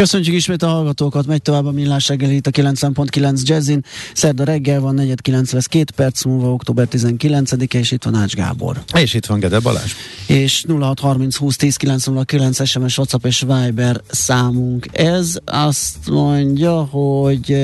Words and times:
Köszönjük 0.00 0.34
ismét 0.34 0.62
a 0.62 0.66
hallgatókat, 0.66 1.26
megy 1.26 1.42
tovább 1.42 1.66
a 1.66 1.70
millás 1.70 2.08
reggel 2.08 2.30
itt 2.30 2.46
a 2.46 2.50
9.9 2.50 3.42
Jazzin. 3.42 3.84
Szerda 4.14 4.44
reggel 4.44 4.80
van 4.80 4.96
4.9 4.98 5.52
lesz, 5.52 5.66
két 5.66 5.90
perc 5.90 6.24
múlva, 6.24 6.52
október 6.52 6.88
19-e, 6.90 7.78
és 7.78 7.90
itt 7.90 8.04
van 8.04 8.14
Ács 8.14 8.34
Gábor. 8.34 8.82
És 8.94 9.14
itt 9.14 9.26
van 9.26 9.38
Gede 9.38 9.58
Balázs. 9.58 9.92
És 10.26 10.64
0630 10.68 11.36
20 11.36 11.56
10 11.56 11.76
909 11.76 12.66
SMS, 12.66 12.98
WhatsApp 12.98 13.26
és 13.26 13.40
Viber 13.40 14.00
számunk. 14.10 14.86
Ez 14.92 15.36
azt 15.44 16.08
mondja, 16.08 16.82
hogy 16.84 17.56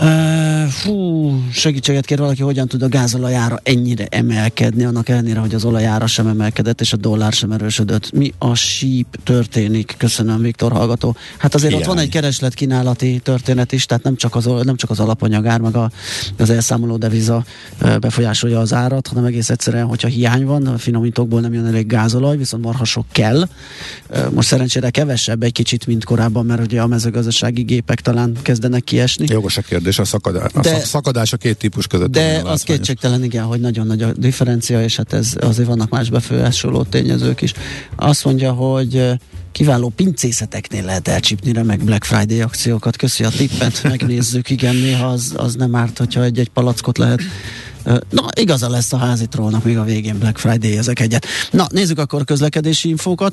Uh, 0.00 0.66
fú, 0.68 1.32
segítséget 1.52 2.04
kér 2.04 2.18
valaki, 2.18 2.42
hogyan 2.42 2.68
tud 2.68 2.82
a 2.82 2.88
gázolajára 2.88 3.58
ennyire 3.62 4.06
emelkedni, 4.10 4.84
annak 4.84 5.08
ellenére, 5.08 5.40
hogy 5.40 5.54
az 5.54 5.64
olajára 5.64 6.06
sem 6.06 6.26
emelkedett, 6.26 6.80
és 6.80 6.92
a 6.92 6.96
dollár 6.96 7.32
sem 7.32 7.52
erősödött. 7.52 8.12
Mi 8.12 8.32
a 8.38 8.54
síp 8.54 9.18
történik? 9.24 9.94
Köszönöm, 9.98 10.42
Viktor 10.42 10.72
hallgató. 10.72 11.16
Hát 11.38 11.54
azért 11.54 11.70
Hiány. 11.70 11.82
ott 11.82 11.88
van 11.88 11.98
egy 11.98 12.08
kereslet-kínálati 12.08 13.20
történet 13.22 13.72
is, 13.72 13.86
tehát 13.86 14.02
nem 14.02 14.16
csak 14.16 14.34
az, 14.34 14.48
nem 14.62 14.76
csak 14.76 14.90
az 14.90 15.00
alapanyagár, 15.00 15.60
meg 15.60 15.76
a, 15.76 15.90
az 16.38 16.50
elszámoló 16.50 16.96
deviza 16.96 17.44
befolyásolja 18.00 18.60
az 18.60 18.72
árat, 18.72 19.06
hanem 19.06 19.24
egész 19.24 19.50
egyszerűen, 19.50 19.86
hogyha 19.86 20.08
hiány 20.08 20.44
van, 20.44 20.66
a 20.66 20.78
finomítókból 20.78 21.40
nem 21.40 21.54
jön 21.54 21.66
elég 21.66 21.86
gázolaj, 21.86 22.36
viszont 22.36 22.64
marha 22.64 22.84
sok 22.84 23.06
kell. 23.12 23.48
Most 24.30 24.48
szerencsére 24.48 24.90
kevesebb 24.90 25.42
egy 25.42 25.52
kicsit, 25.52 25.86
mint 25.86 26.04
korábban, 26.04 26.46
mert 26.46 26.60
ugye 26.60 26.80
a 26.80 26.86
mezőgazdasági 26.86 27.62
gépek 27.62 28.00
talán 28.00 28.36
kezdenek 28.42 28.84
kiesni. 28.84 29.26
Jogos 29.28 29.56
a 29.56 29.62
kérdés 29.62 29.87
kérdés, 29.88 29.98
a, 29.98 30.04
szakadás, 30.04 30.52
de, 30.52 30.74
a 30.74 30.80
szakadás 30.80 31.32
a 31.32 31.36
két 31.36 31.56
típus 31.56 31.86
között. 31.86 32.10
De 32.10 32.42
az 32.44 32.62
kétségtelen, 32.62 33.24
igen, 33.24 33.44
hogy 33.44 33.60
nagyon 33.60 33.86
nagy 33.86 34.02
a 34.02 34.12
differencia, 34.12 34.82
és 34.82 34.96
hát 34.96 35.12
ez 35.12 35.32
azért 35.40 35.68
vannak 35.68 35.90
más 35.90 36.10
befolyásoló 36.10 36.82
tényezők 36.82 37.42
is. 37.42 37.52
Azt 37.96 38.24
mondja, 38.24 38.52
hogy 38.52 39.12
kiváló 39.52 39.88
pincészeteknél 39.88 40.84
lehet 40.84 41.08
elcsípni 41.08 41.52
remek 41.52 41.84
Black 41.84 42.04
Friday 42.04 42.40
akciókat. 42.40 42.96
Köszi 42.96 43.24
a 43.24 43.28
tippet, 43.28 43.82
megnézzük, 43.92 44.50
igen, 44.50 44.74
néha 44.74 45.06
az, 45.06 45.32
az 45.36 45.54
nem 45.54 45.74
árt, 45.74 45.98
hogyha 45.98 46.22
egy-egy 46.22 46.48
palackot 46.48 46.98
lehet 46.98 47.20
Na, 48.10 48.26
igaza 48.40 48.68
lesz 48.70 48.92
a 48.92 48.96
házitrónak 48.96 49.64
még 49.64 49.78
a 49.78 49.84
végén 49.84 50.18
Black 50.18 50.38
Friday 50.38 50.76
ezek 50.76 51.00
egyet. 51.00 51.26
Na, 51.50 51.66
nézzük 51.70 51.98
akkor 51.98 52.20
a 52.20 52.24
közlekedési 52.24 52.88
infókat. 52.88 53.32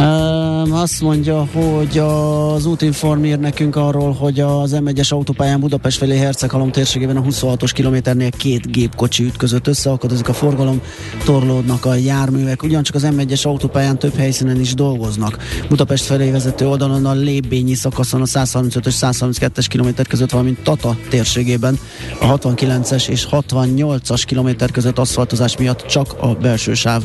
Um, 0.00 0.72
azt 0.72 1.00
mondja, 1.00 1.46
hogy 1.52 1.98
az 1.98 2.66
útinform 2.66 3.24
ír 3.24 3.38
nekünk 3.38 3.76
arról, 3.76 4.12
hogy 4.12 4.40
az 4.40 4.76
M1-es 4.84 5.12
autópályán 5.12 5.60
Budapest 5.60 5.98
felé 5.98 6.16
Herceghalom 6.16 6.70
térségében 6.70 7.16
a 7.16 7.22
26-os 7.22 7.70
kilométernél 7.74 8.30
két 8.30 8.72
gépkocsi 8.72 9.24
ütközött 9.24 9.66
összeakadozik 9.66 10.28
a 10.28 10.32
forgalom, 10.32 10.80
torlódnak 11.24 11.84
a 11.84 11.94
járművek. 11.94 12.62
Ugyancsak 12.62 12.94
az 12.94 13.08
M1-es 13.10 13.46
autópályán 13.46 13.98
több 13.98 14.14
helyszínen 14.16 14.60
is 14.60 14.74
dolgoznak. 14.74 15.38
Budapest 15.68 16.04
felé 16.04 16.30
vezető 16.30 16.68
oldalon 16.68 17.06
a 17.06 17.12
Lébényi 17.12 17.74
szakaszon 17.74 18.20
a 18.20 18.26
135-ös 18.26 18.94
132-es 19.00 19.66
kilométer 19.68 20.06
között, 20.06 20.30
valamint 20.30 20.62
Tata 20.62 20.96
térségében 21.08 21.78
a 22.20 22.38
69-es 22.38 23.08
és 23.08 23.26
68-as 23.30 24.22
kilométer 24.26 24.70
között 24.70 24.98
aszfaltozás 24.98 25.56
miatt 25.56 25.86
csak 25.86 26.14
a 26.20 26.34
belső 26.34 26.74
sáv 26.74 27.02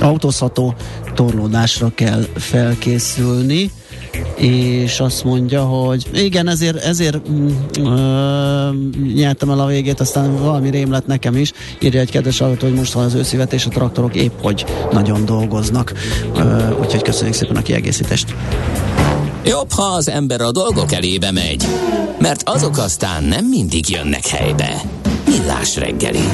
autózható 0.00 0.74
torlódásra 1.14 1.92
kell 1.94 2.23
felkészülni 2.34 3.70
és 4.36 5.00
azt 5.00 5.24
mondja, 5.24 5.62
hogy 5.62 6.08
igen, 6.14 6.48
ezért, 6.48 6.84
ezért 6.84 7.28
mm, 7.30 7.48
ö, 7.78 8.70
nyertem 9.14 9.50
el 9.50 9.60
a 9.60 9.66
végét, 9.66 10.00
aztán 10.00 10.36
valami 10.36 10.70
rém 10.70 10.90
lett 10.90 11.06
nekem 11.06 11.36
is. 11.36 11.52
Írja 11.80 12.00
egy 12.00 12.10
kedves 12.10 12.38
hallgató, 12.38 12.66
hogy 12.66 12.76
most 12.76 12.92
van 12.92 13.04
az 13.04 13.14
őszivet, 13.14 13.52
és 13.52 13.66
a 13.66 13.68
traktorok 13.68 14.14
épp 14.14 14.40
hogy 14.42 14.64
nagyon 14.92 15.24
dolgoznak. 15.24 15.92
Ö, 16.36 16.70
úgyhogy 16.80 17.02
köszönjük 17.02 17.34
szépen 17.34 17.56
a 17.56 17.62
kiegészítést. 17.62 18.34
Jobb, 19.44 19.72
ha 19.72 19.82
az 19.82 20.08
ember 20.08 20.40
a 20.40 20.52
dolgok 20.52 20.92
elébe 20.92 21.30
megy, 21.30 21.66
mert 22.18 22.48
azok 22.48 22.78
aztán 22.78 23.24
nem 23.24 23.44
mindig 23.44 23.88
jönnek 23.88 24.26
helybe. 24.26 24.80
Millás 25.26 25.76
reggeli. 25.76 26.28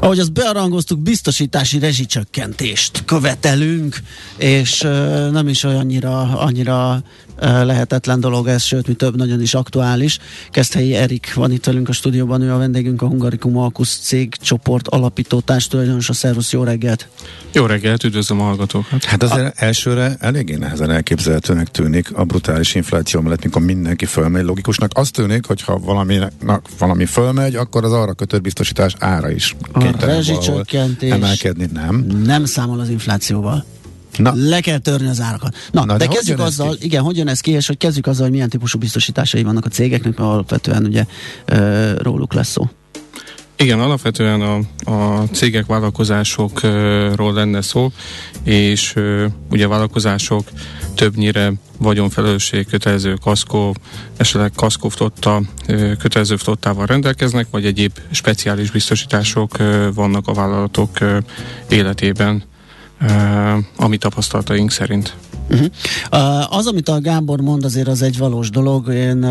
Ahogy 0.00 0.18
azt 0.18 0.32
bearangoztuk, 0.32 0.98
biztosítási 0.98 1.78
rezsicsökkentést 1.78 3.04
követelünk, 3.04 3.96
és 4.36 4.82
uh, 4.82 5.30
nem 5.30 5.48
is 5.48 5.64
olyannyira 5.64 6.38
annyira 6.38 7.02
lehetetlen 7.40 8.20
dolog 8.20 8.48
ez, 8.48 8.62
sőt, 8.62 8.86
mi 8.86 8.94
több, 8.94 9.16
nagyon 9.16 9.40
is 9.40 9.54
aktuális. 9.54 10.18
Keszthelyi 10.50 10.94
Erik 10.94 11.34
van 11.34 11.52
itt 11.52 11.64
velünk 11.64 11.88
a 11.88 11.92
stúdióban, 11.92 12.42
ő 12.42 12.52
a 12.52 12.56
vendégünk, 12.56 13.02
a 13.02 13.06
Hungarikum 13.06 13.56
Alkusz 13.56 13.98
cég 14.02 14.34
csoport 14.34 14.88
alapító 14.88 15.42
tulajdonos, 15.68 16.08
a 16.08 16.12
Szervusz, 16.12 16.52
jó 16.52 16.62
reggelt! 16.62 17.08
Jó 17.52 17.66
reggelt, 17.66 18.04
üdvözlöm 18.04 18.40
a 18.40 18.44
hallgatókat! 18.44 19.04
Hát 19.04 19.22
azért 19.22 19.46
a... 19.46 19.64
elsőre 19.64 20.16
eléggé 20.20 20.54
nehezen 20.54 20.90
elképzelhetőnek 20.90 21.68
tűnik 21.68 22.12
a 22.12 22.24
brutális 22.24 22.74
infláció 22.74 23.20
mellett, 23.20 23.44
mikor 23.44 23.62
mindenki 23.62 24.04
fölmegy. 24.04 24.44
Logikusnak 24.44 24.90
azt 24.94 25.12
tűnik, 25.12 25.46
hogyha 25.46 25.78
valami, 25.78 26.18
na, 26.40 26.60
valami 26.78 27.04
fölmegy, 27.04 27.54
akkor 27.54 27.84
az 27.84 27.92
arra 27.92 28.12
kötött 28.12 28.40
biztosítás 28.40 28.94
ára 28.98 29.30
is 29.30 29.56
kénytelen 30.64 31.12
emelkedni, 31.12 31.68
nem? 31.72 32.06
Nem 32.24 32.44
számol 32.44 32.80
az 32.80 32.88
inflációval. 32.88 33.64
Na. 34.16 34.32
Le 34.34 34.60
kell 34.60 34.78
törni 34.78 35.08
az 35.08 35.20
árakat. 35.20 35.54
Na, 35.72 35.84
Na 35.84 35.96
de, 35.96 36.06
de 36.06 36.14
kezdjük 36.14 36.40
azzal, 36.40 36.76
ki? 36.76 36.84
igen, 36.84 37.02
hogy 37.02 37.16
jön 37.16 37.28
ez 37.28 37.40
ki, 37.40 37.50
és 37.50 37.66
hogy 37.66 37.76
kezdjük 37.76 38.06
azzal, 38.06 38.22
hogy 38.22 38.32
milyen 38.32 38.48
típusú 38.48 38.78
biztosításai 38.78 39.42
vannak 39.42 39.64
a 39.64 39.68
cégeknek, 39.68 40.16
mert 40.16 40.30
alapvetően 40.30 40.84
ugye 40.84 41.04
ö, 41.44 41.92
róluk 41.98 42.34
lesz 42.34 42.50
szó. 42.50 42.68
Igen, 43.58 43.80
alapvetően 43.80 44.40
a, 44.40 44.58
a 44.92 45.22
cégek, 45.32 45.66
vállalkozásokról 45.66 47.32
lenne 47.32 47.60
szó, 47.60 47.92
és 48.42 48.94
ugye 49.50 49.64
a 49.64 49.68
vállalkozások 49.68 50.48
többnyire 50.94 51.52
vagyonfelelősség, 51.78 52.66
kötelező 52.66 53.14
kaszkó, 53.14 53.74
esetleg 54.16 54.52
kaszkóftotta, 54.54 55.40
kötelező 55.98 56.36
flottával 56.36 56.86
rendelkeznek, 56.86 57.46
vagy 57.50 57.66
egyéb 57.66 57.92
speciális 58.10 58.70
biztosítások 58.70 59.56
vannak 59.94 60.28
a 60.28 60.32
vállalatok 60.32 60.98
életében 61.68 62.42
a 63.76 63.88
mi 63.88 63.96
tapasztalataink 63.96 64.70
szerint. 64.70 65.16
Uh-huh. 65.50 65.66
Uh, 66.12 66.56
az, 66.56 66.66
amit 66.66 66.88
a 66.88 67.00
Gábor 67.00 67.40
mond, 67.40 67.64
azért 67.64 67.88
az 67.88 68.02
egy 68.02 68.18
valós 68.18 68.50
dolog. 68.50 68.88
Én 68.88 69.26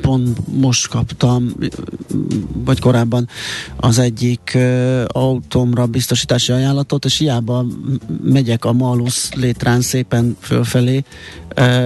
pont 0.00 0.38
most 0.46 0.88
kaptam, 0.88 1.54
vagy 2.64 2.80
korábban 2.80 3.28
az 3.76 3.98
egyik 3.98 4.58
autómra 5.06 5.86
biztosítási 5.86 6.52
ajánlatot, 6.52 7.04
és 7.04 7.18
hiába 7.18 7.66
megyek 8.22 8.64
a 8.64 8.72
Malus 8.72 9.28
létrán 9.34 9.80
szépen 9.80 10.36
fölfelé, 10.40 11.04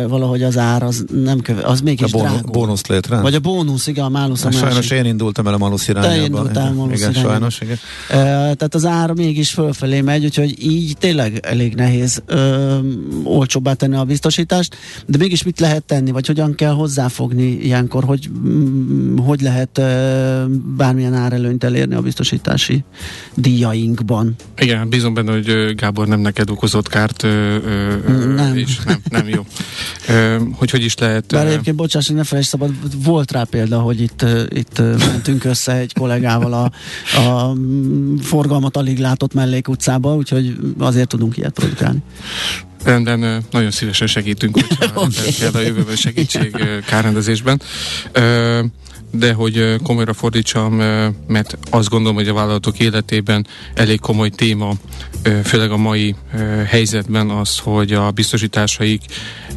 valahogy 0.08 0.43
az 0.43 0.58
ár 0.58 0.82
az 0.82 1.05
nem 1.25 1.41
köve, 1.41 1.62
az 1.62 1.81
mégis 1.81 2.12
a 2.12 2.19
bónusz, 2.19 2.41
bónusz 2.41 2.87
létrán? 2.87 3.23
Vagy 3.23 3.35
a 3.35 3.41
bónusz, 3.41 3.87
igen, 3.87 4.05
a 4.05 4.08
Malus 4.08 4.44
a 4.44 4.50
Sajnos 4.50 4.75
másik. 4.75 4.91
én 4.91 5.05
indultam 5.05 5.47
el 5.47 5.55
a 5.55 5.58
Malus 5.58 5.88
irányába. 5.88 6.14
Te 6.14 6.23
indultál 6.23 6.73
Malus 6.73 6.99
igen, 6.99 7.11
irányába. 7.11 7.31
sajnos, 7.31 7.61
igen. 7.61 7.79
Tehát 8.08 8.75
az 8.75 8.85
ár 8.85 9.12
mégis 9.12 9.50
fölfelé 9.50 10.00
megy, 10.00 10.25
úgyhogy 10.25 10.55
így 10.69 10.97
tényleg 10.99 11.41
elég 11.43 11.75
nehéz 11.75 12.23
uh, 12.29 12.79
olcsóbbá 13.25 13.73
tenni 13.73 13.97
a 13.97 14.05
biztosítást, 14.05 14.76
de 15.06 15.19
mégis 15.19 15.43
mit 15.43 15.61
lehet 15.61 15.85
tenni, 15.85 16.11
vagy 16.11 16.26
hogyan 16.26 16.55
kell 16.55 16.73
hozzáfogni 16.73 17.43
ilyenkor, 17.43 18.05
hogy 18.05 18.31
mm, 18.38 19.17
hogy 19.17 19.41
lehet 19.41 19.81
bármilyen 20.76 21.15
árelőnyt 21.15 21.65
elérni 21.65 21.94
a 21.94 22.00
biztosítási 22.00 22.85
díjainkban? 23.35 24.35
Igen, 24.59 24.88
bízom 24.88 25.15
benne, 25.15 25.32
hogy 25.32 25.75
Gábor 25.75 26.06
nem 26.06 26.20
neked 26.20 26.50
okozott 26.50 26.88
kárt, 26.88 27.23
nem. 28.37 28.56
és 28.56 28.79
nem, 28.79 29.00
nem 29.11 29.29
jó. 29.29 29.47
Hogy 30.53 30.71
hogy 30.71 30.85
is 30.85 30.97
lehet... 30.97 31.25
Bár 31.26 31.47
egyébként, 31.47 31.76
bocsáss, 31.76 32.06
ne 32.06 32.25
felejtsd 32.25 32.50
szabad, 32.50 32.71
volt 33.05 33.32
rá 33.32 33.43
példa, 33.43 33.79
hogy 33.79 34.00
itt, 34.00 34.25
itt 34.49 34.79
mentünk 34.79 35.44
össze 35.44 35.73
egy 35.73 35.93
kollégával 35.93 36.53
a, 36.53 36.71
a 37.19 37.56
forgalmat 38.21 38.76
alig 38.76 38.99
látott 38.99 39.35
mellékutcába, 39.35 40.14
úgyhogy 40.14 40.56
azért 40.78 41.08
tudunk 41.08 41.37
ilyet 41.37 41.52
produkálni. 41.52 41.99
Rendben, 42.84 43.44
nagyon 43.50 43.70
szívesen 43.70 44.06
segítünk, 44.06 44.55
hogyha 44.55 45.00
okay. 45.02 45.32
kell 45.38 45.52
a 45.52 45.60
jövőben 45.60 45.96
segítség 45.96 46.56
kárrendezésben. 46.87 47.60
De 49.10 49.32
hogy 49.32 49.76
komolyra 49.82 50.12
fordítsam, 50.12 50.75
mert 51.26 51.58
azt 51.70 51.88
gondolom, 51.88 52.16
hogy 52.16 52.28
a 52.28 52.32
vállalatok 52.32 52.78
életében 52.78 53.46
elég 53.75 54.00
komoly 54.00 54.28
téma, 54.28 54.72
főleg 55.44 55.70
a 55.70 55.76
mai 55.76 56.14
helyzetben 56.66 57.31
az, 57.31 57.58
hogy 57.58 57.93
a 57.93 58.11
biztosításaik 58.11 59.02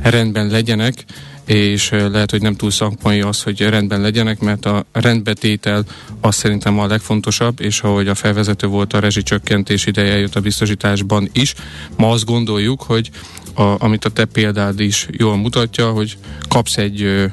rendben 0.01 0.47
legyenek, 0.47 1.05
és 1.45 1.89
lehet, 1.89 2.31
hogy 2.31 2.41
nem 2.41 2.55
túl 2.55 2.71
szakmai 2.71 3.21
az, 3.21 3.43
hogy 3.43 3.61
rendben 3.61 4.01
legyenek, 4.01 4.39
mert 4.39 4.65
a 4.65 4.85
rendbetétel 4.91 5.83
az 6.21 6.35
szerintem 6.35 6.79
a 6.79 6.87
legfontosabb, 6.87 7.61
és 7.61 7.81
ahogy 7.81 8.07
a 8.07 8.15
felvezető 8.15 8.67
volt 8.67 8.93
a 8.93 8.99
rezsicsökkentés 8.99 9.85
ideje 9.85 10.17
jött 10.17 10.35
a 10.35 10.41
biztosításban 10.41 11.29
is, 11.33 11.53
ma 11.97 12.09
azt 12.09 12.25
gondoljuk, 12.25 12.81
hogy 12.81 13.09
a, 13.53 13.83
amit 13.83 14.05
a 14.05 14.09
te 14.09 14.25
példád 14.25 14.79
is 14.79 15.07
jól 15.11 15.37
mutatja, 15.37 15.91
hogy 15.91 16.17
kapsz 16.47 16.77
egy 16.77 17.01
ö, 17.01 17.25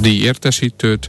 díjértesítőt, 0.00 1.08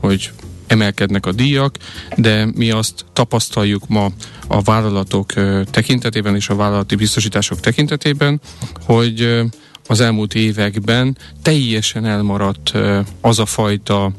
hogy 0.00 0.30
emelkednek 0.66 1.26
a 1.26 1.32
díjak, 1.32 1.76
de 2.16 2.48
mi 2.54 2.70
azt 2.70 3.04
tapasztaljuk 3.12 3.88
ma 3.88 4.08
a 4.46 4.62
vállalatok 4.62 5.32
tekintetében 5.70 6.34
és 6.34 6.48
a 6.48 6.54
vállalati 6.54 6.94
biztosítások 6.94 7.60
tekintetében, 7.60 8.40
hogy 8.84 9.42
az 9.86 10.00
elmúlt 10.00 10.34
években 10.34 11.16
teljesen 11.42 12.04
elmaradt 12.04 12.72
az 13.20 13.38
a 13.38 13.46
fajta 13.46 14.12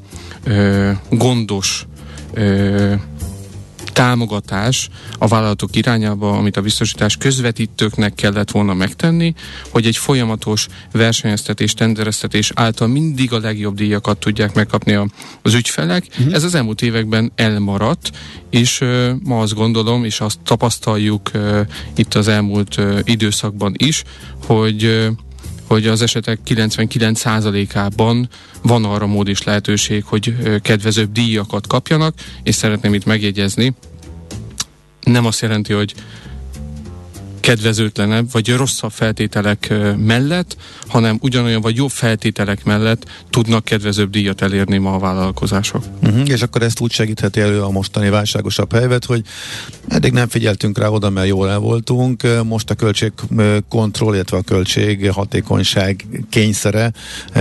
gondos 1.10 1.86
támogatás 3.96 4.90
a 5.20 5.28
vállalatok 5.28 5.76
irányába, 5.76 6.38
amit 6.38 6.58
a 6.58 6.62
biztosítás 6.62 7.18
közvetítőknek 7.18 8.14
kellett 8.16 8.52
volna 8.52 8.74
megtenni, 8.74 9.34
hogy 9.70 9.86
egy 9.86 9.98
folyamatos 9.98 10.68
versenyeztetés, 10.92 11.74
tendereztetés 11.74 12.52
által 12.56 12.88
mindig 12.88 13.34
a 13.34 13.40
legjobb 13.40 13.76
díjakat 13.76 14.18
tudják 14.18 14.54
megkapni 14.54 14.94
a, 14.94 15.08
az 15.42 15.54
ügyfelek. 15.54 16.06
Uh-huh. 16.10 16.34
Ez 16.34 16.44
az 16.44 16.56
elmúlt 16.56 16.82
években 16.82 17.32
elmaradt, 17.36 18.12
és 18.50 18.82
uh, 18.82 19.10
ma 19.24 19.40
azt 19.40 19.54
gondolom, 19.54 20.06
és 20.06 20.20
azt 20.20 20.40
tapasztaljuk 20.44 21.32
uh, 21.34 21.60
itt 21.96 22.14
az 22.14 22.28
elmúlt 22.28 22.78
uh, 22.78 23.00
időszakban 23.04 23.74
is, 23.78 24.04
hogy 24.46 24.84
uh, 24.84 25.08
hogy 25.68 25.88
az 25.88 26.02
esetek 26.02 26.40
99%-ában 26.46 28.30
van 28.62 28.86
arra 28.86 29.06
mód 29.06 29.28
és 29.28 29.44
lehetőség, 29.44 30.04
hogy 30.04 30.36
kedvezőbb 30.62 31.12
díjakat 31.12 31.68
kapjanak, 31.68 32.14
és 32.44 32.56
szeretném 32.56 32.94
itt 32.94 33.06
megjegyezni, 33.06 33.76
nem 35.02 35.26
azt 35.26 35.42
jelenti, 35.42 35.74
hogy 35.74 35.94
kedvezőtlenebb 37.46 38.32
vagy 38.32 38.50
rosszabb 38.50 38.92
feltételek 38.92 39.74
mellett, 39.98 40.58
hanem 40.88 41.18
ugyanolyan 41.22 41.62
vagy 41.62 41.76
jobb 41.76 41.90
feltételek 41.90 42.64
mellett 42.64 43.06
tudnak 43.30 43.64
kedvezőbb 43.64 44.10
díjat 44.10 44.42
elérni 44.42 44.78
ma 44.78 44.94
a 44.94 45.00
vállalkozások. 45.00 45.84
Uh-huh, 46.04 46.30
és 46.30 46.42
akkor 46.42 46.62
ezt 46.62 46.80
úgy 46.80 46.92
segítheti 46.92 47.42
elő 47.42 47.62
a 47.62 47.70
mostani 47.70 48.10
válságosabb 48.10 48.74
helyzet, 48.74 49.06
hogy 49.06 49.22
eddig 49.88 50.12
nem 50.12 50.28
figyeltünk 50.28 50.78
rá 50.78 50.88
oda, 50.88 51.10
mert 51.10 51.28
jól 51.28 51.50
el 51.50 51.60
voltunk, 51.60 52.28
most 52.44 52.70
a 52.70 52.76
költségkontroll, 52.76 54.14
illetve 54.14 54.38
a 54.38 54.42
költség 54.42 55.12
hatékonyság 55.12 56.06
kényszere 56.30 56.92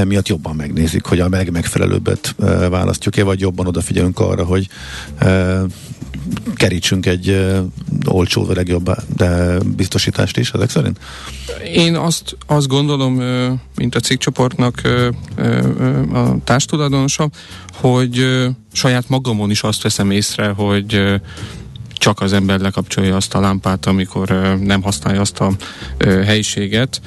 miatt 0.04 0.28
jobban 0.28 0.56
megnézik, 0.56 1.04
hogy 1.04 1.20
a 1.20 1.28
meg 1.28 1.50
megfelelőbbet 1.50 2.34
választjuk-e, 2.70 3.22
vagy 3.22 3.40
jobban 3.40 3.66
odafigyelünk 3.66 4.18
arra, 4.18 4.44
hogy 4.44 4.68
kerítsünk 6.54 7.06
egy 7.06 7.46
olcsó, 8.06 8.52
legjobb 8.52 8.90
de 9.16 9.58
biztosítást 9.94 10.36
is 10.36 10.50
ezek 10.50 10.70
szerint? 10.70 10.98
Én 11.74 11.96
azt, 11.96 12.36
azt 12.46 12.68
gondolom, 12.68 13.14
mint 13.74 13.94
a 13.94 14.00
cikkcsoportnak 14.00 14.80
a 16.12 16.42
társtulajdonosa, 16.44 17.28
hogy 17.74 18.46
saját 18.72 19.08
magamon 19.08 19.50
is 19.50 19.62
azt 19.62 19.82
veszem 19.82 20.10
észre, 20.10 20.48
hogy 20.48 21.20
csak 22.04 22.20
az 22.20 22.32
ember 22.32 22.60
lekapcsolja 22.60 23.16
azt 23.16 23.34
a 23.34 23.40
lámpát, 23.40 23.86
amikor 23.86 24.28
nem 24.60 24.82
használja 24.82 25.20
azt 25.20 25.40
a 25.40 25.52
helyiséget. 25.98 27.00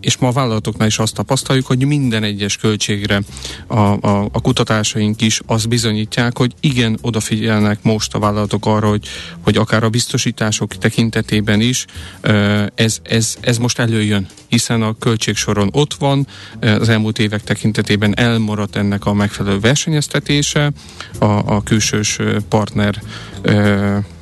És 0.00 0.16
ma 0.16 0.28
a 0.28 0.32
vállalatoknál 0.32 0.88
is 0.88 0.98
azt 0.98 1.14
tapasztaljuk, 1.14 1.66
hogy 1.66 1.86
minden 1.86 2.22
egyes 2.22 2.56
költségre 2.56 3.20
a, 3.66 3.78
a, 3.78 4.28
a 4.32 4.40
kutatásaink 4.40 5.22
is 5.22 5.40
azt 5.46 5.68
bizonyítják, 5.68 6.38
hogy 6.38 6.52
igen, 6.60 6.98
odafigyelnek 7.00 7.82
most 7.82 8.14
a 8.14 8.18
vállalatok 8.18 8.66
arra, 8.66 8.88
hogy, 8.88 9.08
hogy 9.40 9.56
akár 9.56 9.84
a 9.84 9.88
biztosítások 9.88 10.78
tekintetében 10.78 11.60
is 11.60 11.84
ez, 12.74 12.98
ez, 13.02 13.36
ez 13.40 13.58
most 13.58 13.78
előjön, 13.78 14.26
hiszen 14.48 14.82
a 14.82 14.98
költségsoron 14.98 15.68
ott 15.72 15.94
van, 15.94 16.26
az 16.60 16.88
elmúlt 16.88 17.18
évek 17.18 17.42
tekintetében 17.42 18.18
elmaradt 18.18 18.76
ennek 18.76 19.04
a 19.04 19.12
megfelelő 19.12 19.58
versenyeztetése, 19.58 20.72
a, 21.18 21.24
a 21.24 21.62
külsős 21.62 22.18
partner 22.48 23.02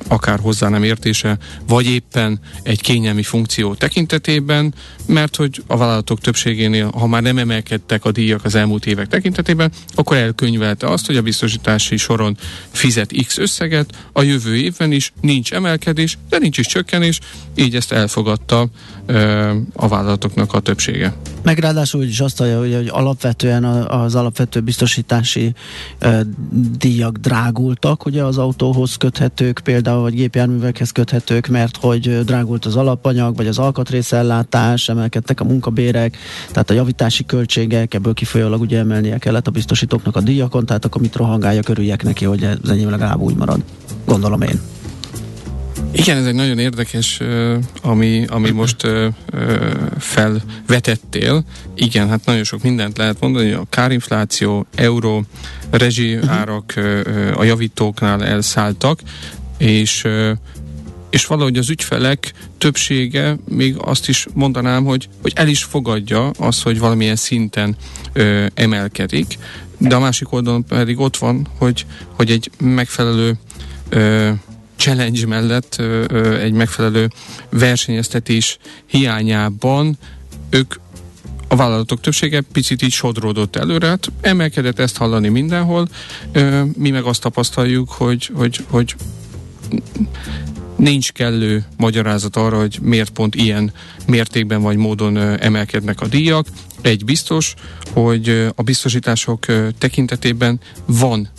akár 0.07 0.39
hozzá 0.39 0.69
nem 0.69 0.83
értése, 0.83 1.37
vagy 1.67 1.85
éppen 1.85 2.39
egy 2.63 2.81
kényelmi 2.81 3.23
funkció 3.23 3.73
tekintetében, 3.73 4.73
mert 5.05 5.35
hogy 5.35 5.63
a 5.67 5.77
vállalatok 5.77 6.19
többségénél, 6.19 6.91
ha 6.97 7.07
már 7.07 7.21
nem 7.21 7.37
emelkedtek 7.37 8.05
a 8.05 8.11
díjak 8.11 8.45
az 8.45 8.55
elmúlt 8.55 8.85
évek 8.85 9.07
tekintetében, 9.07 9.71
akkor 9.95 10.17
elkönyvelte 10.17 10.87
azt, 10.87 11.05
hogy 11.05 11.15
a 11.17 11.21
biztosítási 11.21 11.97
soron 11.97 12.37
fizet 12.71 13.11
X 13.25 13.37
összeget, 13.37 14.09
a 14.11 14.21
jövő 14.21 14.55
évben 14.55 14.91
is 14.91 15.13
nincs 15.21 15.53
emelkedés, 15.53 16.17
de 16.29 16.37
nincs 16.37 16.57
is 16.57 16.67
csökkenés, 16.67 17.19
így 17.55 17.75
ezt 17.75 17.91
elfogadta 17.91 18.67
ö, 19.05 19.51
a 19.73 19.87
vállalatoknak 19.87 20.53
a 20.53 20.59
többsége. 20.59 21.13
Meg 21.43 21.57
ráadásul 21.57 22.03
is 22.03 22.19
azt 22.19 22.37
hallja, 22.37 22.59
hogy, 22.59 22.73
hogy 22.73 22.87
alapvetően 22.87 23.63
az 23.63 24.15
alapvető 24.15 24.59
biztosítási 24.59 25.53
ö, 25.99 26.19
díjak 26.77 27.17
drágultak, 27.17 28.05
ugye 28.05 28.23
az 28.23 28.37
autóhoz 28.37 28.95
köthetők 28.95 29.59
például, 29.63 29.92
vagy 30.01 30.13
gépjárművekhez 30.13 30.91
köthetők, 30.91 31.47
mert 31.47 31.77
hogy 31.77 32.23
drágult 32.23 32.65
az 32.65 32.75
alapanyag, 32.75 33.35
vagy 33.35 33.47
az 33.47 33.57
alkatrészellátás, 33.57 34.89
emelkedtek 34.89 35.39
a 35.39 35.43
munkabérek, 35.43 36.17
tehát 36.51 36.69
a 36.69 36.73
javítási 36.73 37.25
költségek, 37.25 37.93
ebből 37.93 38.13
kifolyólag 38.13 38.61
ugye 38.61 38.79
emelnie 38.79 39.17
kellett 39.17 39.47
a 39.47 39.51
biztosítóknak 39.51 40.15
a 40.15 40.21
díjakon, 40.21 40.65
tehát 40.65 40.85
akkor 40.85 41.01
mit 41.01 41.15
rohangálja, 41.15 41.61
körüljek 41.61 42.03
neki, 42.03 42.25
hogy 42.25 42.43
ez 42.43 42.69
enyém 42.69 42.89
legalább 42.89 43.19
úgy 43.19 43.35
marad. 43.35 43.63
Gondolom 44.05 44.41
én. 44.41 44.59
Igen, 45.95 46.17
ez 46.17 46.25
egy 46.25 46.35
nagyon 46.35 46.59
érdekes, 46.59 47.19
ami, 47.81 48.25
ami 48.27 48.49
most 48.49 48.87
felvetettél. 49.97 51.43
Igen, 51.75 52.09
hát 52.09 52.25
nagyon 52.25 52.43
sok 52.43 52.63
mindent 52.63 52.97
lehet 52.97 53.19
mondani, 53.19 53.51
a 53.51 53.65
kárinfláció, 53.69 54.65
euró, 54.75 55.23
rezsi 55.69 56.17
árak 56.27 56.73
a 57.35 57.43
javítóknál 57.43 58.23
elszálltak, 58.23 58.99
és 59.63 60.07
és 61.09 61.25
valahogy 61.25 61.57
az 61.57 61.69
ügyfelek 61.69 62.33
többsége 62.57 63.37
még 63.49 63.75
azt 63.77 64.09
is 64.09 64.27
mondanám, 64.33 64.83
hogy, 64.83 65.09
hogy 65.21 65.31
el 65.35 65.47
is 65.47 65.63
fogadja 65.63 66.29
azt, 66.29 66.63
hogy 66.63 66.79
valamilyen 66.79 67.15
szinten 67.15 67.75
ö, 68.13 68.45
emelkedik, 68.53 69.37
de 69.77 69.95
a 69.95 69.99
másik 69.99 70.31
oldalon 70.31 70.65
pedig 70.65 70.99
ott 70.99 71.17
van, 71.17 71.47
hogy, 71.57 71.85
hogy 72.13 72.31
egy 72.31 72.51
megfelelő 72.59 73.37
ö, 73.89 74.31
challenge 74.75 75.27
mellett 75.27 75.75
ö, 75.79 76.03
ö, 76.07 76.39
egy 76.39 76.53
megfelelő 76.53 77.09
versenyeztetés 77.49 78.57
hiányában 78.85 79.97
ők 80.49 80.75
a 81.47 81.55
vállalatok 81.55 82.01
többsége 82.01 82.41
picit 82.51 82.81
így 82.81 82.91
sodródott 82.91 83.55
előre, 83.55 83.87
hát 83.87 84.11
emelkedett 84.21 84.79
ezt 84.79 84.97
hallani 84.97 85.27
mindenhol, 85.27 85.87
ö, 86.31 86.63
mi 86.77 86.89
meg 86.89 87.03
azt 87.03 87.21
tapasztaljuk, 87.21 87.91
hogy, 87.91 88.31
hogy, 88.33 88.65
hogy 88.69 88.95
nincs 90.75 91.11
kellő 91.11 91.65
magyarázat 91.77 92.35
arra, 92.35 92.59
hogy 92.59 92.77
miért 92.81 93.09
pont 93.09 93.35
ilyen 93.35 93.71
mértékben 94.07 94.61
vagy 94.61 94.77
módon 94.77 95.17
emelkednek 95.17 96.01
a 96.01 96.07
díjak. 96.07 96.47
Egy 96.81 97.05
biztos, 97.05 97.53
hogy 97.93 98.47
a 98.55 98.61
biztosítások 98.61 99.45
tekintetében 99.77 100.59
van 100.85 101.29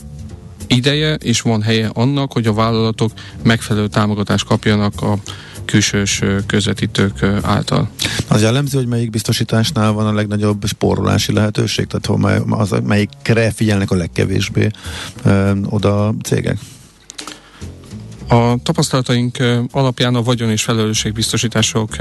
ideje 0.67 1.14
és 1.14 1.41
van 1.41 1.62
helye 1.62 1.91
annak, 1.93 2.33
hogy 2.33 2.47
a 2.47 2.53
vállalatok 2.53 3.12
megfelelő 3.43 3.88
támogatást 3.88 4.45
kapjanak 4.45 5.03
a 5.03 5.19
külsős 5.64 6.23
közvetítők 6.47 7.23
által. 7.43 7.88
Az 8.29 8.43
jellemző, 8.43 8.79
hogy 8.79 8.87
melyik 8.87 9.11
biztosításnál 9.11 9.93
van 9.93 10.07
a 10.07 10.12
legnagyobb 10.12 10.67
spórolási 10.67 11.33
lehetőség? 11.33 11.87
Tehát 11.87 12.23
az, 12.49 12.75
melyikre 12.87 13.50
figyelnek 13.50 13.91
a 13.91 13.95
legkevésbé 13.95 14.71
ö, 15.25 15.53
oda 15.64 16.14
cégek? 16.23 16.59
A 18.28 18.57
tapasztalataink 18.62 19.38
alapján 19.71 20.14
a 20.14 20.23
vagyon 20.23 20.50
és 20.50 20.62
felelősségbiztosítások 20.62 21.97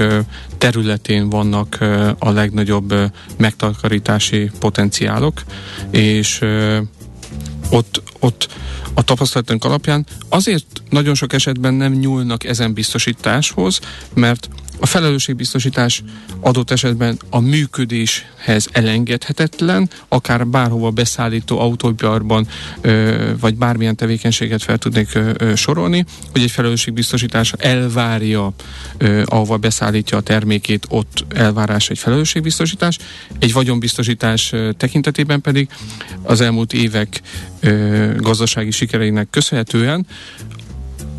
területén 0.58 1.28
vannak 1.28 1.78
a 2.18 2.30
legnagyobb 2.30 2.94
megtakarítási 3.36 4.50
potenciálok, 4.58 5.42
és 5.90 6.40
ott, 7.70 8.02
ott 8.18 8.48
a 8.94 9.02
tapasztalatunk 9.02 9.64
alapján 9.64 10.06
azért 10.28 10.66
nagyon 10.90 11.14
sok 11.14 11.32
esetben 11.32 11.74
nem 11.74 11.92
nyúlnak 11.92 12.44
ezen 12.44 12.74
biztosításhoz, 12.74 13.80
mert 14.14 14.48
a 14.84 14.86
felelősségbiztosítás 14.86 16.02
adott 16.40 16.70
esetben 16.70 17.18
a 17.30 17.40
működéshez 17.40 18.68
elengedhetetlen, 18.72 19.90
akár 20.08 20.46
bárhova 20.46 20.90
beszállító 20.90 21.60
autógyarban 21.60 22.46
vagy 23.40 23.56
bármilyen 23.56 23.96
tevékenységet 23.96 24.62
fel 24.62 24.78
tudnék 24.78 25.18
sorolni, 25.54 26.04
hogy 26.32 26.42
egy 26.42 26.50
felelősségbiztosítás 26.50 27.52
elvárja, 27.58 28.52
ahova 29.24 29.56
beszállítja 29.56 30.18
a 30.18 30.20
termékét, 30.20 30.86
ott 30.88 31.24
elvárás 31.28 31.90
egy 31.90 31.98
felelősségbiztosítás. 31.98 32.98
Egy 33.38 33.52
vagyonbiztosítás 33.52 34.52
tekintetében 34.76 35.40
pedig 35.40 35.68
az 36.22 36.40
elmúlt 36.40 36.72
évek 36.72 37.20
gazdasági 38.16 38.70
sikereinek 38.70 39.30
köszönhetően 39.30 40.06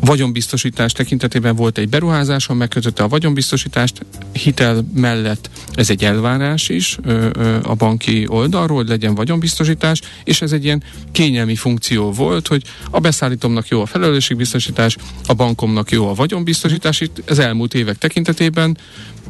vagyonbiztosítás 0.06 0.92
tekintetében 0.92 1.56
volt 1.56 1.78
egy 1.78 1.88
beruházás, 1.88 2.46
megkötötte 2.46 3.02
a 3.02 3.08
vagyonbiztosítást, 3.08 4.06
hitel 4.32 4.86
mellett 4.94 5.50
ez 5.74 5.90
egy 5.90 6.04
elvárás 6.04 6.68
is 6.68 6.98
ö, 7.02 7.28
ö, 7.32 7.58
a 7.62 7.74
banki 7.74 8.26
oldalról, 8.28 8.76
hogy 8.76 8.88
legyen 8.88 9.14
vagyonbiztosítás, 9.14 10.00
és 10.24 10.42
ez 10.42 10.52
egy 10.52 10.64
ilyen 10.64 10.82
kényelmi 11.12 11.56
funkció 11.56 12.12
volt, 12.12 12.46
hogy 12.46 12.62
a 12.90 13.00
beszállítomnak 13.00 13.68
jó 13.68 13.80
a 13.80 13.86
felelősségbiztosítás, 13.86 14.96
a 15.26 15.34
bankomnak 15.34 15.90
jó 15.90 16.08
a 16.08 16.14
vagyonbiztosítás, 16.14 17.00
itt 17.00 17.22
az 17.26 17.38
elmúlt 17.38 17.74
évek 17.74 17.98
tekintetében 17.98 18.78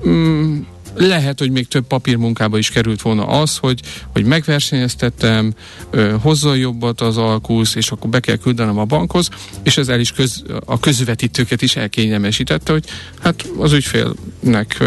mm, 0.06 0.58
lehet, 0.96 1.38
hogy 1.38 1.50
még 1.50 1.68
több 1.68 1.86
papírmunkába 1.86 2.58
is 2.58 2.70
került 2.70 3.02
volna 3.02 3.26
az, 3.26 3.56
hogy, 3.56 3.80
hogy 4.12 4.24
megversenyeztettem, 4.24 5.54
hozzon 6.20 6.56
jobbat 6.56 7.00
az 7.00 7.16
alkusz, 7.16 7.74
és 7.74 7.90
akkor 7.90 8.10
be 8.10 8.20
kell 8.20 8.36
küldenem 8.36 8.78
a 8.78 8.84
bankhoz, 8.84 9.28
és 9.62 9.76
ez 9.76 9.88
el 9.88 10.00
is 10.00 10.12
köz, 10.12 10.44
a 10.64 10.80
közvetítőket 10.80 11.62
is 11.62 11.76
elkényelmesítette, 11.76 12.72
hogy 12.72 12.84
hát 13.22 13.48
az 13.58 13.72
ügyfélnek 13.72 14.82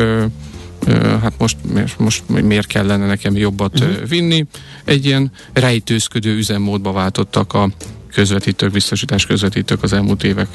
hát 1.22 1.34
most, 1.38 1.58
most 1.98 2.24
miért 2.28 2.68
kellene 2.68 3.06
nekem 3.06 3.36
jobbat 3.38 3.80
uh-huh. 3.80 4.08
vinni. 4.08 4.46
Egy 4.86 5.06
ilyen 5.06 5.32
rejtőzködő 5.54 6.36
üzemmódba 6.36 6.92
váltottak 6.92 7.54
a 7.54 7.70
közvetítők, 8.14 8.72
biztosítás 8.72 9.26
közvetítők 9.26 9.84
az 9.84 9.94
elmúlt 9.94 10.24
évek 10.24 10.48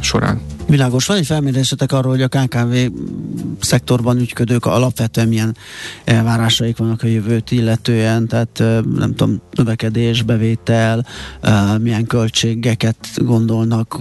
során. 0.00 0.40
Világos. 0.66 1.06
Van 1.06 1.16
egy 1.16 1.26
felmérésetek 1.26 1.92
arról, 1.92 2.12
hogy 2.12 2.22
a 2.22 2.28
KKV 2.28 2.74
szektorban 3.60 4.18
ügyködők 4.18 4.66
alapvetően 4.66 5.28
milyen 5.28 5.56
elvárásaik 6.04 6.76
vannak 6.76 7.02
a 7.02 7.06
jövőt 7.06 7.50
illetően, 7.50 8.28
tehát 8.28 8.58
nem 8.96 9.14
tudom, 9.14 9.40
növekedés, 9.52 10.22
bevétel, 10.22 11.06
milyen 11.80 12.06
költségeket 12.06 12.96
gondolnak 13.16 13.98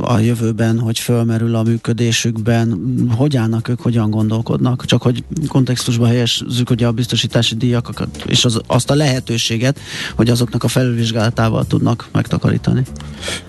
a 0.00 0.18
jövőben, 0.18 0.78
hogy 0.78 0.98
fölmerül 0.98 1.54
a 1.54 1.62
működésükben, 1.62 2.80
hogy 3.16 3.36
állnak 3.36 3.68
ők, 3.68 3.80
hogyan 3.80 4.10
gondolkodnak, 4.10 4.84
csak 4.84 5.02
hogy 5.02 5.24
kontextusba 5.48 6.06
helyezzük 6.06 6.70
ugye 6.70 6.86
a 6.86 6.92
biztosítási 6.92 7.54
díjakat 7.54 8.24
és 8.26 8.44
az, 8.44 8.60
azt 8.66 8.90
a 8.90 8.94
lehetőséget, 8.94 9.78
hogy 10.14 10.30
azoknak 10.30 10.64
a 10.64 10.68
felülvizsgálatával 10.68 11.66
tudnak 11.66 12.08
megtakarítani. 12.12 12.82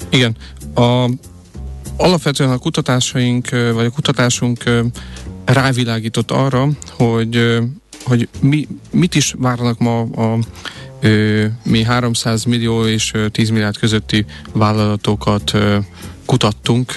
Igen, 0.09 0.35
a, 0.77 1.09
alapvetően 1.97 2.51
a 2.51 2.57
kutatásaink, 2.57 3.49
vagy 3.49 3.85
a 3.85 3.89
kutatásunk 3.89 4.63
rávilágított 5.45 6.31
arra, 6.31 6.67
hogy, 6.89 7.59
hogy 8.03 8.29
mi, 8.41 8.67
mit 8.91 9.15
is 9.15 9.35
várnak 9.37 9.79
ma 9.79 9.99
a, 9.99 10.37
mi 11.63 11.83
300 11.83 12.43
millió 12.43 12.85
és 12.85 13.13
10 13.31 13.49
milliárd 13.49 13.77
közötti 13.77 14.25
vállalatokat 14.53 15.57
kutattunk 16.27 16.91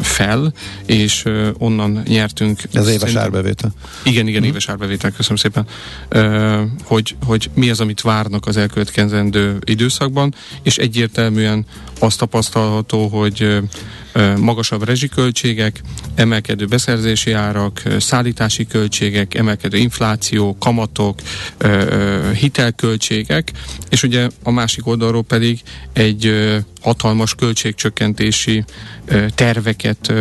fel, 0.00 0.52
és 0.86 1.24
onnan 1.58 2.02
nyertünk. 2.06 2.60
Ez 2.72 2.88
éves 2.88 3.14
árbevétel. 3.14 3.72
Igen, 4.02 4.22
igen, 4.22 4.32
uh-huh. 4.32 4.46
éves 4.46 4.68
árbevétel, 4.68 5.10
köszönöm 5.10 5.36
szépen. 5.36 5.66
Hogy, 6.84 7.16
hogy 7.26 7.50
mi 7.54 7.70
az, 7.70 7.80
amit 7.80 8.00
várnak 8.00 8.46
az 8.46 8.56
elkövetkezendő 8.56 9.58
időszakban, 9.64 10.34
és 10.62 10.78
egyértelműen 10.78 11.66
azt 11.98 12.18
tapasztalható, 12.18 13.06
hogy 13.06 13.58
magasabb 14.40 14.84
rezsiköltségek, 14.84 15.80
emelkedő 16.14 16.66
beszerzési 16.66 17.32
árak, 17.32 17.82
szállítási 17.98 18.66
költségek, 18.66 19.34
emelkedő 19.34 19.76
infláció, 19.76 20.56
kamatok, 20.58 21.20
hitelköltségek, 22.34 23.52
és 23.90 24.02
ugye 24.02 24.28
a 24.42 24.50
másik 24.50 24.86
oldalról 24.86 25.22
pedig 25.22 25.60
egy 25.92 26.32
hatalmas 26.80 27.34
költségcsökkentési 28.28 28.64
terveket 29.34 30.12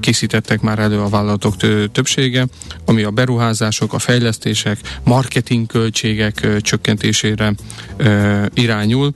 készítettek 0.00 0.60
már 0.60 0.78
elő 0.78 1.00
a 1.00 1.08
vállalatok 1.08 1.56
többsége, 1.92 2.46
ami 2.84 3.02
a 3.02 3.10
beruházások, 3.10 3.92
a 3.92 3.98
fejlesztések, 3.98 4.78
marketing 5.04 5.66
költségek 5.66 6.60
csökkentésére 6.60 7.54
irányul. 8.54 9.12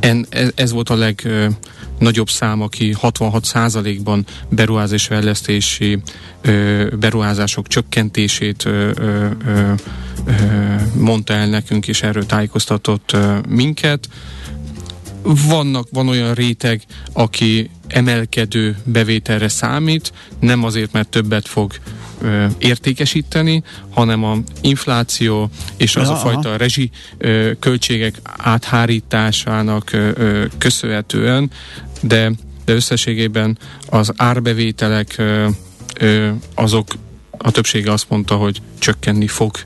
En, 0.00 0.26
ez 0.54 0.72
volt 0.72 0.90
a 0.90 0.94
legnagyobb 0.94 2.28
szám, 2.28 2.60
aki 2.60 2.96
66%-ban 3.02 4.26
beruházás 4.48 5.06
fejlesztési 5.06 5.98
beruházások 6.98 7.66
csökkentését 7.66 8.68
mondta 10.94 11.32
el 11.32 11.48
nekünk, 11.48 11.88
és 11.88 12.02
erről 12.02 12.26
tájékoztatott 12.26 13.16
minket. 13.48 14.08
Vannak, 15.48 15.88
van 15.90 16.08
olyan 16.08 16.34
réteg, 16.34 16.82
aki 17.12 17.70
emelkedő 17.86 18.76
bevételre 18.84 19.48
számít, 19.48 20.12
nem 20.40 20.64
azért, 20.64 20.92
mert 20.92 21.08
többet 21.08 21.48
fog 21.48 21.72
ö, 22.20 22.46
értékesíteni, 22.58 23.62
hanem 23.90 24.24
a 24.24 24.36
infláció 24.60 25.50
és 25.76 25.96
az 25.96 26.08
ja, 26.08 26.14
a 26.14 26.16
fajta 26.16 26.48
aha. 26.48 26.56
rezsi 26.56 26.90
ö, 27.18 27.50
költségek 27.58 28.20
áthárításának 28.36 29.92
ö, 29.92 30.10
ö, 30.14 30.44
köszönhetően, 30.58 31.50
de, 32.00 32.32
de 32.64 32.72
összességében 32.72 33.58
az 33.88 34.12
árbevételek 34.16 35.14
ö, 35.18 35.48
ö, 36.00 36.30
azok 36.54 36.86
a 37.38 37.50
többsége 37.50 37.92
azt 37.92 38.08
mondta, 38.08 38.34
hogy 38.34 38.60
csökkenni 38.78 39.26
fog 39.26 39.56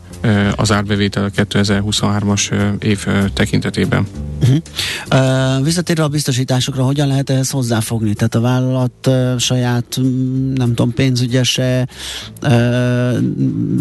az 0.57 0.73
árbevétel 0.73 1.25
a 1.25 1.31
2023-as 1.31 2.53
év 2.83 3.07
tekintetében. 3.35 4.07
Uh-huh. 4.41 4.57
Uh, 5.11 5.65
visszatérve 5.65 6.03
a 6.03 6.09
biztosításokra, 6.09 6.83
hogyan 6.85 7.09
lehet 7.09 7.31
ehhez 7.31 7.51
hozzáfogni? 7.51 8.15
Tehát 8.15 8.35
a 8.35 8.41
vállalat 8.41 9.11
saját, 9.39 10.01
nem 10.55 10.75
tudom, 10.75 10.95
pénzügyese 10.95 11.89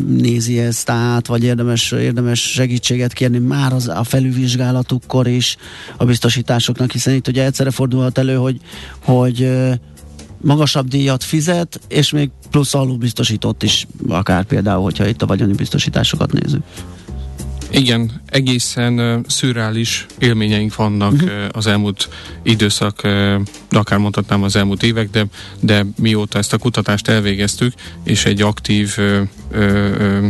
nézi 0.07 0.59
ezt 0.59 0.89
át, 0.89 1.27
vagy 1.27 1.43
érdemes, 1.43 1.91
érdemes 1.91 2.51
segítséget 2.51 3.13
kérni 3.13 3.37
már 3.37 3.73
az, 3.73 3.87
a 3.87 4.03
felülvizsgálatukkor 4.03 5.27
is 5.27 5.57
a 5.97 6.05
biztosításoknak, 6.05 6.91
hiszen 6.91 7.13
itt 7.13 7.27
ugye 7.27 7.45
egyszerre 7.45 7.71
fordulhat 7.71 8.17
elő, 8.17 8.35
hogy, 8.35 8.57
hogy 9.03 9.51
magasabb 10.41 10.87
díjat 10.87 11.23
fizet, 11.23 11.79
és 11.87 12.11
még 12.11 12.29
plusz 12.49 12.73
alulbiztosított 12.73 13.63
is, 13.63 13.87
akár 14.07 14.45
például, 14.45 14.83
hogyha 14.83 15.07
itt 15.07 15.21
a 15.21 15.25
vagyoni 15.25 15.53
biztosításokat 15.53 16.31
nézzük. 16.31 16.63
Igen, 17.71 18.21
egészen 18.25 18.99
uh, 18.99 19.25
szürreális 19.27 20.05
élményeink 20.19 20.75
vannak 20.75 21.11
uh-huh. 21.11 21.29
uh, 21.29 21.45
az 21.51 21.67
elmúlt 21.67 22.09
időszak, 22.43 23.01
uh, 23.03 23.41
akár 23.69 23.99
mondhatnám 23.99 24.43
az 24.43 24.55
elmúlt 24.55 24.83
évek, 24.83 25.09
de, 25.09 25.25
de 25.59 25.85
mióta 25.97 26.37
ezt 26.37 26.53
a 26.53 26.57
kutatást 26.57 27.07
elvégeztük, 27.07 27.73
és 28.03 28.25
egy 28.25 28.41
aktív 28.41 28.95
uh, 28.97 29.21
uh, 29.51 30.27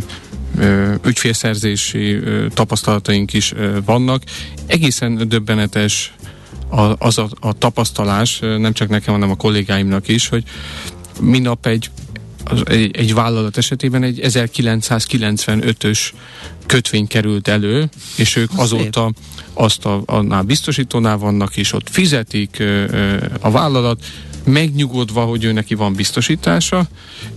ügyfélszerzési 1.06 2.20
tapasztalataink 2.54 3.34
is 3.34 3.54
vannak. 3.86 4.24
Egészen 4.66 5.28
döbbenetes 5.28 6.14
a, 6.70 6.96
az 6.98 7.18
a, 7.18 7.30
a 7.40 7.54
tapasztalás, 7.54 8.40
nem 8.40 8.74
csak 8.74 8.90
nekem, 8.90 9.14
hanem 9.14 9.30
a 9.30 9.36
kollégáimnak 9.36 10.08
is, 10.08 10.28
hogy 10.28 10.44
minap 11.20 11.66
egy 11.66 11.90
az, 12.44 12.62
egy, 12.66 12.98
egy 12.98 13.14
vállalat 13.14 13.58
esetében 13.58 14.04
egy 14.04 14.20
1995-ös 14.24 16.00
kötvény 16.66 17.08
került 17.08 17.48
elő, 17.48 17.90
és 18.16 18.36
ők 18.36 18.52
az 18.52 18.60
azóta 18.60 19.12
azt 19.54 19.86
a, 19.86 20.02
annál 20.06 20.42
biztosítónál 20.42 21.18
vannak, 21.18 21.58
és 21.58 21.74
ott 21.74 21.90
fizetik 21.90 22.56
ö, 22.60 22.84
ö, 22.92 23.26
a 23.40 23.52
vállalat, 23.52 24.06
megnyugodva, 24.52 25.24
hogy 25.24 25.44
ő 25.44 25.52
neki 25.52 25.76
van 25.76 25.94
biztosítása, 25.94 26.88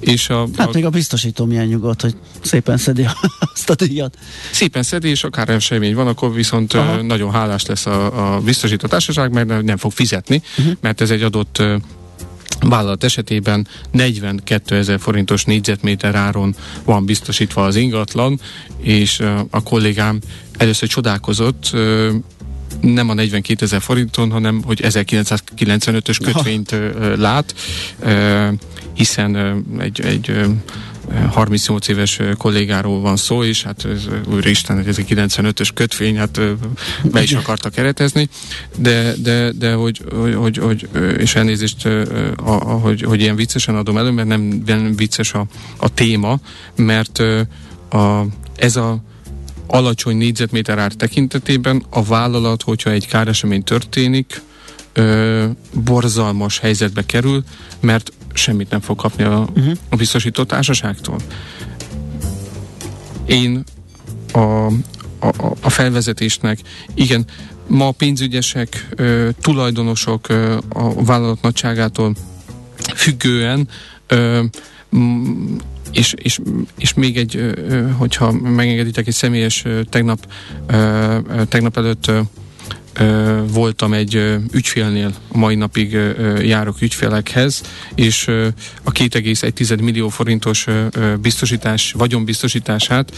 és 0.00 0.28
a... 0.28 0.48
Hát 0.56 0.68
a, 0.68 0.70
még 0.74 0.84
a 0.84 0.90
biztosító 0.90 1.44
milyen 1.44 1.66
nyugodt, 1.66 2.00
hogy 2.00 2.14
szépen 2.42 2.76
szedi 2.76 3.06
azt 3.54 3.70
a 3.70 3.74
díjat. 3.74 4.18
Szépen 4.52 4.82
szedi, 4.82 5.08
és 5.08 5.24
akár 5.24 5.48
esemény 5.48 5.94
van, 5.94 6.06
akkor 6.06 6.34
viszont 6.34 6.72
Aha. 6.72 7.02
nagyon 7.02 7.32
hálás 7.32 7.66
lesz 7.66 7.86
a, 7.86 8.34
a 8.36 8.40
biztosító 8.40 8.86
társaság, 8.86 9.32
mert 9.32 9.62
nem 9.62 9.76
fog 9.76 9.92
fizetni, 9.92 10.42
uh-huh. 10.58 10.74
mert 10.80 11.00
ez 11.00 11.10
egy 11.10 11.22
adott 11.22 11.62
vállalat 12.60 13.04
esetében 13.04 13.66
42 13.90 14.76
ezer 14.76 15.00
forintos 15.00 15.44
négyzetméter 15.44 16.14
áron 16.14 16.54
van 16.84 17.04
biztosítva 17.04 17.64
az 17.64 17.76
ingatlan, 17.76 18.40
és 18.80 19.20
a 19.50 19.62
kollégám 19.62 20.20
először 20.56 20.88
csodálkozott, 20.88 21.70
nem 22.80 23.08
a 23.08 23.14
42 23.14 23.64
ezer 23.64 23.80
forinton, 23.80 24.30
hanem 24.30 24.62
hogy 24.64 24.80
1995-ös 24.82 26.18
kötvényt 26.24 26.74
lát, 27.16 27.54
hiszen 28.94 29.36
egy, 29.78 30.00
egy 30.00 30.46
38 31.30 31.88
éves 31.88 32.20
kollégáról 32.38 33.00
van 33.00 33.16
szó, 33.16 33.44
és 33.44 33.62
hát 33.62 33.86
úristen, 34.26 34.76
hogy 34.76 34.88
ez 34.88 34.98
egy 34.98 35.06
95-ös 35.08 35.68
kötvény, 35.74 36.16
hát 36.16 36.40
be 37.04 37.22
is 37.22 37.32
akarta 37.32 37.70
keretezni, 37.70 38.28
de, 38.76 39.14
de, 39.16 39.50
de 39.50 39.72
hogy, 39.72 40.00
hogy, 40.14 40.34
hogy, 40.34 40.56
hogy 40.58 40.88
és 41.18 41.34
elnézést, 41.34 41.88
hogy, 42.82 43.02
hogy 43.02 43.20
ilyen 43.20 43.36
viccesen 43.36 43.76
adom 43.76 43.96
elő, 43.96 44.10
mert 44.10 44.28
nem, 44.28 44.62
nem 44.66 44.96
vicces 44.96 45.32
a, 45.32 45.46
a 45.76 45.88
téma, 45.88 46.40
mert 46.76 47.18
a, 47.90 48.26
ez 48.56 48.76
a 48.76 49.02
alacsony 49.72 50.16
négyzetméter 50.16 50.78
ár 50.78 50.92
tekintetében 50.92 51.84
a 51.90 52.02
vállalat, 52.02 52.62
hogyha 52.62 52.90
egy 52.90 53.06
káresemény 53.06 53.62
történik, 53.62 54.42
ö, 54.92 55.46
borzalmas 55.84 56.58
helyzetbe 56.58 57.06
kerül, 57.06 57.44
mert 57.80 58.12
semmit 58.32 58.70
nem 58.70 58.80
fog 58.80 58.96
kapni 58.96 59.24
a, 59.24 59.48
uh-huh. 59.56 59.72
a 59.88 59.96
biztosító 59.96 60.44
társaságtól. 60.44 61.16
Én 63.26 63.64
a, 64.32 64.38
a, 64.38 65.54
a 65.60 65.70
felvezetésnek, 65.70 66.58
igen, 66.94 67.24
ma 67.66 67.86
a 67.86 67.92
pénzügyesek, 67.92 68.88
ö, 68.96 69.28
tulajdonosok 69.40 70.28
ö, 70.28 70.58
a 70.68 71.04
vállalat 71.04 71.42
nagyságától 71.42 72.14
függően 72.94 73.68
ö, 74.06 74.44
és, 75.92 76.14
és, 76.16 76.40
és 76.78 76.94
még 76.94 77.16
egy, 77.16 77.54
hogyha 77.96 78.32
megengeditek, 78.32 79.06
egy 79.06 79.14
személyes 79.14 79.64
tegnap, 79.88 80.26
tegnap 81.48 81.76
előtt 81.76 82.10
voltam 83.46 83.92
egy 83.92 84.38
ügyfélnél, 84.52 85.14
mai 85.32 85.54
napig 85.54 85.98
járok 86.40 86.80
ügyfélekhez, 86.80 87.62
és 87.94 88.28
a 88.82 88.92
2,1 88.92 89.82
millió 89.82 90.08
forintos 90.08 90.66
biztosítás, 91.20 91.92
vagyonbiztosítását 91.92 93.12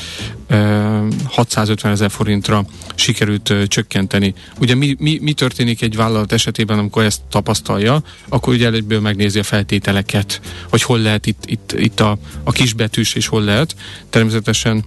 ö, 0.47 1.07
650 1.25 1.93
ezer 1.93 2.11
forintra 2.11 2.65
sikerült 2.95 3.55
csökkenteni. 3.67 4.35
Ugye 4.61 4.75
mi, 4.75 4.97
mi, 4.99 5.19
mi 5.23 5.33
történik 5.33 5.83
egy 5.83 5.97
vállalat 5.97 6.33
esetében, 6.33 6.79
amikor 6.79 7.05
ezt 7.05 7.21
tapasztalja, 7.31 8.03
akkor 8.29 8.55
ugye 8.55 8.71
egyből 8.71 9.01
megnézi 9.01 9.39
a 9.39 9.43
feltételeket, 9.43 10.41
hogy 10.69 10.83
hol 10.83 10.99
lehet 10.99 11.27
itt, 11.27 11.45
itt, 11.47 11.75
itt 11.77 12.01
a, 12.01 12.19
a 12.45 12.53
kisbetűs, 12.53 13.15
és 13.15 13.27
hol 13.27 13.43
lehet. 13.43 13.75
Természetesen 14.11 14.85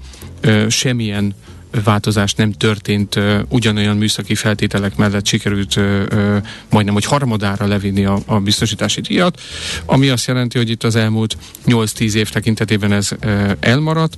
semmilyen 0.67 1.36
változás 1.84 2.34
nem 2.34 2.51
történt, 2.51 3.19
ugyanolyan 3.50 3.98
műszaki 3.98 4.36
feltételek 4.36 4.96
mellett 4.96 5.25
sikerült 5.25 5.79
majdnem, 6.69 6.93
hogy 6.93 7.05
harmadára 7.05 7.67
levinni 7.67 8.05
a, 8.05 8.19
a 8.25 8.39
biztosítási 8.39 9.01
díjat, 9.01 9.41
ami 9.86 10.10
azt 10.10 10.27
jelenti, 10.27 10.57
hogy 10.57 10.69
itt 10.69 10.84
az 10.84 10.96
elmúlt 10.96 11.38
8-10 11.65 12.13
év 12.13 12.29
tekintetében 12.29 12.91
ez 12.91 13.10
elmaradt, 13.60 14.15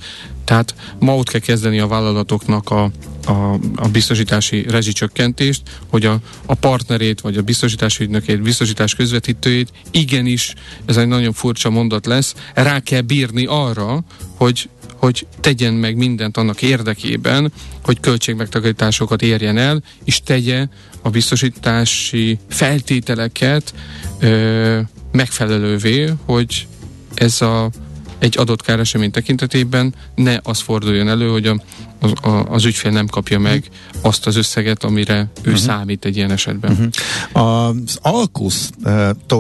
tehát 0.50 0.76
ma 1.00 1.16
ott 1.16 1.30
kell 1.30 1.40
kezdeni 1.40 1.80
a 1.80 1.88
vállalatoknak 1.88 2.70
a, 2.70 2.92
a, 3.26 3.54
a 3.76 3.88
biztosítási 3.92 4.66
rezsicsökkentést, 4.70 5.62
hogy 5.90 6.06
a, 6.06 6.20
a 6.46 6.54
partnerét, 6.54 7.22
vagy 7.22 7.38
a 7.38 7.42
biztosítási 7.42 8.04
ügynökét, 8.04 8.42
biztosítás 8.42 8.96
közvetítőjét 8.96 9.72
igenis, 9.92 10.54
ez 10.86 10.98
egy 10.98 11.08
nagyon 11.08 11.34
furcsa 11.34 11.70
mondat 11.70 12.06
lesz, 12.06 12.36
rá 12.54 12.80
kell 12.80 13.02
bírni 13.02 13.46
arra, 13.46 14.04
hogy 14.36 14.70
hogy 15.00 15.28
tegyen 15.40 15.74
meg 15.74 15.96
mindent 15.96 16.38
annak 16.38 16.62
érdekében, 16.62 17.52
hogy 17.84 18.00
költségmegtakarításokat 18.00 19.22
érjen 19.22 19.58
el, 19.58 19.84
és 20.04 20.22
tegye 20.22 20.68
a 21.02 21.10
biztosítási 21.10 22.40
feltételeket 22.50 23.74
ö, 24.20 24.80
megfelelővé, 25.12 26.14
hogy 26.26 26.68
ez 27.14 27.42
a 27.42 27.70
egy 28.20 28.38
adott 28.38 28.62
káresemény 28.62 29.12
tekintetében 29.12 29.96
ne 30.16 30.40
az 30.44 30.60
forduljon 30.60 31.10
elő, 31.10 31.30
hogy 31.30 31.48
a, 31.48 31.62
a, 32.22 32.30
az 32.30 32.66
ügyfél 32.66 32.92
nem 32.92 33.08
kapja 33.08 33.40
meg 33.40 33.64
azt 34.02 34.28
az 34.28 34.36
összeget, 34.36 34.84
amire 34.84 35.30
ő 35.42 35.52
uh-huh. 35.52 35.56
számít 35.56 36.06
egy 36.06 36.16
ilyen 36.16 36.32
esetben. 36.32 36.72
Uh-huh. 36.72 37.74
Az 37.84 37.98
alkusz 38.02 38.72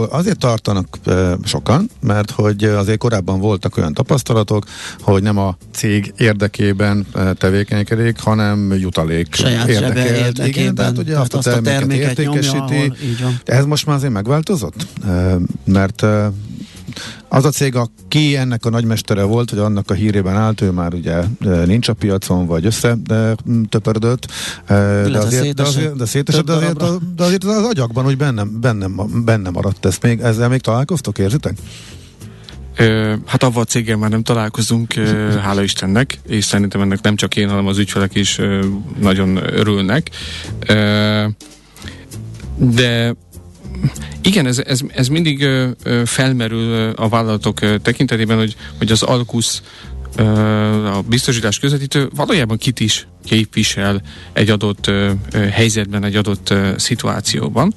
azért 0.10 0.38
tartanak 0.39 0.98
sokan, 1.43 1.89
mert 2.02 2.32
hogy 2.32 2.63
azért 2.63 2.98
korábban 2.98 3.39
voltak 3.39 3.78
olyan 3.78 3.93
tapasztalatok, 3.93 4.65
hogy 5.02 5.22
nem 5.22 5.38
a 5.38 5.58
cég 5.72 6.13
érdekében 6.17 7.06
tevékenykedik, 7.38 8.19
hanem 8.19 8.74
jutalék 8.74 9.36
Saját 9.36 9.67
érdekelt. 9.67 10.48
Igen, 10.48 10.76
tehát 10.76 10.98
ugye 10.98 11.17
azt 11.17 11.34
a 11.34 11.39
terméket, 11.39 11.76
a 11.76 11.78
terméket 11.78 12.19
értékesíti. 12.19 12.58
Nyomja, 12.58 12.93
ahol, 13.19 13.34
ez 13.45 13.65
most 13.65 13.86
már 13.86 13.95
azért 13.95 14.13
megváltozott? 14.13 14.88
Mert 15.65 16.06
az 17.28 17.45
a 17.45 17.49
cég, 17.49 17.75
aki 17.75 18.36
ennek 18.36 18.65
a 18.65 18.69
nagymestere 18.69 19.23
volt, 19.23 19.49
hogy 19.49 19.60
annak 19.60 19.91
a 19.91 19.93
hírében 19.93 20.36
állt, 20.36 20.62
ő 20.62 20.71
már 20.71 20.93
ugye 20.93 21.23
nincs 21.65 21.88
a 21.88 21.93
piacon, 21.93 22.45
vagy 22.45 22.65
össze 22.65 22.95
de, 23.04 23.36
töpördött. 23.69 24.32
De 24.67 25.17
azért, 25.17 25.56
de 25.56 25.63
azért, 25.63 25.95
de 25.95 26.06
szétesett, 26.06 26.45
de 26.45 26.54
azért, 26.54 26.78
de 27.15 27.23
azért 27.23 27.43
az 27.43 27.65
agyakban 27.65 28.06
úgy 28.06 28.17
bennem, 28.17 28.60
bennem, 28.62 29.23
bennem 29.25 29.54
maradt 29.54 29.86
ezt 29.86 30.04
még. 30.04 30.19
Ezzel 30.19 30.49
még 30.49 30.62
találkoztok, 30.62 31.17
érzitek? 31.17 31.58
Hát 33.25 33.43
avval 33.43 33.62
a 33.62 33.65
céggel 33.65 33.97
már 33.97 34.10
nem 34.10 34.23
találkozunk, 34.23 34.93
hála 35.41 35.62
Istennek, 35.62 36.19
és 36.28 36.45
szerintem 36.45 36.82
ennek 36.82 37.02
nem 37.02 37.15
csak 37.15 37.36
én, 37.36 37.49
hanem 37.49 37.67
az 37.67 37.78
ügyfelek 37.78 38.15
is 38.15 38.39
nagyon 38.99 39.38
örülnek. 39.38 40.10
De 42.56 43.15
igen, 44.22 44.46
ez, 44.46 44.60
ez, 44.60 44.82
ez 44.94 45.08
mindig 45.08 45.48
felmerül 46.06 46.92
a 46.96 47.10
vállalatok 47.10 47.60
tekintetében, 47.82 48.38
hogy, 48.38 48.56
hogy 48.78 48.92
az 48.92 49.04
Alkusz 49.04 49.62
a 50.94 51.02
biztosítás 51.08 51.60
közvetítő 51.60 52.10
valójában 52.15 52.58
kit 52.58 52.80
is 52.80 53.08
képvisel 53.26 54.02
egy 54.34 54.50
adott 54.50 54.92
helyzetben, 55.52 56.04
egy 56.04 56.15
adott 56.15 56.54
szituációban. 56.78 57.74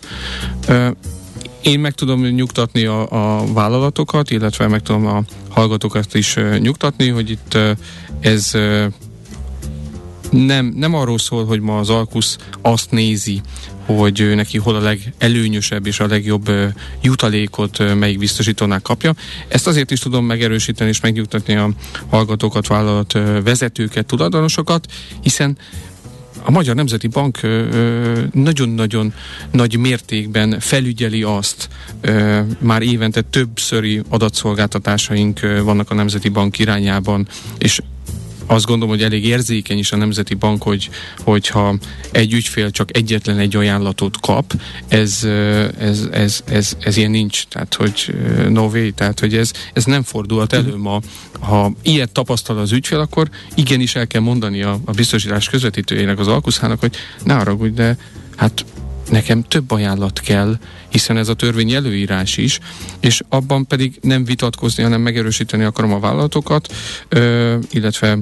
Én 1.63 1.81
meg 1.81 1.93
tudom 1.93 2.23
nyugtatni 2.23 2.85
a, 2.85 3.41
a 3.41 3.53
vállalatokat, 3.53 4.31
illetve 4.31 4.69
meg 4.69 4.83
tudom 4.83 5.07
a 5.07 5.23
hallgatókat 5.49 6.15
is 6.15 6.37
nyugtatni, 6.59 7.09
hogy 7.09 7.31
itt 7.31 7.59
ez 8.21 8.53
nem, 10.31 10.73
nem 10.77 10.95
arról 10.95 11.19
szól, 11.19 11.45
hogy 11.45 11.61
ma 11.61 11.79
az 11.79 11.91
Alkusz 11.91 12.37
azt 12.61 12.91
nézi, 12.91 13.41
hogy 13.87 14.33
neki 14.35 14.59
hol 14.59 14.75
a 14.75 14.81
legelőnyösebb 14.81 15.87
és 15.87 16.01
a 16.01 16.07
legjobb 16.07 16.51
jutalékot 17.03 17.95
melyik 17.95 18.19
biztosítónál 18.19 18.81
kapja. 18.81 19.15
Ezt 19.49 19.67
azért 19.67 19.91
is 19.91 20.01
tudom 20.01 20.25
megerősíteni 20.25 20.91
és 20.91 21.01
megnyugtatni 21.01 21.55
a 21.55 21.71
hallgatókat, 22.09 22.67
vállalat 22.67 23.13
vezetőket, 23.45 24.07
tulajdonosokat, 24.07 24.87
hiszen 25.23 25.59
a 26.45 26.51
Magyar 26.51 26.75
Nemzeti 26.75 27.07
Bank 27.07 27.41
nagyon-nagyon 28.33 29.15
nagy 29.51 29.79
mértékben 29.79 30.61
felügyeli 30.61 31.23
azt, 31.23 31.69
már 32.59 32.83
évente 32.83 33.21
többszöri 33.21 34.03
adatszolgáltatásaink 34.09 35.41
vannak 35.41 35.91
a 35.91 35.95
Nemzeti 35.95 36.29
Bank 36.29 36.59
irányában, 36.59 37.29
és 37.59 37.81
azt 38.53 38.67
gondolom, 38.67 38.95
hogy 38.95 39.05
elég 39.05 39.25
érzékeny 39.25 39.79
is 39.79 39.93
a 39.93 39.97
Nemzeti 39.97 40.35
Bank, 40.35 40.63
hogy, 40.63 40.91
hogyha 41.19 41.75
egy 42.11 42.33
ügyfél 42.33 42.71
csak 42.71 42.97
egyetlen 42.97 43.39
egy 43.39 43.57
ajánlatot 43.57 44.21
kap, 44.21 44.53
ez, 44.89 45.25
ez, 45.79 46.09
ez, 46.13 46.43
ez, 46.45 46.77
ez 46.81 46.97
ilyen 46.97 47.11
nincs, 47.11 47.47
tehát 47.47 47.75
hogy 47.75 48.15
no 48.49 48.63
way, 48.63 48.91
tehát 48.91 49.21
hogy 49.21 49.37
ez, 49.37 49.53
ez 49.73 49.85
nem 49.85 50.03
fordulhat 50.03 50.53
elő 50.53 50.77
ma. 50.77 51.01
Ha 51.41 51.73
ilyet 51.83 52.13
tapasztal 52.13 52.59
az 52.59 52.73
ügyfél, 52.73 52.99
akkor 52.99 53.29
igenis 53.55 53.95
el 53.95 54.07
kell 54.07 54.21
mondani 54.21 54.63
a, 54.63 54.79
a 54.85 54.91
biztosítás 54.91 55.49
közvetítőjének, 55.49 56.19
az 56.19 56.29
alkuszának, 56.29 56.81
hogy 56.81 56.97
ne 57.25 57.35
haragudj, 57.35 57.75
de 57.75 57.97
hát 58.37 58.65
nekem 59.13 59.43
több 59.43 59.71
ajánlat 59.71 60.21
kell, 60.21 60.59
hiszen 60.89 61.17
ez 61.17 61.29
a 61.29 61.35
törvény 61.35 61.73
előírás 61.73 62.37
is, 62.37 62.59
és 63.01 63.21
abban 63.29 63.67
pedig 63.67 63.99
nem 64.01 64.25
vitatkozni, 64.25 64.83
hanem 64.83 65.01
megerősíteni 65.01 65.65
akarom 65.65 65.93
a 65.93 66.01
vállalatokat, 66.01 66.75
illetve 67.71 68.19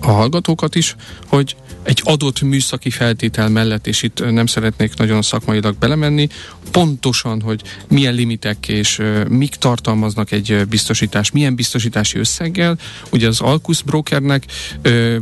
a 0.00 0.10
hallgatókat 0.10 0.74
is, 0.74 0.96
hogy 1.26 1.56
egy 1.82 2.00
adott 2.04 2.40
műszaki 2.40 2.90
feltétel 2.90 3.48
mellett, 3.48 3.86
és 3.86 4.02
itt 4.02 4.30
nem 4.30 4.46
szeretnék 4.46 4.96
nagyon 4.96 5.22
szakmailag 5.22 5.78
belemenni, 5.78 6.28
pontosan, 6.70 7.40
hogy 7.40 7.62
milyen 7.88 8.14
limitek 8.14 8.68
és 8.68 9.02
mik 9.28 9.54
tartalmaznak 9.54 10.32
egy 10.32 10.66
biztosítás, 10.68 11.30
milyen 11.30 11.54
biztosítási 11.54 12.18
összeggel. 12.18 12.78
Ugye 13.10 13.28
az 13.28 13.40
Alkus 13.40 13.82
brokernek 13.82 14.44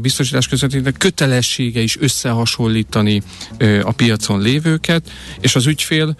biztosítás 0.00 0.48
közvetítőnek 0.48 0.96
kötelessége 0.96 1.80
is 1.80 2.00
összehasonlítani 2.00 3.22
a 3.82 3.92
piacon 3.92 4.40
lévőket, 4.40 5.10
és 5.40 5.54
az 5.54 5.66
ügyfél 5.66 6.16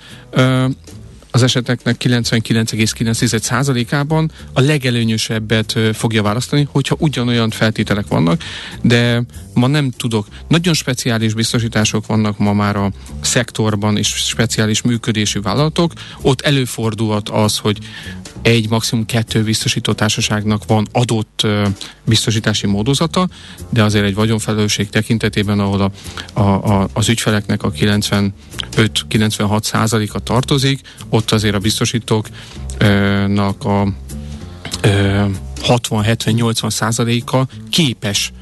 az 1.35 1.43
eseteknek 1.43 1.97
99,9%-ában 2.05 4.31
a 4.53 4.61
legelőnyösebbet 4.61 5.79
fogja 5.93 6.23
választani, 6.23 6.69
hogyha 6.71 6.97
ugyanolyan 6.99 7.51
feltételek 7.51 8.07
vannak, 8.09 8.43
de 8.83 9.23
ma 9.55 9.67
nem 9.67 9.91
tudok. 9.91 10.27
Nagyon 10.49 10.75
speciális 10.75 11.35
biztosítások 11.35 12.07
vannak 12.07 12.39
ma 12.39 12.53
már 12.53 12.77
a 12.77 12.93
szektorban, 13.21 13.97
és 13.97 14.09
speciális 14.09 14.83
működésű 14.83 15.41
vállalatok. 15.41 15.93
Ott 16.21 16.41
előfordulhat 16.41 17.29
az, 17.29 17.59
hogy 17.59 17.79
egy, 18.45 18.69
maximum 18.69 19.07
kettő 19.07 19.43
biztosító 19.43 19.93
társaságnak 19.93 20.65
van 20.67 20.87
adott 20.93 21.47
biztosítási 22.05 22.67
módozata, 22.67 23.29
de 23.69 23.83
azért 23.83 24.05
egy 24.05 24.15
vagyonfelelősség 24.15 24.89
tekintetében, 24.89 25.61
ahol 25.61 25.81
a, 25.81 25.91
a, 26.41 26.81
a, 26.81 26.89
az 26.93 27.09
ügyfeleknek 27.09 27.63
a 27.63 27.73
95-96 27.73 29.63
százaléka 29.63 30.19
tartozik, 30.19 30.81
ott 31.09 31.31
azért 31.31 31.55
a 31.55 31.59
biztosítóknak 31.59 33.65
a 33.65 33.89
60-70-80 34.83 36.71
százaléka 36.71 37.47
képes 37.71 38.33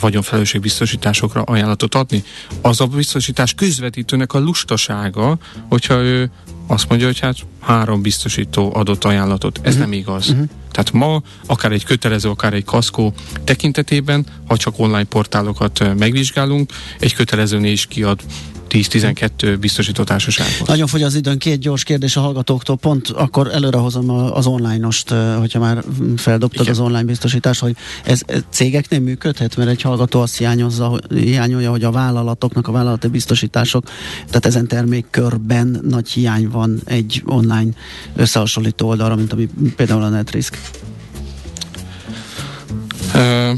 vagyonfelelősségbiztosításokra 0.00 1.42
ajánlatot 1.42 1.94
adni. 1.94 2.24
Az 2.60 2.80
a 2.80 2.86
biztosítás 2.86 3.54
közvetítőnek 3.54 4.32
a 4.32 4.38
lustasága, 4.38 5.38
hogyha 5.68 5.94
ő 5.94 6.30
azt 6.72 6.88
mondja, 6.88 7.06
hogy 7.06 7.18
hát 7.18 7.36
három 7.60 8.02
biztosító 8.02 8.74
adott 8.74 9.04
ajánlatot. 9.04 9.60
Ez 9.62 9.74
uh-huh. 9.74 9.80
nem 9.80 9.98
igaz. 9.98 10.28
Uh-huh. 10.28 10.48
Tehát 10.70 10.92
ma 10.92 11.22
akár 11.46 11.72
egy 11.72 11.84
kötelező, 11.84 12.28
akár 12.28 12.52
egy 12.52 12.64
kaszkó 12.64 13.12
tekintetében, 13.44 14.26
ha 14.46 14.56
csak 14.56 14.78
online 14.78 15.04
portálokat 15.04 15.96
megvizsgálunk, 15.98 16.72
egy 16.98 17.14
kötelezőnél 17.14 17.72
is 17.72 17.86
kiad 17.86 18.20
10-12 18.72 19.56
biztosító 19.60 20.02
társasághoz. 20.02 20.68
Nagyon 20.68 20.86
fogy 20.86 21.02
az 21.02 21.14
időn, 21.14 21.38
két 21.38 21.58
gyors 21.58 21.84
kérdés 21.84 22.16
a 22.16 22.20
hallgatóktól, 22.20 22.76
pont 22.76 23.08
akkor 23.08 23.50
előrehozom 23.52 24.10
az 24.10 24.46
online-ost, 24.46 25.10
hogyha 25.38 25.58
már 25.58 25.84
feldobtad 26.16 26.60
Igen. 26.60 26.72
az 26.72 26.80
online 26.80 27.04
biztosítás, 27.04 27.58
hogy 27.58 27.76
ez, 28.04 28.20
ez 28.26 28.40
cégeknél 28.50 29.00
működhet, 29.00 29.56
mert 29.56 29.70
egy 29.70 29.82
hallgató 29.82 30.20
azt 30.20 30.36
hiányozza, 30.36 31.00
hiányolja, 31.08 31.70
hogy 31.70 31.84
a 31.84 31.90
vállalatoknak, 31.90 32.68
a 32.68 32.72
vállalati 32.72 33.08
biztosítások, 33.08 33.84
tehát 34.26 34.46
ezen 34.46 34.66
termékkörben 34.66 35.80
nagy 35.88 36.08
hiány 36.08 36.48
van 36.48 36.80
egy 36.84 37.22
online 37.26 37.70
összehasonlító 38.16 38.88
oldalra, 38.88 39.16
mint 39.16 39.32
ami 39.32 39.48
például 39.76 40.02
a 40.02 40.08
NetRisk. 40.08 40.58
Uh, 43.14 43.52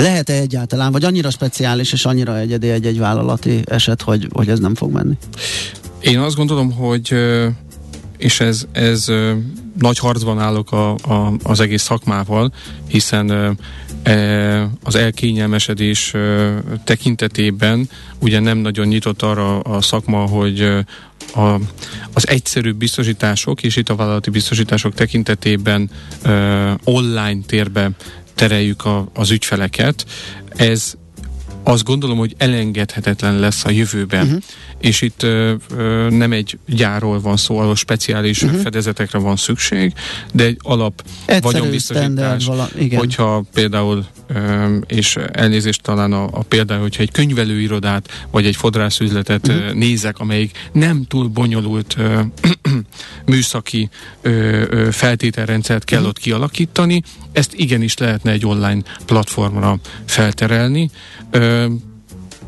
lehet-e 0.00 0.32
egyáltalán, 0.32 0.92
vagy 0.92 1.04
annyira 1.04 1.30
speciális 1.30 1.92
és 1.92 2.04
annyira 2.04 2.38
egyedi 2.38 2.70
egy-egy 2.70 2.98
vállalati 2.98 3.60
eset, 3.64 4.02
hogy, 4.02 4.28
hogy 4.32 4.48
ez 4.48 4.58
nem 4.58 4.74
fog 4.74 4.92
menni? 4.92 5.14
Én 6.00 6.18
azt 6.18 6.36
gondolom, 6.36 6.72
hogy 6.72 7.14
és 8.18 8.40
ez, 8.40 8.66
ez 8.72 9.06
nagy 9.78 9.98
harcban 9.98 10.38
állok 10.38 10.72
a, 10.72 10.94
a, 10.94 11.32
az 11.42 11.60
egész 11.60 11.82
szakmával, 11.82 12.52
hiszen 12.88 13.56
e, 14.02 14.68
az 14.82 14.94
elkényelmesedés 14.94 16.14
tekintetében 16.84 17.88
ugye 18.18 18.40
nem 18.40 18.58
nagyon 18.58 18.86
nyitott 18.86 19.22
arra 19.22 19.60
a 19.60 19.80
szakma, 19.80 20.18
hogy 20.18 20.60
a, 21.34 21.54
az 22.12 22.28
egyszerűbb 22.28 22.76
biztosítások, 22.76 23.62
és 23.62 23.76
itt 23.76 23.88
a 23.88 23.94
vállalati 23.94 24.30
biztosítások 24.30 24.94
tekintetében 24.94 25.90
online 26.84 27.40
térbe 27.46 27.90
tereljük 28.40 28.84
a, 28.84 29.08
az 29.14 29.30
ügyfeleket, 29.30 30.06
ez 30.56 30.94
azt 31.62 31.84
gondolom, 31.84 32.18
hogy 32.18 32.34
elengedhetetlen 32.38 33.38
lesz 33.38 33.64
a 33.64 33.70
jövőben. 33.70 34.26
Uh-huh. 34.26 34.42
És 34.78 35.02
itt 35.02 35.22
ö, 35.22 35.54
ö, 35.76 36.08
nem 36.10 36.32
egy 36.32 36.58
gyárról 36.66 37.20
van 37.20 37.36
szó, 37.36 37.58
ahol 37.58 37.76
speciális 37.76 38.42
uh-huh. 38.42 38.60
fedezetekre 38.60 39.18
van 39.18 39.36
szükség, 39.36 39.92
de 40.32 40.44
egy 40.44 40.58
alap 40.62 41.02
Egyszerű, 41.24 41.40
vagyonbiztosítás, 41.40 42.44
vala, 42.44 42.68
igen. 42.78 42.98
hogyha 42.98 43.44
például, 43.54 44.06
és 44.86 45.16
elnézést 45.32 45.82
talán 45.82 46.12
a, 46.12 46.24
a 46.24 46.42
például, 46.42 46.80
hogyha 46.80 47.02
egy 47.02 47.10
könyvelőirodát, 47.10 48.26
vagy 48.30 48.46
egy 48.46 48.56
fodrászüzletet 48.56 49.48
uh-huh. 49.48 49.72
nézek, 49.72 50.18
amelyik 50.18 50.68
nem 50.72 51.04
túl 51.08 51.28
bonyolult 51.28 51.94
ö, 51.98 52.20
műszaki 53.26 53.88
ö, 54.22 54.88
feltételrendszert 54.90 55.84
kell 55.84 55.98
uh-huh. 55.98 56.10
ott 56.10 56.18
kialakítani, 56.18 57.02
ezt 57.32 57.54
igenis 57.54 57.96
lehetne 57.96 58.30
egy 58.30 58.46
online 58.46 58.82
platformra 59.06 59.78
felterelni. 60.04 60.90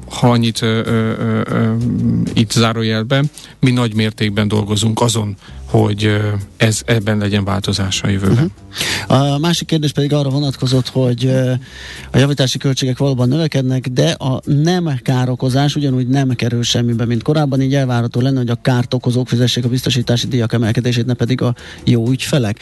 Ha 0.09 0.31
annyit 0.31 0.62
ö, 0.62 0.81
ö, 0.85 1.40
ö, 1.45 1.75
itt 2.33 2.51
zárójelben, 2.51 3.31
mi 3.61 3.71
nagy 3.71 3.95
mértékben 3.95 4.49
dolgozunk 4.49 5.01
azon, 5.01 5.37
hogy 5.72 6.20
ez 6.56 6.82
ebben 6.87 7.18
legyen 7.18 7.44
változás 7.44 8.02
a 8.02 8.08
jövőben. 8.08 8.52
Uh-huh. 9.08 9.32
A 9.35 9.38
másik 9.38 9.66
kérdés 9.66 9.92
pedig 9.92 10.12
arra 10.12 10.28
vonatkozott, 10.28 10.88
hogy 10.88 11.30
a 12.12 12.18
javítási 12.18 12.58
költségek 12.58 12.98
valóban 12.98 13.28
növekednek, 13.28 13.88
de 13.88 14.11
a 14.11 14.40
nem 14.44 14.98
károkozás 15.02 15.76
ugyanúgy 15.76 16.08
nem 16.08 16.28
kerül 16.28 16.62
semmibe, 16.62 17.04
mint 17.04 17.22
korábban, 17.22 17.61
így 17.61 17.74
elvárható 17.74 18.20
lenne, 18.20 18.38
hogy 18.38 18.50
a 18.50 18.54
kárt 18.62 18.94
okozók 18.94 19.28
fizessék 19.28 19.64
a 19.64 19.68
biztosítási 19.68 20.26
díjak 20.26 20.52
emelkedését, 20.52 21.06
ne 21.06 21.14
pedig 21.14 21.40
a 21.42 21.54
jó 21.85 22.08
ügyfelek. 22.08 22.58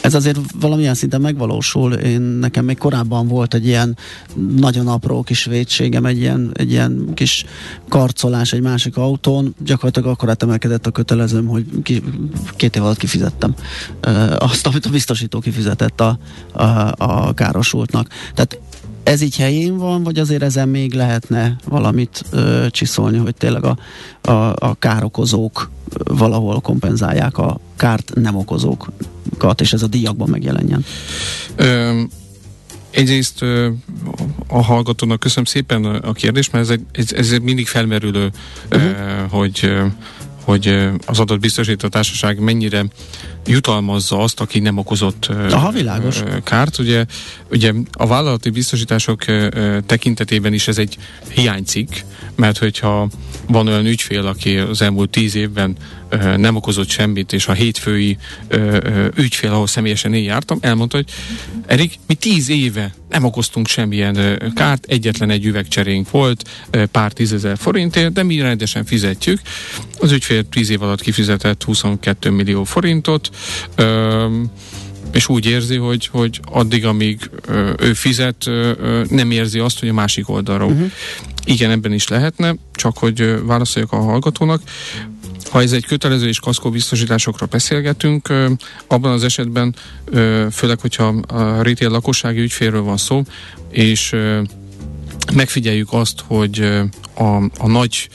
Ez 0.00 0.14
azért 0.14 0.38
valamilyen 0.60 0.94
szinten 0.94 1.20
megvalósul. 1.20 1.92
Én 1.92 2.20
nekem 2.20 2.64
még 2.64 2.78
korábban 2.78 3.28
volt 3.28 3.54
egy 3.54 3.66
ilyen 3.66 3.96
nagyon 4.56 4.88
apró 4.88 5.22
kis 5.22 5.44
vétségem, 5.44 6.04
egy 6.04 6.18
ilyen, 6.18 6.50
egy 6.54 6.70
ilyen 6.70 7.10
kis 7.14 7.44
karcolás 7.88 8.52
egy 8.52 8.60
másik 8.60 8.96
autón, 8.96 9.54
gyakorlatilag 9.64 10.08
akkor 10.08 10.36
emelkedett 10.38 10.86
a 10.86 10.90
kötelezőm, 10.90 11.46
hogy 11.46 11.66
ki, 11.82 12.02
két 12.56 12.76
év 12.76 12.82
alatt 12.82 12.98
kifizettem 12.98 13.54
azt, 14.38 14.66
amit 14.66 14.86
a 14.86 14.90
biztosító 14.90 15.38
kifizetett 15.38 16.00
a, 16.00 16.18
a, 16.52 16.92
a 16.96 17.32
károsultnak. 17.34 18.08
Tehát 18.34 18.58
ez 19.04 19.20
így 19.20 19.36
helyén 19.36 19.76
van, 19.76 20.02
vagy 20.02 20.18
azért 20.18 20.42
ezen 20.42 20.68
még 20.68 20.92
lehetne 20.92 21.56
valamit 21.64 22.22
ö, 22.30 22.66
csiszolni, 22.70 23.18
hogy 23.18 23.34
tényleg 23.34 23.64
a, 23.64 23.78
a, 24.20 24.54
a 24.58 24.76
károkozók 24.78 25.70
valahol 26.04 26.60
kompenzálják 26.60 27.38
a 27.38 27.60
kárt 27.76 28.12
nem 28.14 28.36
okozókat, 28.36 29.60
és 29.60 29.72
ez 29.72 29.82
a 29.82 29.86
díjakban 29.86 30.28
megjelenjen? 30.28 30.84
Ö, 31.56 32.00
egyrészt 32.90 33.42
ö, 33.42 33.70
a 34.48 34.62
hallgatónak 34.62 35.20
köszönöm 35.20 35.44
szépen 35.44 35.84
a 35.84 36.12
kérdést, 36.12 36.52
mert 36.52 36.64
ez, 36.64 36.70
egy, 36.70 36.84
ez, 36.92 37.12
ez 37.12 37.38
mindig 37.42 37.66
felmerülő, 37.66 38.30
uh-huh. 38.70 38.88
ö, 38.88 38.92
hogy 39.30 39.72
hogy 40.44 40.88
az 41.06 41.18
adott 41.18 41.40
biztosító 41.40 41.88
társaság 41.88 42.38
mennyire 42.38 42.84
jutalmazza 43.46 44.18
azt, 44.18 44.40
aki 44.40 44.58
nem 44.58 44.78
okozott 44.78 45.30
Aha, 45.50 45.70
világos. 45.70 46.22
kárt. 46.44 46.78
Ugye, 46.78 47.04
ugye 47.50 47.72
a 47.92 48.06
vállalati 48.06 48.50
biztosítások 48.50 49.24
tekintetében 49.86 50.52
is 50.52 50.68
ez 50.68 50.78
egy 50.78 50.96
hiánycikk, 51.28 51.92
mert 52.34 52.58
hogyha 52.58 53.08
van 53.48 53.66
olyan 53.66 53.86
ügyfél, 53.86 54.26
aki 54.26 54.56
az 54.56 54.82
elmúlt 54.82 55.10
tíz 55.10 55.34
évben 55.34 55.76
nem 56.36 56.56
okozott 56.56 56.88
semmit, 56.88 57.32
és 57.32 57.46
a 57.46 57.52
hétfői 57.52 58.16
ügyfél, 59.16 59.50
ahol 59.50 59.66
személyesen 59.66 60.14
én 60.14 60.22
jártam, 60.22 60.58
elmondta, 60.60 60.96
hogy 60.96 61.08
Erik, 61.66 61.98
mi 62.06 62.14
tíz 62.14 62.48
éve 62.48 62.94
nem 63.08 63.24
okoztunk 63.24 63.66
semmilyen 63.66 64.42
kárt, 64.54 64.84
egyetlen 64.84 65.30
egy 65.30 65.44
üvegcserénk 65.44 66.10
volt, 66.10 66.50
pár 66.90 67.12
tízezer 67.12 67.56
forintért, 67.58 68.12
de 68.12 68.22
mi 68.22 68.40
rendesen 68.40 68.84
fizetjük. 68.84 69.40
Az 70.00 70.12
ügyfél 70.12 70.48
tíz 70.48 70.70
év 70.70 70.82
alatt 70.82 71.00
kifizetett 71.00 71.62
22 71.62 72.30
millió 72.30 72.64
forintot, 72.64 73.30
és 75.12 75.28
úgy 75.28 75.46
érzi, 75.46 75.76
hogy, 75.76 76.06
hogy 76.06 76.40
addig, 76.44 76.86
amíg 76.86 77.30
ő 77.78 77.92
fizet, 77.92 78.50
nem 79.08 79.30
érzi 79.30 79.58
azt, 79.58 79.80
hogy 79.80 79.88
a 79.88 79.92
másik 79.92 80.28
oldalról. 80.28 80.70
Uh-huh. 80.70 80.90
Igen, 81.44 81.70
ebben 81.70 81.92
is 81.92 82.08
lehetne, 82.08 82.54
csak 82.72 82.98
hogy 82.98 83.44
válaszoljak 83.44 83.92
a 83.92 83.96
hallgatónak. 83.96 84.62
Ha 85.50 85.62
ez 85.62 85.72
egy 85.72 85.86
kötelező 85.86 86.28
és 86.28 86.40
kaszkó 86.40 86.70
biztosításokra 86.70 87.46
beszélgetünk, 87.46 88.28
abban 88.86 89.12
az 89.12 89.24
esetben, 89.24 89.74
főleg, 90.50 90.80
hogyha 90.80 91.06
a 91.26 91.62
retail 91.62 91.90
lakossági 91.90 92.40
ügyfélről 92.40 92.82
van 92.82 92.96
szó, 92.96 93.22
és 93.70 94.16
megfigyeljük 95.34 95.92
azt, 95.92 96.20
hogy 96.26 96.60
a, 97.14 97.34
a 97.58 97.66
nagy 97.66 98.08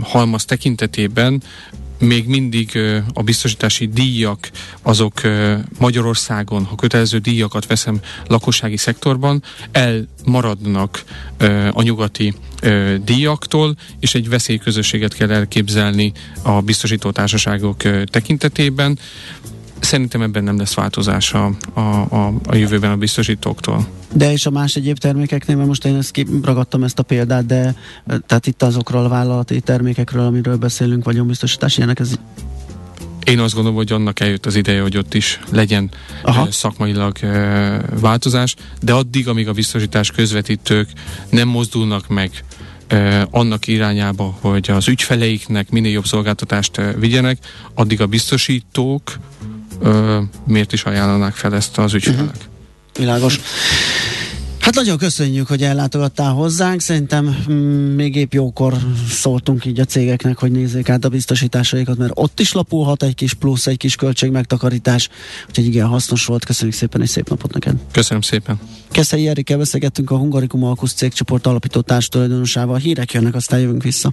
halmaz 0.00 0.44
tekintetében 0.44 1.42
még 1.98 2.26
mindig 2.26 2.78
a 3.12 3.22
biztosítási 3.22 3.86
díjak 3.86 4.50
azok 4.82 5.20
Magyarországon, 5.78 6.64
ha 6.64 6.74
kötelező 6.74 7.18
díjakat 7.18 7.66
veszem 7.66 8.00
lakossági 8.26 8.76
szektorban, 8.76 9.42
elmaradnak 9.72 11.04
a 11.72 11.82
nyugati 11.82 12.34
díjaktól, 13.04 13.76
és 14.00 14.14
egy 14.14 14.28
veszélyközösséget 14.28 15.14
kell 15.14 15.30
elképzelni 15.30 16.12
a 16.42 16.60
biztosítótársaságok 16.60 17.76
tekintetében 18.04 18.98
Szerintem 19.80 20.22
ebben 20.22 20.44
nem 20.44 20.58
lesz 20.58 20.74
változás 20.74 21.32
a, 21.32 21.50
a, 21.72 21.80
a, 21.80 22.32
a 22.46 22.54
jövőben 22.54 22.90
a 22.90 22.96
biztosítóktól. 22.96 23.86
De 24.12 24.32
és 24.32 24.46
a 24.46 24.50
más 24.50 24.76
egyéb 24.76 24.98
termékeknél, 24.98 25.56
mert 25.56 25.68
most 25.68 25.84
én 25.84 25.96
ezt 25.96 26.24
ragadtam 26.42 26.82
ezt 26.82 26.98
a 26.98 27.02
példát, 27.02 27.46
de 27.46 27.74
tehát 28.26 28.46
itt 28.46 28.62
azokról 28.62 29.04
a 29.04 29.08
vállalati 29.08 29.60
termékekről, 29.60 30.26
amiről 30.26 30.56
beszélünk, 30.56 31.04
vagyonbiztosítás, 31.04 31.76
ilyenek 31.76 31.98
ez 31.98 32.18
én 33.26 33.38
azt 33.38 33.54
gondolom, 33.54 33.76
hogy 33.76 33.92
annak 33.92 34.20
eljött 34.20 34.46
az 34.46 34.54
ideje, 34.54 34.82
hogy 34.82 34.96
ott 34.96 35.14
is 35.14 35.40
legyen 35.50 35.90
Aha. 36.22 36.50
szakmailag 36.50 37.18
változás, 38.00 38.54
de 38.82 38.92
addig, 38.92 39.28
amíg 39.28 39.48
a 39.48 39.52
biztosítás 39.52 40.10
közvetítők 40.10 40.88
nem 41.30 41.48
mozdulnak 41.48 42.08
meg 42.08 42.44
annak 43.30 43.66
irányába, 43.66 44.38
hogy 44.40 44.70
az 44.70 44.88
ügyfeleiknek 44.88 45.70
minél 45.70 45.92
jobb 45.92 46.06
szolgáltatást 46.06 46.80
vigyenek, 46.98 47.38
addig 47.74 48.00
a 48.00 48.06
biztosítók 48.06 49.18
miért 50.46 50.72
is 50.72 50.84
ajánlanák 50.84 51.34
fel 51.34 51.54
ezt 51.54 51.78
az 51.78 51.94
ügyfelek. 51.94 52.20
Uh-huh. 52.20 52.40
Világos. 52.98 53.40
Hát 54.66 54.74
nagyon 54.74 54.98
köszönjük, 54.98 55.46
hogy 55.46 55.62
ellátogattál 55.62 56.32
hozzánk. 56.32 56.80
Szerintem 56.80 57.36
mm, 57.50 57.54
még 57.94 58.16
épp 58.16 58.32
jókor 58.32 58.74
szóltunk 59.10 59.64
így 59.64 59.80
a 59.80 59.84
cégeknek, 59.84 60.38
hogy 60.38 60.50
nézzék 60.50 60.88
át 60.88 61.04
a 61.04 61.08
biztosításaikat, 61.08 61.98
mert 61.98 62.12
ott 62.14 62.40
is 62.40 62.52
lapulhat 62.52 63.02
egy 63.02 63.14
kis 63.14 63.34
plusz, 63.34 63.66
egy 63.66 63.76
kis 63.76 63.96
költség 63.96 64.30
megtakarítás. 64.30 65.08
Úgyhogy 65.48 65.66
igen, 65.66 65.86
hasznos 65.86 66.24
volt. 66.24 66.44
Köszönjük 66.44 66.76
szépen, 66.76 67.02
és 67.02 67.08
szép 67.08 67.28
napot 67.28 67.52
neked. 67.52 67.74
Köszönöm 67.92 68.22
szépen. 68.22 68.58
Keszei 68.90 69.28
Erikkel 69.28 69.58
beszélgettünk 69.58 70.10
a 70.10 70.16
Hungarikum 70.16 70.64
Alkusz 70.64 70.92
cégcsoport 70.92 71.46
alapító 71.46 71.80
társtulajdonosával. 71.80 72.76
Hírek 72.76 73.12
jönnek, 73.12 73.34
aztán 73.34 73.60
jövünk 73.60 73.82
vissza. 73.82 74.12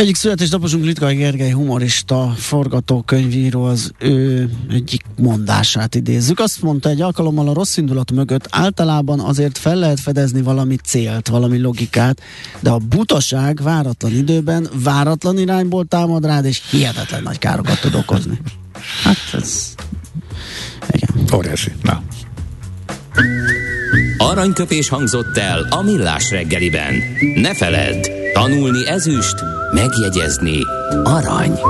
Egyik 0.00 0.16
születésnaposunk 0.16 0.84
Litkai 0.84 1.14
Gergely 1.14 1.50
humorista, 1.50 2.34
forgatókönyvíró 2.36 3.64
az 3.64 3.92
ő 3.98 4.50
egyik 4.70 5.02
mondását 5.16 5.94
idézzük. 5.94 6.40
Azt 6.40 6.62
mondta 6.62 6.88
egy 6.88 7.00
alkalommal 7.00 7.48
a 7.48 7.52
rossz 7.52 7.76
indulat 7.76 8.10
mögött 8.10 8.46
általában 8.50 9.20
azért 9.20 9.58
fel 9.58 9.76
lehet 9.76 10.00
fedezni 10.00 10.42
valami 10.42 10.76
célt, 10.76 11.28
valami 11.28 11.58
logikát, 11.58 12.20
de 12.60 12.70
a 12.70 12.78
butaság 12.78 13.62
váratlan 13.62 14.12
időben, 14.12 14.68
váratlan 14.82 15.38
irányból 15.38 15.84
támad 15.84 16.24
rád, 16.24 16.44
és 16.44 16.62
hihetetlen 16.70 17.22
nagy 17.22 17.38
károkat 17.38 17.80
tud 17.80 17.94
okozni. 17.94 18.40
Hát 19.02 19.16
ez 19.32 19.74
igen. 20.90 21.24
Óriási. 21.34 21.72
Na. 21.82 22.02
Aranyköpés 24.18 24.88
hangzott 24.88 25.36
el 25.36 25.66
a 25.70 25.82
millás 25.82 26.30
reggeliben. 26.30 26.94
Ne 27.34 27.54
feledd, 27.54 28.19
tanulni 28.32 28.88
ezüst, 28.88 29.34
megjegyezni 29.74 30.58
arany. 31.04 31.60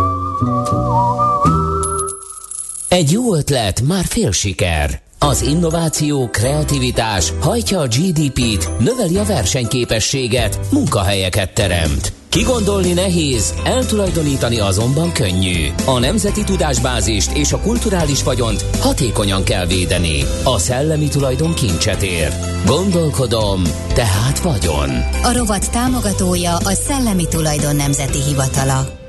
Egy 2.89 3.11
jó 3.11 3.35
ötlet, 3.35 3.83
már 3.83 4.05
fél 4.05 4.33
siker. 4.33 5.01
Az 5.19 5.43
innováció, 5.43 6.29
kreativitás 6.29 7.33
hajtja 7.41 7.81
a 7.81 7.87
GDP-t, 7.87 8.79
növeli 8.79 9.17
a 9.19 9.25
versenyképességet, 9.25 10.59
munkahelyeket 10.73 11.55
teremt. 11.55 12.20
Kigondolni 12.31 12.93
nehéz, 12.93 13.55
eltulajdonítani 13.65 14.59
azonban 14.59 15.13
könnyű. 15.13 15.67
A 15.87 15.99
nemzeti 15.99 16.45
tudásbázist 16.45 17.37
és 17.37 17.53
a 17.53 17.61
kulturális 17.61 18.23
vagyont 18.23 18.65
hatékonyan 18.81 19.45
kell 19.45 19.67
védeni. 19.67 20.25
A 20.45 20.59
szellemi 20.59 21.09
tulajdon 21.09 21.55
kincset 21.55 22.03
ér. 22.03 22.33
Gondolkodom, 22.67 23.63
tehát 23.95 24.39
vagyon. 24.39 24.91
A 25.23 25.33
rovat 25.37 25.71
támogatója 25.71 26.57
a 26.57 26.73
Szellemi 26.73 27.29
Tulajdon 27.29 27.77
Nemzeti 27.77 28.23
Hivatala. 28.23 29.00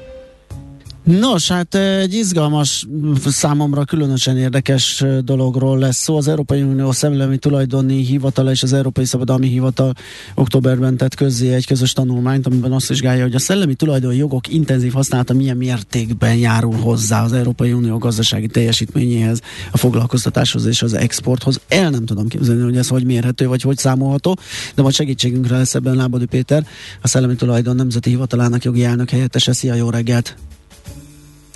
Nos, 1.04 1.48
hát 1.48 1.76
egy 1.76 2.14
izgalmas, 2.14 2.88
számomra 3.26 3.86
különösen 3.86 4.38
érdekes 4.38 5.04
dologról 5.24 5.78
lesz 5.78 5.98
szó. 5.98 6.18
Az 6.18 6.28
Európai 6.28 6.62
Unió 6.62 6.92
Szellemi 6.92 7.38
Tulajdoni 7.38 8.06
Hivatala 8.06 8.52
és 8.52 8.64
az 8.64 8.74
Európai 8.74 9.06
Szabadalmi 9.06 9.48
Hivatal 9.48 9.94
októberben 10.36 10.98
tett 10.98 11.16
közzé 11.16 11.54
egy 11.54 11.66
közös 11.66 11.94
tanulmányt, 11.94 12.48
amiben 12.48 12.72
azt 12.72 12.88
vizsgálja, 12.88 13.24
hogy 13.24 13.36
a 13.36 13.40
szellemi 13.40 13.74
tulajdoni 13.74 14.16
jogok 14.16 14.48
intenzív 14.48 14.94
használata 14.94 15.34
milyen 15.34 15.58
mértékben 15.58 16.36
járul 16.36 16.76
hozzá 16.76 17.24
az 17.24 17.34
Európai 17.34 17.74
Unió 17.74 17.98
gazdasági 17.98 18.48
teljesítményéhez, 18.48 19.42
a 19.72 19.78
foglalkoztatáshoz 19.78 20.66
és 20.66 20.82
az 20.82 20.94
exporthoz. 20.94 21.60
El 21.68 21.90
nem 21.90 22.06
tudom 22.06 22.28
képzelni, 22.28 22.62
hogy 22.62 22.78
ez 22.78 22.88
hogy 22.88 23.06
mérhető, 23.06 23.48
vagy 23.48 23.62
hogy 23.62 23.78
számolható, 23.78 24.38
de 24.76 24.82
majd 24.82 24.94
segítségünkre 24.94 25.58
lesz 25.58 25.76
ebben 25.76 25.96
Lábodi 25.96 26.26
Péter, 26.26 26.68
a 27.02 27.08
Szellemi 27.08 27.36
Tulajdon 27.36 27.76
Nemzeti 27.76 28.10
Hivatalának 28.10 28.64
jogi 28.64 28.84
elnök 28.84 29.10
helyettese. 29.10 29.54
Szia, 29.54 29.74
jó 29.74 29.90
reggelt! 29.90 30.36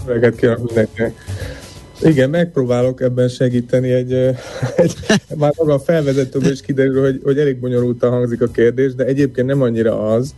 Reggelt 0.06 0.36
kívánok 0.36 0.66
mindenkinek! 0.66 1.24
Igen, 2.02 2.30
megpróbálok 2.30 3.02
ebben 3.02 3.28
segíteni 3.28 3.92
egy, 3.92 4.14
egy 4.76 4.96
már 5.38 5.54
maga 5.58 5.74
a 5.74 5.80
felvezetőből 5.80 6.52
is 6.52 6.62
kiderül, 6.62 7.02
hogy, 7.02 7.22
hogy 7.24 7.40
elég 7.40 7.60
bonyolultan 7.60 8.12
hangzik 8.12 8.42
a 8.42 8.48
kérdés, 8.48 8.96
de 8.96 9.06
egyébként 9.06 9.48
nem 9.48 9.62
annyira 9.62 10.08
az, 10.08 10.36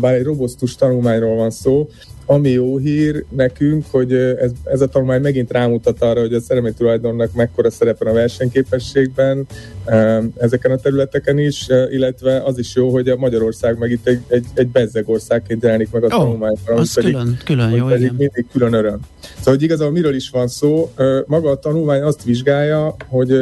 bár 0.00 0.14
egy 0.14 0.24
robosztus 0.24 0.74
tanulmányról 0.74 1.36
van 1.36 1.50
szó, 1.50 1.88
ami 2.30 2.48
jó 2.48 2.76
hír 2.76 3.24
nekünk, 3.28 3.84
hogy 3.90 4.12
ez, 4.12 4.50
ez 4.64 4.80
a 4.80 4.86
tanulmány 4.86 5.20
megint 5.20 5.52
rámutat 5.52 6.02
arra, 6.02 6.20
hogy 6.20 6.34
a 6.34 6.40
szellemi 6.40 6.72
tulajdonnak 6.72 7.32
mekkora 7.32 7.70
szerepe 7.70 8.10
a 8.10 8.12
versenyképességben 8.12 9.46
ezeken 10.36 10.70
a 10.70 10.76
területeken 10.76 11.38
is, 11.38 11.66
illetve 11.90 12.42
az 12.42 12.58
is 12.58 12.74
jó, 12.74 12.90
hogy 12.90 13.08
a 13.08 13.16
Magyarország 13.16 13.78
meg 13.78 13.90
itt 13.90 14.06
egy, 14.06 14.20
egy, 14.28 14.44
egy 14.54 14.68
bezzeg 14.68 15.08
országként 15.08 15.62
jelenik 15.62 15.90
meg 15.90 16.02
a 16.02 16.06
oh, 16.06 16.12
tanulmányban. 16.12 16.78
Az 16.78 16.94
pedig, 16.94 17.12
külön, 17.12 17.38
külön 17.44 17.70
jó, 17.70 17.86
pedig 17.86 18.02
igen. 18.02 18.14
mindig 18.14 18.46
külön 18.52 18.72
öröm. 18.72 19.00
Szóval, 19.36 19.54
hogy 19.54 19.62
igazából 19.62 19.92
miről 19.92 20.14
is 20.14 20.30
van 20.30 20.48
szó, 20.48 20.90
maga 21.26 21.50
a 21.50 21.58
tanulmány 21.58 22.02
azt 22.02 22.24
vizsgálja, 22.24 22.94
hogy 23.08 23.32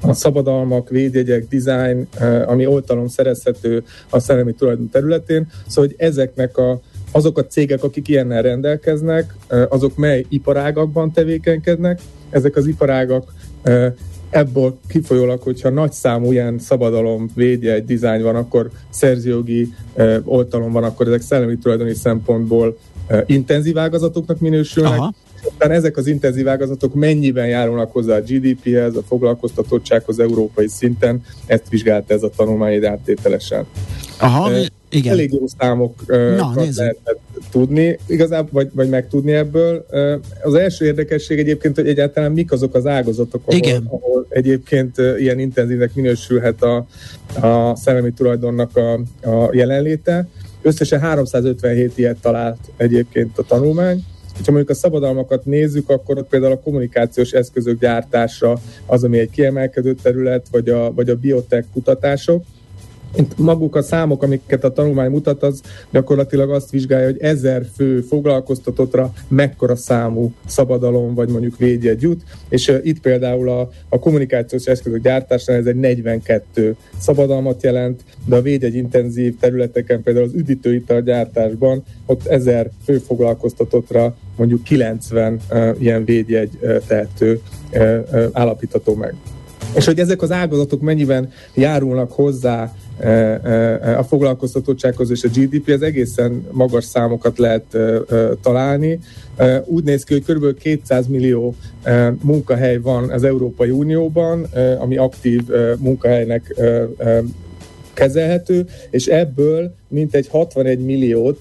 a 0.00 0.12
szabadalmak, 0.12 0.88
védjegyek, 0.88 1.48
design, 1.48 2.08
ami 2.46 2.66
oltalom 2.66 3.08
szerezhető 3.08 3.84
a 4.10 4.18
szellemi 4.18 4.52
tulajdon 4.52 4.88
területén, 4.90 5.46
szóval, 5.66 5.90
hogy 5.90 5.94
ezeknek 6.06 6.56
a 6.56 6.80
azok 7.12 7.38
a 7.38 7.46
cégek, 7.46 7.84
akik 7.84 8.08
ilyennel 8.08 8.42
rendelkeznek, 8.42 9.34
azok 9.68 9.96
mely 9.96 10.24
iparágakban 10.28 11.12
tevékenykednek, 11.12 12.00
ezek 12.30 12.56
az 12.56 12.66
iparágak 12.66 13.32
ebből 14.30 14.78
kifolyólag, 14.88 15.42
hogyha 15.42 15.70
nagy 15.70 15.92
számú 15.92 16.32
ilyen 16.32 16.58
szabadalom, 16.58 17.30
védje, 17.34 17.72
egy 17.72 17.84
dizájn 17.84 18.22
van, 18.22 18.36
akkor 18.36 18.70
szerzőjogi 18.90 19.68
oltalom 20.24 20.72
van, 20.72 20.84
akkor 20.84 21.06
ezek 21.06 21.20
szellemi 21.20 21.58
tulajdoni 21.58 21.94
szempontból 21.94 22.78
intenzív 23.26 23.78
ágazatoknak 23.78 24.40
minősülnek, 24.40 24.98
Aha. 24.98 25.14
Aztán 25.44 25.70
ezek 25.70 25.96
az 25.96 26.06
intenzív 26.06 26.48
ágazatok 26.48 26.94
mennyiben 26.94 27.46
járulnak 27.46 27.92
hozzá 27.92 28.16
a 28.16 28.20
GDP-hez, 28.20 28.96
a 28.96 29.02
foglalkoztatottsághoz 29.02 30.18
európai 30.18 30.68
szinten, 30.68 31.22
ezt 31.46 31.68
vizsgálta 31.68 32.14
ez 32.14 32.22
a 32.22 32.30
tanulmány 32.36 32.86
áttételesen. 32.86 33.66
Aha, 34.20 34.52
e, 34.52 34.66
igen. 34.90 35.12
Elég 35.12 35.32
jó 35.32 35.46
számokat 35.58 36.06
lehetett 36.76 37.20
tudni, 37.50 37.98
igazából, 38.06 38.50
vagy, 38.52 38.70
vagy 38.74 38.88
megtudni 38.88 39.32
ebből. 39.32 39.86
Az 40.42 40.54
első 40.54 40.84
érdekesség 40.84 41.38
egyébként, 41.38 41.76
hogy 41.76 41.88
egyáltalán 41.88 42.32
mik 42.32 42.52
azok 42.52 42.74
az 42.74 42.86
ágazatok, 42.86 43.42
ahol, 43.44 43.58
igen. 43.58 43.86
ahol 43.86 44.26
egyébként 44.28 44.96
ilyen 45.18 45.38
intenzívnek 45.38 45.94
minősülhet 45.94 46.62
a, 46.62 46.86
a 47.40 47.76
szellemi 47.76 48.12
tulajdonnak 48.12 48.76
a, 48.76 48.92
a 49.28 49.50
jelenléte. 49.52 50.28
Összesen 50.62 51.00
357 51.00 51.98
ilyet 51.98 52.20
talált 52.20 52.58
egyébként 52.76 53.38
a 53.38 53.42
tanulmány 53.42 54.04
ha 54.44 54.52
mondjuk 54.52 54.76
a 54.76 54.80
szabadalmakat 54.80 55.44
nézzük, 55.44 55.90
akkor 55.90 56.18
ott 56.18 56.28
például 56.28 56.52
a 56.52 56.60
kommunikációs 56.60 57.30
eszközök 57.30 57.80
gyártása 57.80 58.58
az, 58.86 59.04
ami 59.04 59.18
egy 59.18 59.30
kiemelkedő 59.30 59.94
terület, 59.94 60.46
vagy 60.50 60.68
a, 60.68 60.92
vagy 60.92 61.08
a 61.08 61.16
biotech 61.16 61.66
kutatások. 61.72 62.44
Maguk 63.36 63.76
a 63.76 63.82
számok, 63.82 64.22
amiket 64.22 64.64
a 64.64 64.72
tanulmány 64.72 65.10
mutat, 65.10 65.42
az 65.42 65.60
gyakorlatilag 65.90 66.50
azt 66.50 66.70
vizsgálja, 66.70 67.06
hogy 67.06 67.20
ezer 67.20 67.66
fő 67.76 68.00
foglalkoztatottra 68.00 69.12
mekkora 69.28 69.76
számú 69.76 70.32
szabadalom, 70.46 71.14
vagy 71.14 71.28
mondjuk 71.28 71.56
védjegy 71.56 72.02
jut, 72.02 72.22
és 72.48 72.72
itt 72.82 73.00
például 73.00 73.48
a, 73.48 73.70
a 73.88 73.98
kommunikációs 73.98 74.64
eszközök 74.64 75.02
gyártásánál 75.02 75.60
ez 75.60 75.66
egy 75.66 75.76
42 75.76 76.76
szabadalmat 76.98 77.62
jelent, 77.62 78.02
de 78.24 78.36
a 78.36 78.42
védjegy 78.42 78.74
intenzív 78.74 79.38
területeken, 79.38 80.02
például 80.02 80.26
az 80.26 80.34
üdítőital 80.34 81.00
gyártásban, 81.00 81.82
ott 82.06 82.26
ezer 82.26 82.70
fő 82.84 82.98
foglalkoztatottra 82.98 84.16
mondjuk 84.36 84.62
90 84.62 85.40
uh, 85.50 85.76
ilyen 85.78 86.04
védjegy 86.04 86.50
uh, 86.60 86.76
tehető 86.86 87.40
uh, 87.72 87.98
uh, 88.12 88.24
állapítható 88.32 88.94
meg. 88.94 89.14
És 89.74 89.84
hogy 89.84 89.98
ezek 89.98 90.22
az 90.22 90.30
ágazatok 90.30 90.80
mennyiben 90.80 91.30
járulnak 91.54 92.12
hozzá 92.12 92.74
a 93.98 94.02
foglalkoztatottsághoz 94.02 95.10
és 95.10 95.24
a 95.24 95.28
GDP, 95.28 95.68
az 95.68 95.82
egészen 95.82 96.46
magas 96.50 96.84
számokat 96.84 97.38
lehet 97.38 97.76
találni. 98.42 98.98
Úgy 99.64 99.84
néz 99.84 100.04
ki, 100.04 100.12
hogy 100.12 100.36
kb. 100.36 100.58
200 100.58 101.06
millió 101.06 101.54
munkahely 102.22 102.78
van 102.78 103.10
az 103.10 103.24
Európai 103.24 103.70
Unióban, 103.70 104.46
ami 104.78 104.96
aktív 104.96 105.42
munkahelynek 105.78 106.54
kezelhető, 107.94 108.66
és 108.90 109.06
ebből 109.06 109.74
mintegy 109.88 110.28
61 110.28 110.78
milliót, 110.78 111.38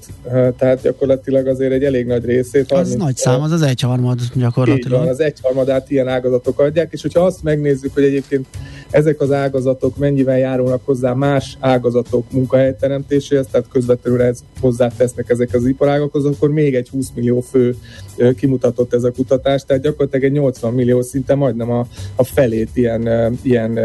tehát 0.57 0.81
gyakorlatilag 0.81 1.47
azért 1.47 1.71
egy 1.71 1.83
elég 1.83 2.05
nagy 2.05 2.25
részét. 2.25 2.71
Az 2.71 2.93
nagy 2.93 3.15
szám, 3.15 3.41
az 3.41 3.51
az 3.51 3.61
egyharmad 3.61 4.19
gyakorlatilag. 4.33 4.99
Van, 4.99 5.07
az 5.07 5.19
egyharmadát 5.19 5.89
ilyen 5.89 6.07
ágazatok 6.07 6.59
adják, 6.59 6.93
és 6.93 7.01
hogyha 7.01 7.21
azt 7.21 7.43
megnézzük, 7.43 7.93
hogy 7.93 8.03
egyébként 8.03 8.47
ezek 8.89 9.21
az 9.21 9.31
ágazatok 9.31 9.97
mennyivel 9.97 10.37
járulnak 10.37 10.81
hozzá 10.85 11.13
más 11.13 11.57
ágazatok 11.59 12.31
munkahelyteremtéséhez, 12.31 13.47
tehát 13.51 13.67
közvetlenül 13.67 14.21
ez 14.21 14.39
hozzátesznek 14.61 15.29
ezek 15.29 15.53
az 15.53 15.65
iparágokhoz, 15.65 16.25
akkor 16.25 16.51
még 16.51 16.75
egy 16.75 16.89
20 16.89 17.11
millió 17.15 17.39
fő 17.41 17.75
kimutatott 18.35 18.93
ez 18.93 19.03
a 19.03 19.11
kutatás, 19.11 19.63
tehát 19.65 19.83
gyakorlatilag 19.83 20.25
egy 20.25 20.31
80 20.31 20.73
millió 20.73 21.01
szinte 21.01 21.35
majdnem 21.35 21.71
a, 21.71 21.87
a 22.15 22.23
felét 22.23 22.69
ilyen, 22.73 23.37
ilyen 23.41 23.79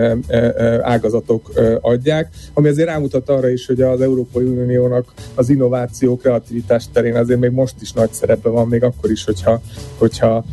ágazatok 0.83 1.51
adják, 1.81 2.29
ami 2.53 2.69
azért 2.69 2.89
rámutat 2.89 3.29
arra 3.29 3.49
is, 3.49 3.67
hogy 3.67 3.81
az 3.81 4.01
Európai 4.01 4.52
Uniónak 4.59 5.13
az 5.35 5.49
innováció, 5.49 6.17
kreativitás 6.17 6.85
terén 6.93 7.17
azért 7.17 7.41
még 7.41 7.51
most 7.51 7.75
is 7.81 7.93
nagy 7.93 8.13
szerepe 8.13 8.49
van, 8.49 8.69
még 8.69 8.83
akkor 8.83 9.11
is, 9.11 9.25
hogyha, 9.25 9.61
hogyha 9.99 10.45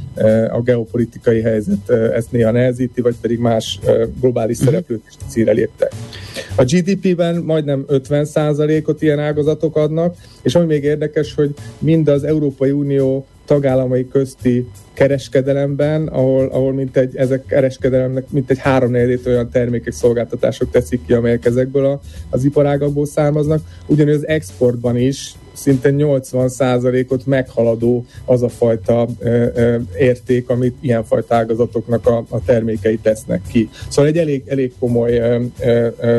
a 0.52 0.62
geopolitikai 0.62 1.42
helyzet 1.42 1.90
ezt 1.90 2.32
néha 2.32 2.52
nehezíti, 2.52 3.02
vagy 3.02 3.16
pedig 3.22 3.40
más 3.40 3.80
globális 4.20 4.58
uh-huh. 4.58 4.74
szereplők 4.74 5.02
is 5.08 5.16
célre 5.28 5.52
léptek. 5.52 5.92
A 6.56 6.64
GDP-ben 6.64 7.36
majdnem 7.36 7.86
50%-ot 7.88 9.02
ilyen 9.02 9.20
ágazatok 9.20 9.76
adnak, 9.76 10.16
és 10.42 10.56
ami 10.56 10.66
még 10.66 10.84
érdekes, 10.84 11.34
hogy 11.34 11.54
mind 11.80 12.08
az 12.08 12.24
Európai 12.24 12.72
Unió 12.72 13.26
tagállamai 13.46 14.08
közti 14.08 14.68
kereskedelemben, 15.00 16.08
ahol, 16.08 16.48
ahol 16.48 16.74
mint 16.74 16.98
egy, 16.98 17.16
ezek 17.16 17.46
kereskedelemnek 17.46 18.30
mint 18.30 18.50
egy 18.50 18.60
három 18.60 18.94
olyan 19.26 19.50
termékek, 19.50 19.94
szolgáltatások 19.94 20.72
teszik 20.72 21.06
ki, 21.06 21.14
amelyek 21.14 21.46
ezekből 21.46 21.86
a, 21.86 22.00
az 22.30 22.44
iparágakból 22.44 23.06
származnak. 23.06 23.62
Ugyanúgy 23.86 24.14
az 24.14 24.28
exportban 24.28 24.98
is 24.98 25.34
szinte 25.60 25.90
80%-ot 25.92 27.26
meghaladó 27.26 28.06
az 28.26 28.44
a 28.44 28.50
fajta 28.50 29.08
érték, 29.98 30.50
amit 30.50 30.76
ilyenfajta 30.80 31.36
ágazatoknak 31.36 32.08
a, 32.08 32.26
a 32.30 32.44
termékei 32.46 32.98
tesznek 32.98 33.42
ki. 33.52 33.70
Szóval 33.90 34.12
egy 34.12 34.18
elég, 34.18 34.44
elég 34.46 34.74
komoly 34.80 35.42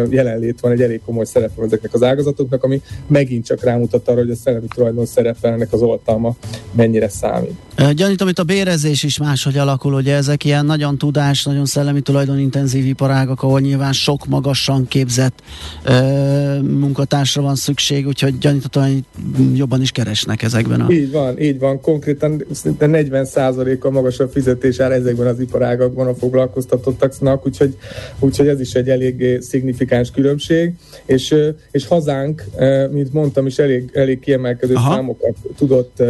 jelenlét 0.08 0.60
van, 0.60 0.72
egy 0.72 0.82
elég 0.82 1.00
komoly 1.04 1.24
szerep 1.24 1.54
van 1.54 1.66
ezeknek 1.66 1.94
az 1.94 2.02
ágazatoknak, 2.02 2.64
ami 2.64 2.80
megint 3.06 3.46
csak 3.46 3.64
rámutat 3.64 4.08
arra, 4.08 4.18
hogy 4.18 4.30
a 4.30 4.34
szellemi 4.34 4.66
tulajdon 4.74 5.06
szerepelnek 5.06 5.72
az 5.72 5.82
oltalma 5.82 6.36
mennyire 6.72 7.08
számít. 7.08 7.54
Gyanítom, 7.94 8.28
itt 8.28 8.38
a 8.38 8.44
bérezés 8.44 9.02
is 9.02 9.18
máshogy 9.18 9.58
alakul, 9.58 9.94
ugye 9.94 10.14
ezek 10.14 10.44
ilyen 10.44 10.66
nagyon 10.66 10.98
tudás, 10.98 11.44
nagyon 11.44 11.66
szellemi 11.66 12.00
intenzív 12.36 12.86
iparágak, 12.86 13.42
ahol 13.42 13.60
nyilván 13.60 13.92
sok 13.92 14.26
magasan 14.26 14.88
képzett 14.88 15.42
ö, 15.84 16.60
munkatársra 16.60 17.42
van 17.42 17.54
szükség, 17.54 18.06
úgyhogy 18.06 18.38
gyanítom, 18.38 18.82
hogy 18.82 19.04
jobban 19.54 19.80
is 19.80 19.90
keresnek 19.90 20.42
ezekben 20.42 20.80
a... 20.80 20.90
Így 20.90 21.10
van, 21.10 21.40
így 21.40 21.58
van. 21.58 21.80
Konkrétan 21.80 22.44
szinte 22.52 22.86
40%-a 22.88 23.90
magasabb 23.90 24.30
fizetés 24.30 24.80
áll 24.80 24.92
ezekben 24.92 25.26
az 25.26 25.40
iparágakban 25.40 26.06
a 26.06 26.14
foglalkoztatottaknak, 26.14 27.46
úgyhogy, 27.46 27.76
úgyhogy 28.18 28.48
ez 28.48 28.60
is 28.60 28.74
egy 28.74 28.88
elég 28.88 29.38
szignifikáns 29.40 30.10
különbség. 30.10 30.74
És, 31.04 31.34
és 31.70 31.86
hazánk, 31.86 32.44
mint 32.90 33.12
mondtam 33.12 33.46
is, 33.46 33.58
elég, 33.58 33.90
elég 33.92 34.20
kiemelkedő 34.20 34.74
Aha. 34.74 34.94
számokat 34.94 35.36
tudott 35.56 36.02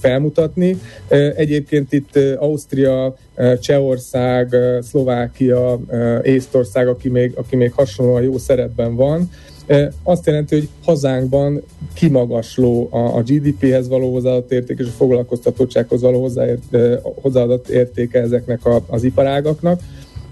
felmutatni. 0.00 0.76
Egyébként 1.36 1.92
itt 1.92 2.18
Ausztria, 2.38 3.16
Csehország, 3.60 4.56
Szlovákia, 4.80 5.80
Észtország, 6.22 6.88
aki 6.88 7.08
még, 7.08 7.32
aki 7.34 7.56
még 7.56 7.72
hasonlóan 7.72 8.22
jó 8.22 8.38
szerepben 8.38 8.94
van, 8.94 9.30
azt 10.02 10.26
jelenti, 10.26 10.54
hogy 10.54 10.68
hazánkban 10.84 11.62
kimagasló 11.94 12.88
a, 12.90 12.98
a 12.98 13.22
GDP-hez 13.22 13.88
való 13.88 14.12
hozzáadott 14.12 14.52
érték 14.52 14.78
és 14.78 14.86
a 14.86 14.96
foglalkoztatottsághoz 14.96 16.00
való 16.00 16.20
hozzáért, 16.20 16.76
hozzáadott 17.02 17.68
értéke 17.68 18.20
ezeknek 18.20 18.66
a, 18.66 18.84
az 18.86 19.04
iparágaknak. 19.04 19.80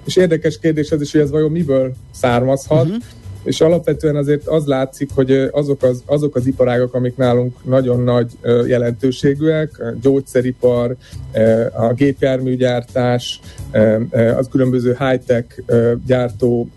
És 0.05 0.17
érdekes 0.17 0.59
kérdés 0.59 0.91
az 0.91 1.01
is, 1.01 1.13
hogy 1.13 1.21
ez 1.21 1.31
vajon 1.31 1.51
miből 1.51 1.93
származhat. 2.13 2.85
Uh-huh 2.85 3.03
és 3.45 3.61
alapvetően 3.61 4.17
azért 4.17 4.47
az 4.47 4.67
látszik, 4.67 5.11
hogy 5.15 5.49
azok 5.51 5.83
az, 5.83 6.03
azok 6.07 6.37
az 6.37 6.47
iparágak, 6.47 6.95
amik 6.95 7.17
nálunk 7.17 7.65
nagyon 7.65 8.01
nagy 8.01 8.31
jelentőségűek, 8.67 9.79
a 9.79 9.93
gyógyszeripar, 10.03 10.97
a 11.73 11.93
gépjárműgyártás, 11.93 13.41
az 14.37 14.49
különböző 14.51 14.97
high-tech 14.99 15.59
gyártó 16.07 16.69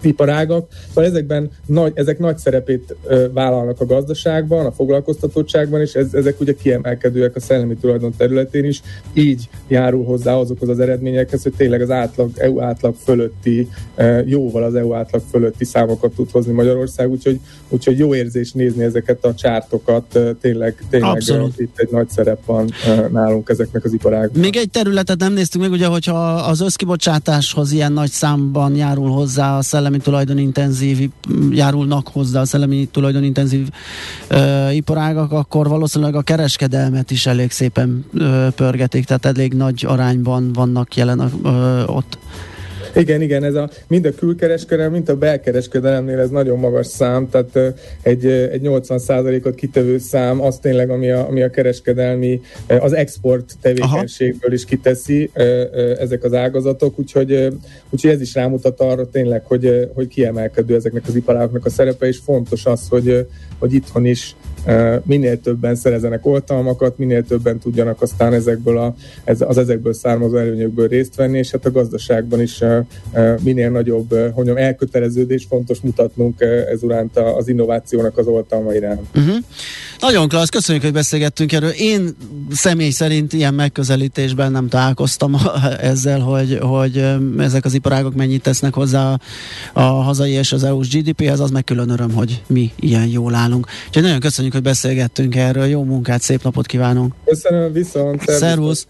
iparágak, 0.00 0.68
szóval 0.88 1.04
ezekben 1.04 1.50
nagy, 1.66 1.92
ezek 1.94 2.18
nagy 2.18 2.38
szerepét 2.38 2.96
vállalnak 3.32 3.80
a 3.80 3.86
gazdaságban, 3.86 4.66
a 4.66 4.72
foglalkoztatottságban, 4.72 5.80
és 5.80 5.94
ez, 5.94 6.14
ezek 6.14 6.40
ugye 6.40 6.54
kiemelkedőek 6.54 7.36
a 7.36 7.40
szellemi 7.40 7.76
tulajdon 7.76 8.14
területén 8.16 8.64
is, 8.64 8.82
így 9.12 9.48
járul 9.68 10.04
hozzá 10.04 10.34
azokhoz 10.34 10.68
az 10.68 10.80
eredményekhez, 10.80 11.42
hogy 11.42 11.54
tényleg 11.56 11.80
az 11.80 11.90
átlag, 11.90 12.30
EU 12.36 12.60
átlag 12.60 12.94
fölötti, 13.04 13.68
jóval 14.24 14.62
az 14.62 14.74
EU 14.74 14.94
átlag 14.94 15.17
átlag 15.18 15.30
fölötti 15.30 15.64
számokat 15.64 16.12
tud 16.12 16.30
hozni 16.30 16.52
Magyarország, 16.52 17.10
úgyhogy, 17.10 17.40
úgyhogy 17.68 17.98
jó 17.98 18.14
érzés 18.14 18.52
nézni 18.52 18.84
ezeket 18.84 19.24
a 19.24 19.34
csártokat, 19.34 20.18
tényleg, 20.40 20.84
tényleg 20.90 21.10
Abszolút. 21.10 21.60
itt 21.60 21.78
egy 21.78 21.88
nagy 21.90 22.08
szerep 22.08 22.44
van 22.44 22.70
nálunk 23.12 23.48
ezeknek 23.48 23.84
az 23.84 23.92
iparágoknak. 23.92 24.42
Még 24.42 24.56
egy 24.56 24.70
területet 24.70 25.18
nem 25.18 25.32
néztük 25.32 25.60
meg, 25.60 25.70
ugye, 25.70 25.86
hogyha 25.86 26.34
az 26.34 26.60
összkibocsátáshoz 26.60 27.72
ilyen 27.72 27.92
nagy 27.92 28.10
számban 28.10 28.76
járul 28.76 29.10
hozzá 29.10 29.56
a 29.56 29.62
szellemi 29.62 29.98
tulajdonintenzív, 29.98 31.10
járulnak 31.50 32.08
hozzá 32.08 32.40
a 32.40 32.44
szellemi 32.44 32.88
tulajdonintenzív 32.92 33.68
uh, 34.30 34.76
iparágak, 34.76 35.32
akkor 35.32 35.68
valószínűleg 35.68 36.14
a 36.14 36.22
kereskedelmet 36.22 37.10
is 37.10 37.26
elég 37.26 37.50
szépen 37.50 38.04
uh, 38.14 38.48
pörgetik, 38.48 39.04
tehát 39.04 39.26
elég 39.26 39.52
nagy 39.52 39.84
arányban 39.86 40.52
vannak 40.52 40.96
jelen 40.96 41.20
uh, 41.20 41.96
ott. 41.96 42.18
Igen, 42.94 43.22
igen, 43.22 43.44
ez 43.44 43.54
a, 43.54 43.70
mind 43.86 44.04
a 44.04 44.14
külkereskedelem, 44.14 44.92
mind 44.92 45.08
a 45.08 45.16
belkereskedelemnél 45.16 46.18
ez 46.18 46.30
nagyon 46.30 46.58
magas 46.58 46.86
szám, 46.86 47.28
tehát 47.28 47.74
egy, 48.02 48.26
egy 48.26 48.60
80%-ot 48.64 49.54
kitevő 49.54 49.98
szám, 49.98 50.40
az 50.40 50.58
tényleg, 50.58 50.90
ami 50.90 51.10
a, 51.10 51.26
ami 51.26 51.42
a 51.42 51.50
kereskedelmi, 51.50 52.40
az 52.66 52.92
export 52.92 53.52
tevékenységből 53.60 54.52
is 54.52 54.64
kiteszi 54.64 55.30
ezek 55.98 56.24
az 56.24 56.34
ágazatok, 56.34 56.98
úgyhogy, 56.98 57.48
úgyhogy 57.90 58.10
ez 58.10 58.20
is 58.20 58.34
rámutat 58.34 58.80
arra 58.80 59.10
tényleg, 59.10 59.44
hogy, 59.44 59.90
hogy 59.94 60.08
kiemelkedő 60.08 60.74
ezeknek 60.74 61.02
az 61.06 61.14
iparágoknak 61.14 61.64
a 61.64 61.70
szerepe, 61.70 62.06
és 62.06 62.18
fontos 62.18 62.66
az, 62.66 62.88
hogy, 62.88 63.26
hogy 63.58 63.74
itthon 63.74 64.06
is 64.06 64.36
minél 65.04 65.40
többen 65.40 65.74
szerezenek 65.74 66.26
oltalmakat, 66.26 66.98
minél 66.98 67.24
többen 67.24 67.58
tudjanak 67.58 68.02
aztán 68.02 68.32
ezekből 68.32 68.78
a, 68.78 68.94
ez, 69.24 69.40
az 69.40 69.58
ezekből 69.58 69.94
származó 69.94 70.36
előnyökből 70.36 70.88
részt 70.88 71.14
venni, 71.14 71.38
és 71.38 71.50
hát 71.50 71.66
a 71.66 71.70
gazdaságban 71.70 72.40
is 72.40 72.62
minél 73.42 73.70
nagyobb 73.70 74.34
mondjam, 74.34 74.56
elköteleződés 74.56 75.46
fontos 75.48 75.80
mutatnunk 75.80 76.40
ezuránt 76.72 77.16
az 77.16 77.48
innovációnak 77.48 78.18
az 78.18 78.26
oltalma 78.26 78.74
iránt. 78.74 79.06
Uh-huh. 79.14 79.36
Nagyon 80.00 80.28
klassz, 80.28 80.48
köszönjük, 80.48 80.84
hogy 80.84 80.92
beszélgettünk 80.92 81.52
erről. 81.52 81.70
Én 81.70 82.16
személy 82.50 82.90
szerint 82.90 83.32
ilyen 83.32 83.54
megközelítésben 83.54 84.52
nem 84.52 84.68
találkoztam 84.68 85.36
ezzel, 85.80 86.20
hogy, 86.20 86.58
hogy 86.60 87.04
ezek 87.38 87.64
az 87.64 87.74
iparágok 87.74 88.14
mennyit 88.14 88.42
tesznek 88.42 88.74
hozzá 88.74 89.12
a, 89.12 89.18
a 89.72 89.80
hazai 89.80 90.30
és 90.30 90.52
az 90.52 90.64
EU-s 90.64 90.88
GDP-hez, 90.88 91.40
az 91.40 91.50
meg 91.50 91.64
külön 91.64 91.90
öröm, 91.90 92.12
hogy 92.12 92.42
mi 92.46 92.72
ilyen 92.76 93.06
jól 93.06 93.34
állunk. 93.34 93.66
Úgyhogy 93.86 94.02
nagyon 94.02 94.20
köszönjük, 94.20 94.47
hogy 94.52 94.62
beszélgettünk 94.62 95.36
erről. 95.36 95.64
Jó 95.64 95.84
munkát, 95.84 96.22
szép 96.22 96.42
napot 96.42 96.66
kívánunk! 96.66 97.14
Köszönöm, 97.24 97.72
viszont! 97.72 98.22
Szervusz! 98.26 98.86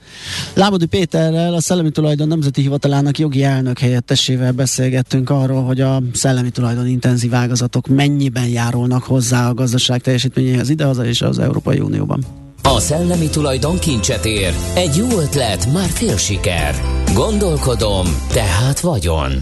Lábodi 0.54 0.86
Péterrel, 0.86 1.54
a 1.54 1.60
Szellemi 1.60 1.90
Tulajdon 1.90 2.28
Nemzeti 2.28 2.60
Hivatalának 2.60 3.18
jogi 3.18 3.42
elnök 3.42 3.78
helyettesével 3.78 4.52
beszélgettünk 4.52 5.30
arról, 5.30 5.62
hogy 5.62 5.80
a 5.80 6.02
szellemi 6.14 6.50
tulajdon 6.50 6.86
intenzív 6.86 7.34
ágazatok 7.34 7.86
mennyiben 7.86 8.48
járulnak 8.48 9.02
hozzá 9.02 9.48
a 9.48 9.54
gazdaság 9.54 10.00
teljesítményéhez 10.00 10.70
ide 10.70 10.84
haza 10.84 11.04
és 11.04 11.22
az 11.22 11.38
Európai 11.38 11.80
Unióban. 11.80 12.24
A 12.62 12.80
szellemi 12.80 13.28
tulajdon 13.28 13.78
kincset 13.78 14.24
ér. 14.24 14.54
Egy 14.74 14.96
jó 14.96 15.18
ötlet, 15.18 15.72
már 15.72 15.88
fél 15.88 16.16
siker. 16.16 16.74
Gondolkodom, 17.14 18.06
tehát 18.32 18.80
vagyon. 18.80 19.32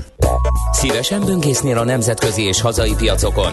Szívesen 0.72 1.24
böngésznél 1.24 1.78
a 1.78 1.84
nemzetközi 1.84 2.42
és 2.42 2.60
hazai 2.60 2.94
piacokon, 2.96 3.52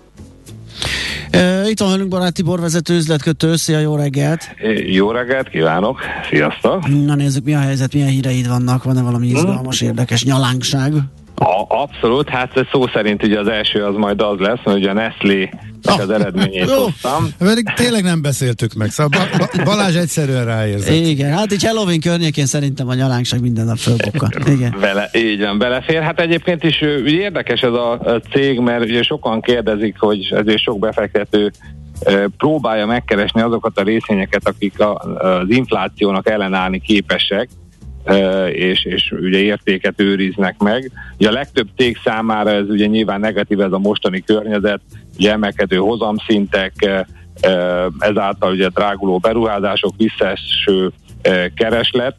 Itt 1.69 1.79
van 1.79 1.89
velünk 1.89 2.09
barát 2.09 2.33
Tibor 2.33 2.59
vezető 2.59 2.95
üzletkötő, 2.95 3.55
szia, 3.55 3.79
jó 3.79 3.95
reggelt! 3.95 4.55
Jó 4.85 5.11
reggelt 5.11 5.49
kívánok, 5.49 5.99
sziasztok! 6.29 7.05
Na 7.05 7.15
nézzük, 7.15 7.43
mi 7.43 7.53
a 7.53 7.59
helyzet, 7.59 7.93
milyen 7.93 8.07
híreid 8.07 8.47
vannak, 8.47 8.83
van-e 8.83 9.01
valami 9.01 9.27
izgalmas, 9.27 9.79
hmm. 9.79 9.87
érdekes 9.87 10.23
nyalánkság? 10.23 10.93
A, 11.35 11.65
abszolút, 11.67 12.29
hát 12.29 12.67
szó 12.71 12.87
szerint 12.87 13.23
ugye 13.23 13.39
az 13.39 13.47
első 13.47 13.83
az 13.83 13.95
majd 13.95 14.21
az 14.21 14.39
lesz, 14.39 14.61
hogy 14.63 14.83
a 14.83 14.93
Nestlé 14.93 15.49
ah, 15.83 15.99
az 15.99 16.09
eredményét 16.09 16.69
jó. 16.69 16.83
hoztam. 16.83 17.27
Pedig 17.37 17.73
tényleg 17.75 18.03
nem 18.03 18.21
beszéltük 18.21 18.73
meg, 18.73 18.89
szóval 18.89 19.27
Balázs 19.63 19.95
egyszerűen 19.95 20.45
ráérzett. 20.45 20.95
Igen, 20.95 21.33
hát 21.33 21.53
így 21.53 21.63
Halloween 21.63 21.99
környékén 21.99 22.45
szerintem 22.45 22.87
a 22.87 22.93
nyalánkság 22.93 23.41
minden 23.41 23.65
nap 23.65 23.77
fölbukka. 23.77 24.29
Igen. 24.45 24.75
Bele, 24.79 25.09
így 25.13 25.39
van, 25.39 25.57
belefér. 25.57 26.01
Hát 26.01 26.19
egyébként 26.19 26.63
is 26.63 26.81
érdekes 27.05 27.61
ez 27.61 27.73
a, 27.73 28.21
cég, 28.31 28.59
mert 28.59 28.83
ugye 28.83 29.03
sokan 29.03 29.41
kérdezik, 29.41 29.99
hogy 29.99 30.33
ezért 30.35 30.61
sok 30.61 30.79
befektető 30.79 31.51
próbálja 32.37 32.85
megkeresni 32.85 33.41
azokat 33.41 33.77
a 33.77 33.83
részvényeket, 33.83 34.47
akik 34.47 34.79
a, 34.79 34.93
az 34.95 35.49
inflációnak 35.49 36.29
ellenállni 36.29 36.79
képesek, 36.79 37.49
és, 38.51 38.85
és 38.85 39.11
ugye 39.11 39.39
értéket 39.39 40.01
őriznek 40.01 40.57
meg. 40.57 40.91
Ugye 41.17 41.29
a 41.29 41.31
legtöbb 41.31 41.67
cég 41.77 41.97
számára 42.03 42.49
ez 42.49 42.69
ugye 42.69 42.85
nyilván 42.85 43.19
negatív 43.19 43.61
ez 43.61 43.71
a 43.71 43.79
mostani 43.79 44.21
környezet, 44.21 44.81
ugye 45.17 45.37
hozamszintek, 45.77 46.73
ezáltal 47.99 48.51
ugye 48.51 48.69
dráguló 48.69 49.17
beruházások, 49.17 49.93
visszaeső 49.97 50.91
kereslet, 51.55 52.15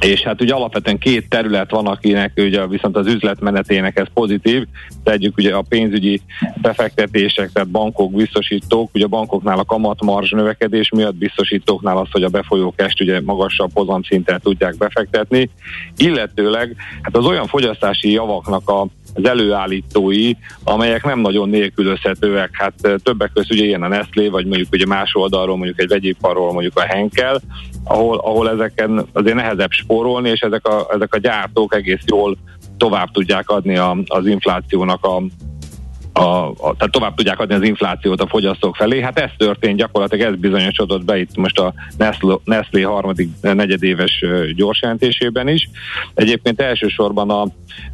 és 0.00 0.22
hát 0.22 0.40
ugye 0.40 0.54
alapvetően 0.54 0.98
két 0.98 1.28
terület 1.28 1.70
van, 1.70 1.86
akinek 1.86 2.32
ugye 2.36 2.66
viszont 2.66 2.96
az 2.96 3.06
üzletmenetének 3.06 3.98
ez 3.98 4.06
pozitív, 4.14 4.66
tegyük 5.02 5.36
ugye 5.36 5.54
a 5.54 5.64
pénzügyi 5.68 6.20
befektetések, 6.62 7.52
tehát 7.52 7.68
bankok, 7.68 8.12
biztosítók, 8.12 8.90
ugye 8.94 9.04
a 9.04 9.08
bankoknál 9.08 9.58
a 9.58 9.64
kamatmarzs 9.64 10.30
növekedés 10.30 10.90
miatt 10.90 11.14
biztosítóknál 11.14 11.96
az, 11.96 12.08
hogy 12.10 12.22
a 12.22 12.28
befolyó 12.28 12.74
est 12.76 13.00
ugye 13.00 13.20
magasabb 13.20 13.70
hozamszinten 13.74 14.40
tudják 14.40 14.76
befektetni, 14.76 15.50
illetőleg 15.96 16.76
hát 17.02 17.16
az 17.16 17.24
olyan 17.24 17.46
fogyasztási 17.46 18.10
javaknak 18.10 18.68
a 18.68 18.86
az 19.14 19.24
előállítói, 19.24 20.32
amelyek 20.64 21.04
nem 21.04 21.20
nagyon 21.20 21.48
nélkülözhetőek. 21.48 22.50
Hát 22.52 23.00
többek 23.02 23.30
között 23.34 23.50
ugye 23.50 23.64
ilyen 23.64 23.82
a 23.82 23.88
Nestlé, 23.88 24.28
vagy 24.28 24.46
mondjuk 24.46 24.68
ugye 24.72 24.86
más 24.86 25.14
oldalról, 25.14 25.56
mondjuk 25.56 25.80
egy 25.80 25.88
vegyiparról, 25.88 26.52
mondjuk 26.52 26.78
a 26.78 26.86
Henkel, 26.86 27.40
ahol, 27.84 28.18
ahol 28.18 28.50
ezeken 28.50 29.06
azért 29.12 29.36
nehezebb 29.36 29.70
spórolni, 29.70 30.28
és 30.28 30.40
ezek 30.40 30.66
a, 30.66 30.86
ezek 30.94 31.14
a 31.14 31.18
gyártók 31.18 31.74
egész 31.74 32.02
jól 32.06 32.36
tovább 32.76 33.10
tudják 33.10 33.50
adni 33.50 33.76
a, 33.76 33.96
az 34.06 34.26
inflációnak 34.26 35.04
a, 35.04 35.22
a, 36.18 36.48
a, 36.48 36.54
tehát 36.60 36.90
tovább 36.90 37.14
tudják 37.14 37.38
adni 37.38 37.54
az 37.54 37.62
inflációt 37.62 38.20
a 38.20 38.26
fogyasztók 38.26 38.76
felé. 38.76 39.00
Hát 39.00 39.18
ez 39.18 39.30
történt 39.36 39.76
gyakorlatilag, 39.76 40.32
ez 40.32 40.40
bizonyosodott 40.40 41.04
be 41.04 41.18
itt 41.18 41.36
most 41.36 41.58
a 41.58 41.74
Nestlé, 41.96 42.34
Nestlé 42.44 42.82
harmadik 42.82 43.28
negyedéves 43.40 44.24
gyorsjelentésében 44.56 45.48
is. 45.48 45.68
Egyébként 46.14 46.60
elsősorban 46.60 47.30
a, 47.30 47.46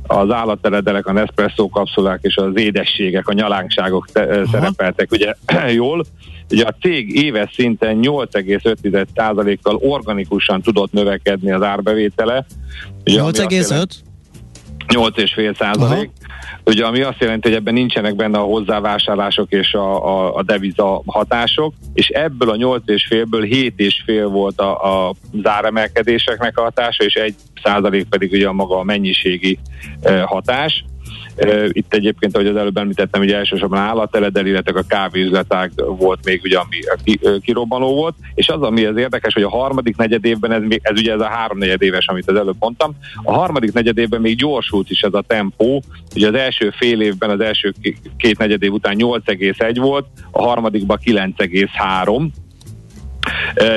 az 0.07 0.31
állatteledelek, 0.31 1.07
a 1.07 1.13
Nespresso 1.13 1.69
kapszulák 1.69 2.19
és 2.23 2.37
az 2.37 2.53
édességek, 2.55 3.29
a 3.29 3.33
nyalánkságok 3.33 4.07
te, 4.13 4.47
szerepeltek 4.53 5.11
ugye 5.11 5.35
jól. 5.73 6.05
Ugye 6.51 6.65
a 6.65 6.75
cég 6.81 7.23
éves 7.23 7.53
szinten 7.55 7.99
8,5%-kal 8.03 9.77
organikusan 9.77 10.63
tudott 10.63 10.93
növekedni 10.93 11.53
az 11.53 11.63
árbevétele. 11.63 12.47
8,5? 13.05 13.87
8,5 14.89 15.57
százalék. 15.59 16.11
Ugye, 16.65 16.85
ami 16.85 17.01
azt 17.01 17.21
jelenti, 17.21 17.49
hogy 17.49 17.57
ebben 17.57 17.75
nincsenek 17.75 18.17
benne 18.17 18.39
a 18.39 18.43
hozzávásárlások 18.43 19.53
és 19.53 19.73
a, 19.73 20.07
a, 20.07 20.35
a 20.35 20.43
deviza 20.43 21.03
hatások, 21.07 21.75
és 21.95 22.09
ebből 22.09 22.51
a 22.51 22.57
8,5-ből 22.57 23.73
7,5 23.77 24.29
volt 24.31 24.61
a, 24.61 25.09
a 25.09 25.15
záremelkedéseknek 25.43 26.59
a 26.59 26.63
hatása, 26.63 27.05
és 27.05 27.15
1 27.15 27.35
százalék 27.63 28.09
pedig 28.09 28.33
ugye 28.33 28.49
a 28.49 28.53
maga 28.53 28.79
a 28.79 28.83
mennyiségi 28.83 29.59
e, 30.03 30.23
hatás. 30.23 30.85
Itt 31.69 31.95
egyébként, 31.95 32.35
ahogy 32.35 32.47
az 32.47 32.57
előbb 32.57 32.77
említettem, 32.77 33.21
ugye 33.21 33.37
elsősorban 33.37 33.79
állateledel, 33.79 34.47
illetve 34.47 34.79
a 34.79 34.85
kávéüzletág 34.89 35.71
volt 35.77 36.25
még, 36.25 36.41
ugye, 36.45 36.59
ami 36.59 37.41
kirobbanó 37.41 37.95
volt, 37.95 38.15
és 38.35 38.49
az, 38.49 38.63
ami 38.63 38.85
az 38.85 38.97
érdekes, 38.97 39.35
hogy 39.35 39.43
a 39.43 39.49
harmadik 39.49 39.97
negyed 39.97 40.25
évben, 40.25 40.53
ez, 40.53 40.63
ez 40.83 40.99
ugye 40.99 41.13
ez 41.13 41.21
a 41.21 41.29
három 41.29 41.59
negyed 41.59 41.83
éves, 41.83 42.07
amit 42.07 42.31
az 42.31 42.37
előbb 42.37 42.57
mondtam, 42.59 42.95
a 43.23 43.33
harmadik 43.33 43.73
negyed 43.73 43.99
évben 43.99 44.21
még 44.21 44.37
gyorsult 44.37 44.91
is 44.91 45.01
ez 45.01 45.15
a 45.15 45.25
tempó, 45.27 45.83
ugye 46.15 46.29
az 46.29 46.35
első 46.35 46.71
fél 46.71 47.01
évben, 47.01 47.31
az 47.31 47.41
első 47.41 47.75
két 48.17 48.39
negyed 48.39 48.63
év 48.63 48.73
után 48.73 48.97
8,1 48.99 49.77
volt, 49.81 50.07
a 50.31 50.43
harmadikban 50.43 50.99
9,3, 51.05 52.27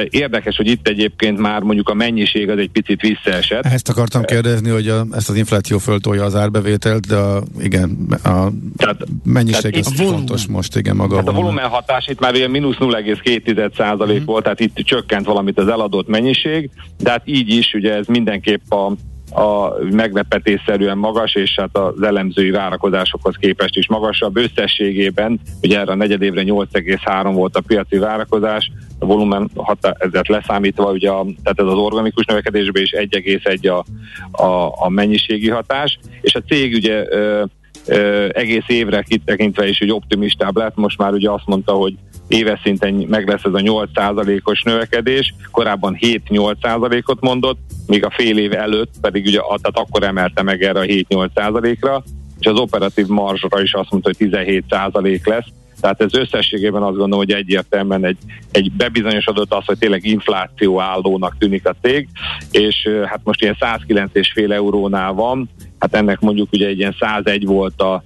Érdekes, 0.09 0.55
hogy 0.55 0.67
itt 0.67 0.87
egyébként 0.87 1.39
már 1.39 1.61
mondjuk 1.61 1.89
a 1.89 1.93
mennyiség 1.93 2.49
az 2.49 2.57
egy 2.57 2.69
picit 2.69 3.01
visszaesett. 3.01 3.65
Ezt 3.65 3.89
akartam 3.89 4.23
kérdezni, 4.23 4.69
hogy 4.69 4.87
a, 4.87 5.05
ezt 5.11 5.29
az 5.29 5.35
infláció 5.35 5.77
föltolja 5.77 6.23
az 6.23 6.35
árbevételt, 6.35 7.07
de 7.07 7.15
a, 7.15 7.43
igen, 7.59 7.97
a 8.23 8.47
tehát, 8.77 9.05
mennyiség 9.23 9.71
tehát 9.71 9.85
az 9.85 9.93
fontos 9.93 10.47
most, 10.47 10.75
igen, 10.75 10.95
maga 10.95 11.11
tehát 11.11 11.27
a 11.27 11.31
volumen 11.31 11.67
hatás 11.67 12.07
itt 12.07 12.19
már 12.19 12.35
ilyen 12.35 12.49
mínusz 12.49 12.77
0,2 12.79 13.75
százalék 13.75 14.21
mm. 14.21 14.25
volt, 14.25 14.43
tehát 14.43 14.59
itt 14.59 14.75
csökkent 14.75 15.25
valamit 15.25 15.59
az 15.59 15.67
eladott 15.67 16.07
mennyiség, 16.07 16.69
de 16.97 17.09
hát 17.09 17.21
így 17.25 17.49
is 17.49 17.73
ugye 17.73 17.93
ez 17.93 18.05
mindenképp 18.07 18.71
a 18.71 18.91
a 19.31 19.73
meglepetésszerűen 19.91 20.97
magas, 20.97 21.35
és 21.35 21.55
hát 21.59 21.77
az 21.77 22.01
elemzői 22.01 22.49
várakozásokhoz 22.49 23.35
képest 23.39 23.75
is 23.75 23.87
magasabb. 23.87 24.37
Összességében, 24.37 25.39
ugye 25.61 25.79
erre 25.79 25.91
a 25.91 25.95
negyedévre 25.95 26.43
8,3 26.45 27.31
volt 27.33 27.55
a 27.55 27.61
piaci 27.61 27.97
várakozás, 27.97 28.71
volumen 28.99 29.49
hatá- 29.55 30.03
ezért 30.03 30.27
leszámítva, 30.27 30.91
ugye 30.91 31.09
a, 31.09 31.25
tehát 31.43 31.59
ez 31.59 31.65
az 31.65 31.73
organikus 31.73 32.25
növekedésben 32.25 32.81
is 32.81 32.91
1,1 32.91 33.83
a, 34.31 34.43
a, 34.43 34.73
a 34.79 34.89
mennyiségi 34.89 35.49
hatás, 35.49 35.99
és 36.21 36.35
a 36.35 36.41
cég 36.41 36.73
ugye 36.73 37.05
ö, 37.09 37.43
ö, 37.87 38.27
egész 38.33 38.65
évre 38.67 39.01
kitekintve 39.01 39.67
is 39.67 39.77
hogy 39.77 39.91
optimistább 39.91 40.57
lett, 40.57 40.75
most 40.75 40.97
már 40.97 41.13
ugye 41.13 41.29
azt 41.29 41.45
mondta, 41.45 41.71
hogy 41.71 41.93
éves 42.27 42.59
szinten 42.63 42.93
meg 42.93 43.27
lesz 43.27 43.43
ez 43.43 43.53
a 43.53 43.59
8%-os 43.59 44.61
növekedés, 44.63 45.33
korábban 45.51 45.97
7-8%-ot 46.01 47.21
mondott, 47.21 47.59
míg 47.87 48.05
a 48.05 48.09
fél 48.09 48.37
év 48.37 48.53
előtt 48.53 48.93
pedig 49.01 49.25
ugye 49.25 49.39
tehát 49.39 49.87
akkor 49.87 50.03
emelte 50.03 50.41
meg 50.41 50.63
erre 50.63 50.79
a 50.79 50.83
7-8%-ra, 50.83 52.03
és 52.39 52.45
az 52.45 52.59
operatív 52.59 53.07
marzsra 53.07 53.61
is 53.61 53.73
azt 53.73 53.91
mondta, 53.91 54.11
hogy 54.17 54.29
17% 54.29 55.25
lesz, 55.25 55.45
tehát 55.81 56.01
ez 56.01 56.13
összességében 56.13 56.81
azt 56.81 56.97
gondolom, 56.97 57.25
hogy 57.25 57.31
egyértelműen 57.31 58.05
egy, 58.05 58.17
egy 58.51 58.71
bebizonyosodott 58.71 59.53
az, 59.53 59.65
hogy 59.65 59.77
tényleg 59.77 60.05
infláció 60.05 60.79
állónak 60.79 61.37
tűnik 61.37 61.67
a 61.67 61.75
cég, 61.81 62.07
és 62.51 62.89
hát 63.05 63.19
most 63.23 63.41
ilyen 63.41 63.57
109,5 63.59 64.51
eurónál 64.51 65.13
van, 65.13 65.49
hát 65.79 65.95
ennek 65.95 66.19
mondjuk 66.19 66.51
ugye 66.51 66.67
egy 66.67 66.79
ilyen 66.79 66.95
101 66.99 67.45
volt 67.45 67.81
a 67.81 68.03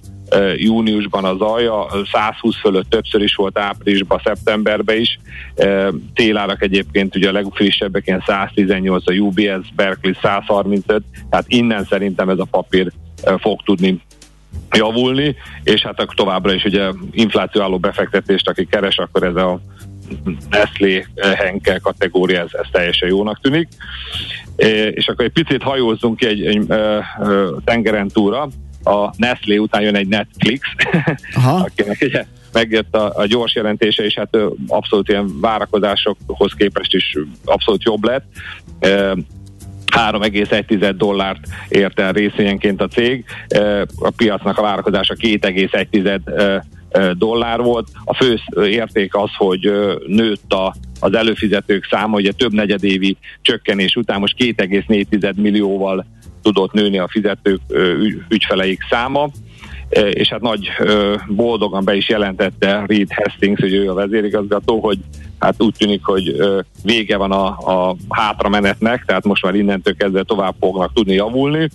júniusban 0.56 1.24
az 1.24 1.40
alja, 1.40 1.86
120 2.12 2.56
fölött 2.60 2.90
többször 2.90 3.22
is 3.22 3.34
volt 3.34 3.58
áprilisban, 3.58 4.20
szeptemberben 4.24 4.96
is. 4.96 5.18
Télárak 6.14 6.62
egyébként 6.62 7.16
ugye 7.16 7.28
a 7.28 7.32
legfrissebbek 7.32 8.06
ilyen 8.06 8.22
118, 8.26 9.08
a 9.08 9.12
UBS, 9.12 9.72
Berkeley 9.74 10.14
135, 10.22 11.02
tehát 11.30 11.44
innen 11.48 11.84
szerintem 11.84 12.28
ez 12.28 12.38
a 12.38 12.46
papír 12.50 12.92
fog 13.38 13.62
tudni 13.62 14.00
javulni, 14.76 15.36
és 15.62 15.82
hát 15.82 16.00
akkor 16.00 16.14
továbbra 16.14 16.52
is 16.52 16.64
ugye 16.64 16.90
infláció 17.10 17.62
álló 17.62 17.78
befektetést, 17.78 18.48
aki 18.48 18.66
keres, 18.66 18.98
akkor 18.98 19.22
ez 19.22 19.34
a 19.34 19.60
Nestlé 20.50 21.06
Henkel 21.16 21.80
kategória, 21.80 22.40
ez, 22.40 22.50
ez 22.52 22.66
teljesen 22.72 23.08
jónak 23.08 23.40
tűnik. 23.40 23.68
És 24.90 25.08
akkor 25.08 25.24
egy 25.24 25.32
picit 25.32 25.62
hajózzunk 25.62 26.16
ki 26.16 26.26
egy, 26.26 26.46
egy, 26.46 26.70
egy 26.70 26.84
tengeren 27.64 28.08
túra, 28.08 28.48
a 28.84 29.12
Nestlé 29.16 29.56
után 29.56 29.82
jön 29.82 29.96
egy 29.96 30.08
Netflix, 30.08 30.60
akinek 31.64 31.98
ugye 32.00 32.24
megjött 32.52 32.94
a, 32.94 33.12
a 33.14 33.26
gyors 33.26 33.54
jelentése, 33.54 34.04
és 34.04 34.14
hát 34.14 34.36
abszolút 34.66 35.08
ilyen 35.08 35.40
várakozásokhoz 35.40 36.52
képest 36.52 36.94
is 36.94 37.16
abszolút 37.44 37.82
jobb 37.82 38.04
lett. 38.04 38.24
3,1 39.92 40.94
dollárt 40.96 41.40
ért 41.68 42.00
el 42.00 42.12
részvényenként 42.12 42.80
a 42.80 42.88
cég, 42.88 43.24
a 43.96 44.10
piacnak 44.16 44.58
a 44.58 44.62
várakozása 44.62 45.14
2,1 45.14 46.62
dollár 47.18 47.60
volt. 47.60 47.88
A 48.04 48.14
fő 48.14 48.38
érték 48.66 49.14
az, 49.14 49.30
hogy 49.36 49.72
nőtt 50.06 50.52
a 50.52 50.74
az 51.00 51.14
előfizetők 51.14 51.86
száma, 51.90 52.16
ugye 52.16 52.32
több 52.32 52.52
negyedévi 52.52 53.16
csökkenés 53.40 53.96
után 53.96 54.20
most 54.20 54.34
2,4 54.38 55.34
millióval 55.34 56.06
tudott 56.42 56.72
nőni 56.72 56.98
a 56.98 57.08
fizetők 57.08 57.60
ügyfeleik 58.28 58.80
száma 58.90 59.30
és 59.92 60.28
hát 60.28 60.40
nagy 60.40 60.68
boldogan 61.28 61.84
be 61.84 61.94
is 61.94 62.08
jelentette 62.08 62.84
Reed 62.86 63.12
Hastings, 63.12 63.60
hogy 63.60 63.74
ő 63.74 63.90
a 63.90 63.94
vezérigazgató, 63.94 64.80
hogy 64.80 64.98
hát 65.38 65.62
úgy 65.62 65.74
tűnik, 65.78 66.04
hogy 66.04 66.36
vége 66.82 67.16
van 67.16 67.32
a, 67.32 67.46
a 67.46 67.96
hátramenetnek, 68.08 69.04
tehát 69.04 69.24
most 69.24 69.44
már 69.44 69.54
innentől 69.54 69.96
kezdve 69.96 70.22
tovább 70.22 70.54
fognak 70.60 70.92
tudni 70.92 71.14
javulni. 71.14 71.68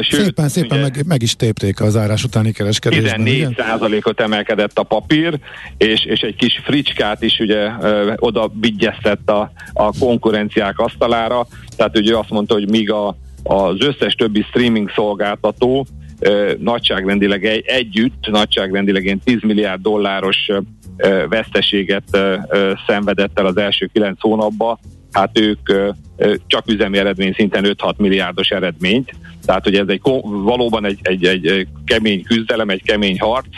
Sőt, 0.00 0.24
szépen, 0.24 0.48
szépen 0.48 0.78
meg, 0.78 1.06
meg 1.06 1.22
is 1.22 1.36
tépték 1.36 1.80
az 1.80 1.96
árás 1.96 2.24
utáni 2.24 2.52
kereskedésben. 2.52 3.24
14 3.24 3.54
százalékot 3.56 4.20
emelkedett 4.20 4.78
a 4.78 4.82
papír, 4.82 5.38
és, 5.76 6.04
és 6.04 6.20
egy 6.20 6.36
kis 6.36 6.60
fricskát 6.64 7.22
is 7.22 7.38
ugye 7.38 7.70
ö, 7.80 8.12
oda 8.16 8.50
vigyeztett 8.60 9.30
a, 9.30 9.52
a 9.72 9.98
konkurenciák 9.98 10.78
asztalára, 10.78 11.46
tehát 11.76 11.98
ugye 11.98 12.16
azt 12.16 12.30
mondta, 12.30 12.54
hogy 12.54 12.70
míg 12.70 12.90
a, 12.90 13.16
az 13.42 13.76
összes 13.80 14.14
többi 14.14 14.42
streaming 14.48 14.90
szolgáltató 14.94 15.86
nagyságrendileg 16.58 17.44
egy, 17.44 17.64
együtt, 17.66 18.26
nagyságrendileg 18.30 19.04
ilyen 19.04 19.20
10 19.24 19.42
milliárd 19.42 19.82
dolláros 19.82 20.50
veszteséget 21.28 22.18
szenvedett 22.86 23.38
el 23.38 23.46
az 23.46 23.56
első 23.56 23.90
9 23.92 24.20
hónapban, 24.20 24.78
hát 25.12 25.38
ők 25.38 25.70
csak 26.46 26.70
üzemi 26.70 26.98
eredmény 26.98 27.32
szinten 27.32 27.64
5-6 27.66 27.96
milliárdos 27.96 28.48
eredményt. 28.48 29.14
Tehát, 29.44 29.64
hogy 29.64 29.74
ez 29.74 29.88
egy 29.88 30.00
valóban 30.22 30.84
egy, 30.84 30.98
egy, 31.02 31.26
egy 31.26 31.66
kemény 31.84 32.22
küzdelem, 32.22 32.68
egy 32.68 32.82
kemény 32.82 33.20
harc, 33.20 33.56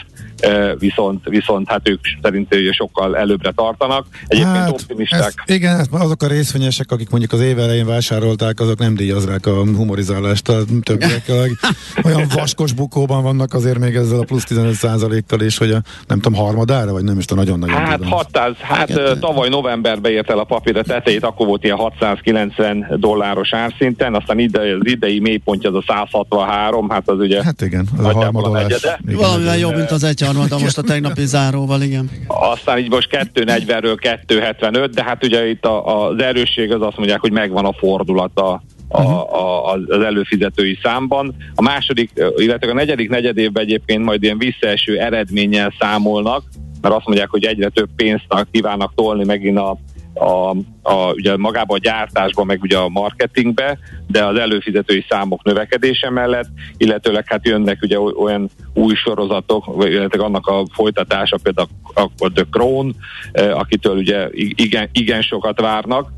viszont, 0.77 1.25
viszont 1.25 1.69
hát 1.69 1.89
ők 1.89 1.99
szerint 2.21 2.55
sokkal 2.71 3.17
előbbre 3.17 3.51
tartanak. 3.51 4.05
Egyébként 4.27 4.55
hát, 4.55 4.69
optimisták. 4.69 5.33
Ez, 5.45 5.55
igen, 5.55 5.79
ez 5.79 5.85
azok 5.91 6.21
a 6.21 6.27
részvényesek, 6.27 6.91
akik 6.91 7.09
mondjuk 7.09 7.31
az 7.31 7.39
év 7.39 7.59
elején 7.59 7.85
vásárolták, 7.85 8.59
azok 8.59 8.79
nem 8.79 8.95
díjazzák 8.95 9.45
a 9.45 9.53
humorizálást 9.53 10.49
a 10.49 10.57
többiekkel. 10.81 11.45
Olyan 12.05 12.27
vaskos 12.33 12.73
bukóban 12.73 13.23
vannak 13.23 13.53
azért 13.53 13.79
még 13.79 13.95
ezzel 13.95 14.19
a 14.19 14.23
plusz 14.23 14.45
15%-kal 14.49 15.41
is, 15.41 15.57
hogy 15.57 15.71
a 15.71 15.81
nem 16.07 16.19
tudom, 16.19 16.39
harmadára, 16.39 16.91
vagy 16.91 17.03
nem 17.03 17.17
is 17.17 17.25
tudom, 17.25 17.43
nagyon-nagyon 17.43 17.75
Hát, 17.75 18.03
600, 18.03 18.55
hát 18.57 19.19
tavaly 19.19 19.49
novemberben 19.49 20.11
ért 20.11 20.29
el 20.29 20.39
a 20.39 20.43
papír 20.43 20.77
a 20.77 20.83
tetejét, 20.83 21.23
akkor 21.23 21.47
volt 21.47 21.63
ilyen 21.63 21.77
690 21.77 22.85
dolláros 22.99 23.53
árszinten, 23.53 24.15
aztán 24.15 24.39
ide, 24.39 24.59
az 24.59 24.79
idei 24.81 25.19
mélypontja 25.19 25.69
az 25.69 25.75
a 25.75 25.83
163, 25.87 26.89
hát 26.89 27.09
az 27.09 27.19
ugye 27.19 27.43
hát 27.43 27.61
igen, 27.61 27.87
az 27.97 28.05
a 28.05 28.13
harmadolás. 28.13 28.73
Valamivel 29.05 29.57
jobb, 29.57 29.75
mint 29.75 29.91
az 29.91 30.03
egy 30.03 30.21
harmada 30.27 30.57
most 30.57 30.77
a 30.77 30.81
tegnapi 30.81 31.25
záróval, 31.25 31.81
igen. 31.81 32.09
Aztán 32.27 32.77
így 32.77 32.89
most 32.89 33.09
240-ről 33.33 34.17
275, 34.25 34.93
de 34.93 35.03
hát 35.03 35.25
ugye 35.25 35.49
itt 35.49 35.65
a, 35.65 36.07
az 36.07 36.21
erősség 36.21 36.71
az 36.71 36.81
azt 36.81 36.97
mondják, 36.97 37.19
hogy 37.19 37.31
megvan 37.31 37.65
a 37.65 37.73
fordulata 37.73 38.61
a, 38.87 39.01
a, 39.01 39.73
az 39.73 40.03
előfizetői 40.03 40.79
számban. 40.83 41.35
A 41.55 41.61
második, 41.61 42.11
illetve 42.35 42.71
a 42.71 42.73
negyedik 42.73 43.09
negyedévben 43.09 43.63
egyébként 43.63 44.03
majd 44.03 44.23
ilyen 44.23 44.37
visszaeső 44.37 44.99
eredménnyel 44.99 45.73
számolnak, 45.79 46.43
mert 46.81 46.95
azt 46.95 47.05
mondják, 47.05 47.29
hogy 47.29 47.45
egyre 47.45 47.69
több 47.69 47.89
pénzt 47.95 48.25
kívánnak 48.51 48.93
tolni 48.95 49.23
megint 49.25 49.57
a 49.57 49.77
a, 50.19 50.49
a, 50.81 51.11
ugye 51.13 51.37
magába 51.37 51.73
a 51.73 51.77
gyártásba, 51.77 52.43
meg 52.43 52.61
ugye 52.61 52.77
a 52.77 52.89
marketingbe, 52.89 53.77
de 54.07 54.25
az 54.25 54.37
előfizetői 54.37 55.05
számok 55.09 55.43
növekedése 55.43 56.09
mellett, 56.09 56.47
illetőleg 56.77 57.27
hát 57.27 57.47
jönnek 57.47 57.79
ugye 57.81 57.99
olyan 57.99 58.49
új 58.73 58.95
sorozatok, 58.95 59.85
illetve 59.85 60.23
annak 60.23 60.47
a 60.47 60.65
folytatása, 60.73 61.37
például 61.43 61.67
a, 61.93 62.31
The 62.33 62.45
Crown, 62.51 62.95
akitől 63.33 63.97
ugye 63.97 64.27
igen, 64.33 64.89
igen 64.91 65.21
sokat 65.21 65.61
várnak, 65.61 66.11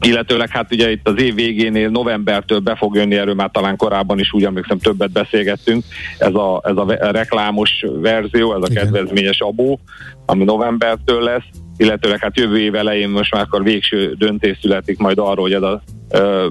illetőleg 0.00 0.48
hát 0.48 0.72
ugye 0.72 0.90
itt 0.90 1.08
az 1.08 1.20
év 1.22 1.34
végénél 1.34 1.88
novembertől 1.88 2.58
be 2.58 2.76
fog 2.76 2.94
jönni, 2.94 3.16
erről 3.16 3.34
már 3.34 3.50
talán 3.52 3.76
korábban 3.76 4.18
is 4.18 4.32
úgy 4.32 4.44
emlékszem 4.44 4.78
többet 4.78 5.12
beszélgettünk, 5.12 5.84
ez 6.18 6.34
a, 6.34 6.60
ez 6.64 6.76
a 6.76 6.86
reklámos 6.98 7.84
verzió, 8.00 8.54
ez 8.54 8.70
a 8.70 8.74
kedvezményes 8.74 9.40
abó, 9.40 9.80
ami 10.26 10.44
novembertől 10.44 11.22
lesz, 11.22 11.44
illetőleg 11.76 12.18
hát 12.18 12.38
jövő 12.38 12.58
év 12.58 12.74
elején 12.74 13.08
most 13.08 13.32
már 13.32 13.42
akkor 13.42 13.62
végső 13.62 14.14
döntés 14.18 14.58
születik 14.60 14.98
majd 14.98 15.18
arról, 15.18 15.42
hogy 15.42 15.52
ez 15.52 15.62
a 15.62 15.82
ö, 16.10 16.48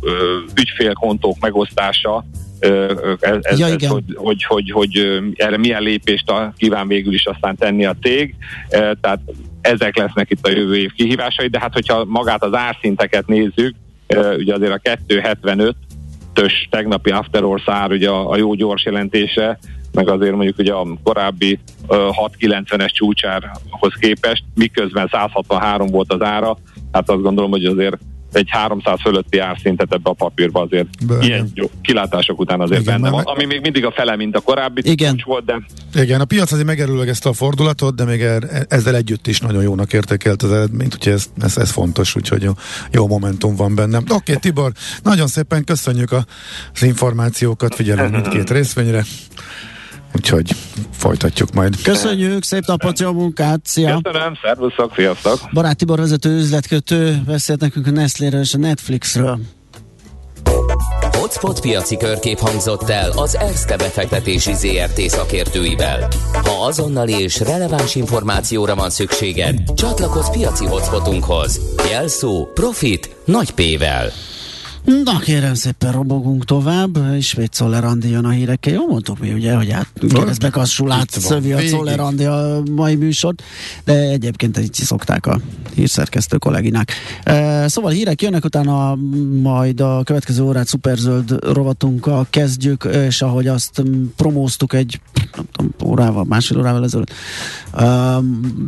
ö, 0.00 0.38
ügyfélkontók 0.54 1.36
megosztása 1.40 2.24
ez, 2.60 3.38
ez, 3.40 3.58
ja, 3.58 3.66
ez, 3.66 3.86
hogy, 3.86 4.04
hogy, 4.14 4.44
hogy, 4.44 4.70
hogy 4.70 5.20
erre 5.34 5.56
milyen 5.56 5.82
lépést 5.82 6.30
a, 6.30 6.52
kíván 6.56 6.88
végül 6.88 7.12
is 7.12 7.26
aztán 7.26 7.56
tenni 7.56 7.84
a 7.84 7.96
cég. 8.02 8.34
Tehát 8.68 9.20
ezek 9.60 9.96
lesznek 9.96 10.30
itt 10.30 10.46
a 10.46 10.50
jövő 10.50 10.76
év 10.76 10.92
kihívásai, 10.92 11.48
de 11.48 11.60
hát 11.60 11.72
hogyha 11.72 12.04
magát 12.04 12.44
az 12.44 12.54
árszinteket 12.54 13.26
nézzük, 13.26 13.74
ugye 14.36 14.54
azért 14.54 14.72
a 14.72 14.96
275 15.06 15.76
tös 16.32 16.68
tegnapi 16.70 17.10
After 17.10 17.42
Hours 17.42 17.62
ár, 17.66 17.90
ugye 17.90 18.08
a, 18.08 18.30
a 18.30 18.36
jó 18.36 18.54
gyors 18.54 18.84
jelentése, 18.84 19.58
meg 19.92 20.08
azért 20.08 20.34
mondjuk 20.34 20.58
ugye 20.58 20.72
a 20.72 20.86
korábbi 21.02 21.58
690-es 21.88 22.90
csúcsárhoz 22.92 23.94
képest, 24.00 24.44
miközben 24.54 25.08
163 25.12 25.86
volt 25.86 26.12
az 26.12 26.22
ára, 26.22 26.58
hát 26.92 27.10
azt 27.10 27.22
gondolom, 27.22 27.50
hogy 27.50 27.64
azért 27.64 27.98
egy 28.32 28.48
300 28.50 29.00
fölötti 29.00 29.38
árszintet 29.38 29.92
ebbe 29.92 30.10
a 30.10 30.12
papírba 30.12 30.60
azért 30.60 31.06
Be, 31.06 31.18
ilyen 31.20 31.50
jó, 31.54 31.70
kilátások 31.82 32.40
után 32.40 32.60
azért 32.60 32.80
igen, 32.80 33.00
benne 33.00 33.12
van, 33.14 33.24
ami 33.24 33.44
még 33.44 33.60
mindig 33.60 33.84
a 33.84 33.90
fele, 33.90 34.16
mint 34.16 34.36
a 34.36 34.40
korábbi 34.40 34.80
igen. 34.84 35.22
volt, 35.24 35.44
de... 35.44 35.62
Igen, 35.94 36.20
a 36.20 36.24
piac 36.24 36.52
azért 36.52 36.66
megerőlegezte 36.66 37.28
a 37.28 37.32
fordulatot, 37.32 37.94
de 37.94 38.04
még 38.04 38.20
er, 38.22 38.66
ezzel 38.68 38.96
együtt 38.96 39.26
is 39.26 39.40
nagyon 39.40 39.62
jónak 39.62 39.92
értékelt 39.92 40.42
az 40.42 40.52
eredményt, 40.52 40.94
úgyhogy 40.94 41.12
ez, 41.12 41.30
ez, 41.40 41.56
ez 41.56 41.70
fontos, 41.70 42.16
úgyhogy 42.16 42.42
jó, 42.42 42.52
jó 42.92 43.06
momentum 43.06 43.56
van 43.56 43.74
benne. 43.74 43.96
Oké, 43.98 44.12
okay, 44.12 44.36
Tibor, 44.36 44.72
nagyon 45.02 45.26
szépen 45.26 45.64
köszönjük 45.64 46.12
az 46.12 46.82
információkat, 46.82 47.74
figyelünk 47.74 48.10
mindkét 48.10 48.50
részvényre. 48.50 49.04
Úgyhogy 50.16 50.50
folytatjuk 50.90 51.52
majd. 51.52 51.82
Köszönjük, 51.82 52.42
szép 52.42 52.66
napot, 52.66 52.98
jó 52.98 53.12
munkát, 53.12 53.60
szia! 53.64 54.00
Köszönöm, 54.02 54.34
szervuszok, 54.42 54.92
sziasztok! 54.94 55.40
Barát 55.52 55.76
Tibor 55.76 55.98
vezető 55.98 56.36
üzletkötő 56.36 57.22
beszélt 57.26 57.60
nekünk 57.60 57.86
a 57.86 57.90
Nestléről 57.90 58.40
és 58.40 58.54
a 58.54 58.58
Netflixről. 58.58 59.38
Hotspot 61.18 61.60
piaci 61.60 61.96
körkép 61.96 62.38
hangzott 62.38 62.88
el 62.88 63.10
az 63.10 63.36
ERSZTE 63.36 63.76
befektetési 63.76 64.52
ZRT 64.54 65.00
szakértőivel. 65.00 66.08
Ha 66.32 66.64
azonnali 66.66 67.12
és 67.12 67.40
releváns 67.40 67.94
információra 67.94 68.74
van 68.74 68.90
szükséged, 68.90 69.58
csatlakozz 69.74 70.28
piaci 70.28 70.66
hotspotunkhoz. 70.66 71.60
Jelszó 71.90 72.46
Profit 72.54 73.16
nagy 73.24 73.50
P-vel. 73.50 74.10
Na 74.84 75.18
kérem 75.18 75.54
szépen 75.54 75.92
robogunk 75.92 76.44
tovább, 76.44 77.14
ismét 77.16 77.50
Czoller 77.50 77.84
jön 78.00 78.24
a 78.24 78.30
hírekkel. 78.30 78.72
Jó 78.72 78.86
mondtuk 78.86 79.18
mi 79.18 79.32
ugye, 79.32 79.54
hogy 79.54 79.70
hát 79.70 79.86
keresztbe 80.08 80.50
kassul 80.50 80.92
át 80.92 81.10
szövi 81.10 81.52
a 81.52 81.58
Czoller 81.58 82.00
a 82.00 82.62
mai 82.74 82.94
műsort, 82.94 83.42
de 83.84 83.92
egyébként 83.92 84.58
így 84.58 84.74
szokták 84.74 85.26
a 85.26 85.40
hírszerkesztő 85.74 86.36
kolléginák. 86.36 86.92
Szóval 87.66 87.90
hírek 87.90 88.22
jönnek, 88.22 88.44
utána 88.44 88.94
majd 89.42 89.80
a 89.80 90.02
következő 90.04 90.42
órát 90.42 90.66
szuperzöld 90.66 91.36
rovatunkkal 91.52 92.26
kezdjük, 92.30 92.84
és 92.84 93.22
ahogy 93.22 93.46
azt 93.46 93.82
promóztuk 94.16 94.72
egy 94.72 95.00
nem 95.36 95.46
tudom, 95.52 95.72
órával, 95.84 96.24
másfél 96.24 96.58
órával 96.58 96.84
ezelőtt, 96.84 97.12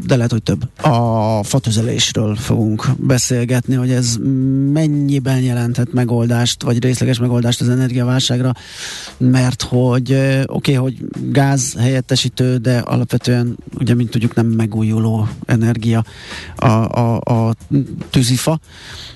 de 0.06 0.16
lehet, 0.16 0.30
hogy 0.30 0.42
több. 0.42 0.84
A 0.84 1.42
fatüzelésről 1.42 2.36
fogunk 2.36 2.86
beszélgetni, 2.96 3.74
hogy 3.74 3.90
ez 3.90 4.16
mennyiben 4.72 5.40
jelenthet 5.40 5.92
megoldást, 6.02 6.62
vagy 6.62 6.82
részleges 6.82 7.18
megoldást 7.18 7.60
az 7.60 7.68
energiaválságra, 7.68 8.52
mert 9.18 9.62
hogy 9.62 10.12
oké, 10.12 10.44
okay, 10.46 10.74
hogy 10.74 10.96
gáz 11.30 11.74
helyettesítő, 11.78 12.56
de 12.56 12.78
alapvetően, 12.78 13.56
ugye, 13.78 13.94
mint 13.94 14.10
tudjuk, 14.10 14.34
nem 14.34 14.46
megújuló 14.46 15.28
energia 15.46 16.04
a, 16.56 16.66
a, 16.66 17.20
a 17.20 17.54
tűzifa, 18.10 18.60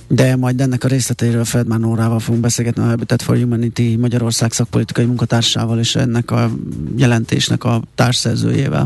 de 0.09 0.37
majd 0.37 0.61
ennek 0.61 0.85
a 0.85 0.89
részleteiről 0.89 1.45
Feldmán 1.45 1.81
Nórával 1.81 2.19
fogunk 2.19 2.43
beszélgetni 2.43 2.83
a 2.83 2.87
Habitat 2.87 3.23
for 3.23 3.37
Humanity 3.37 3.97
Magyarország 3.99 4.53
szakpolitikai 4.53 5.05
munkatársával 5.05 5.79
és 5.79 5.95
ennek 5.95 6.31
a 6.31 6.51
jelentésnek 6.97 7.65
a 7.65 7.83
társszerzőjével. 7.95 8.85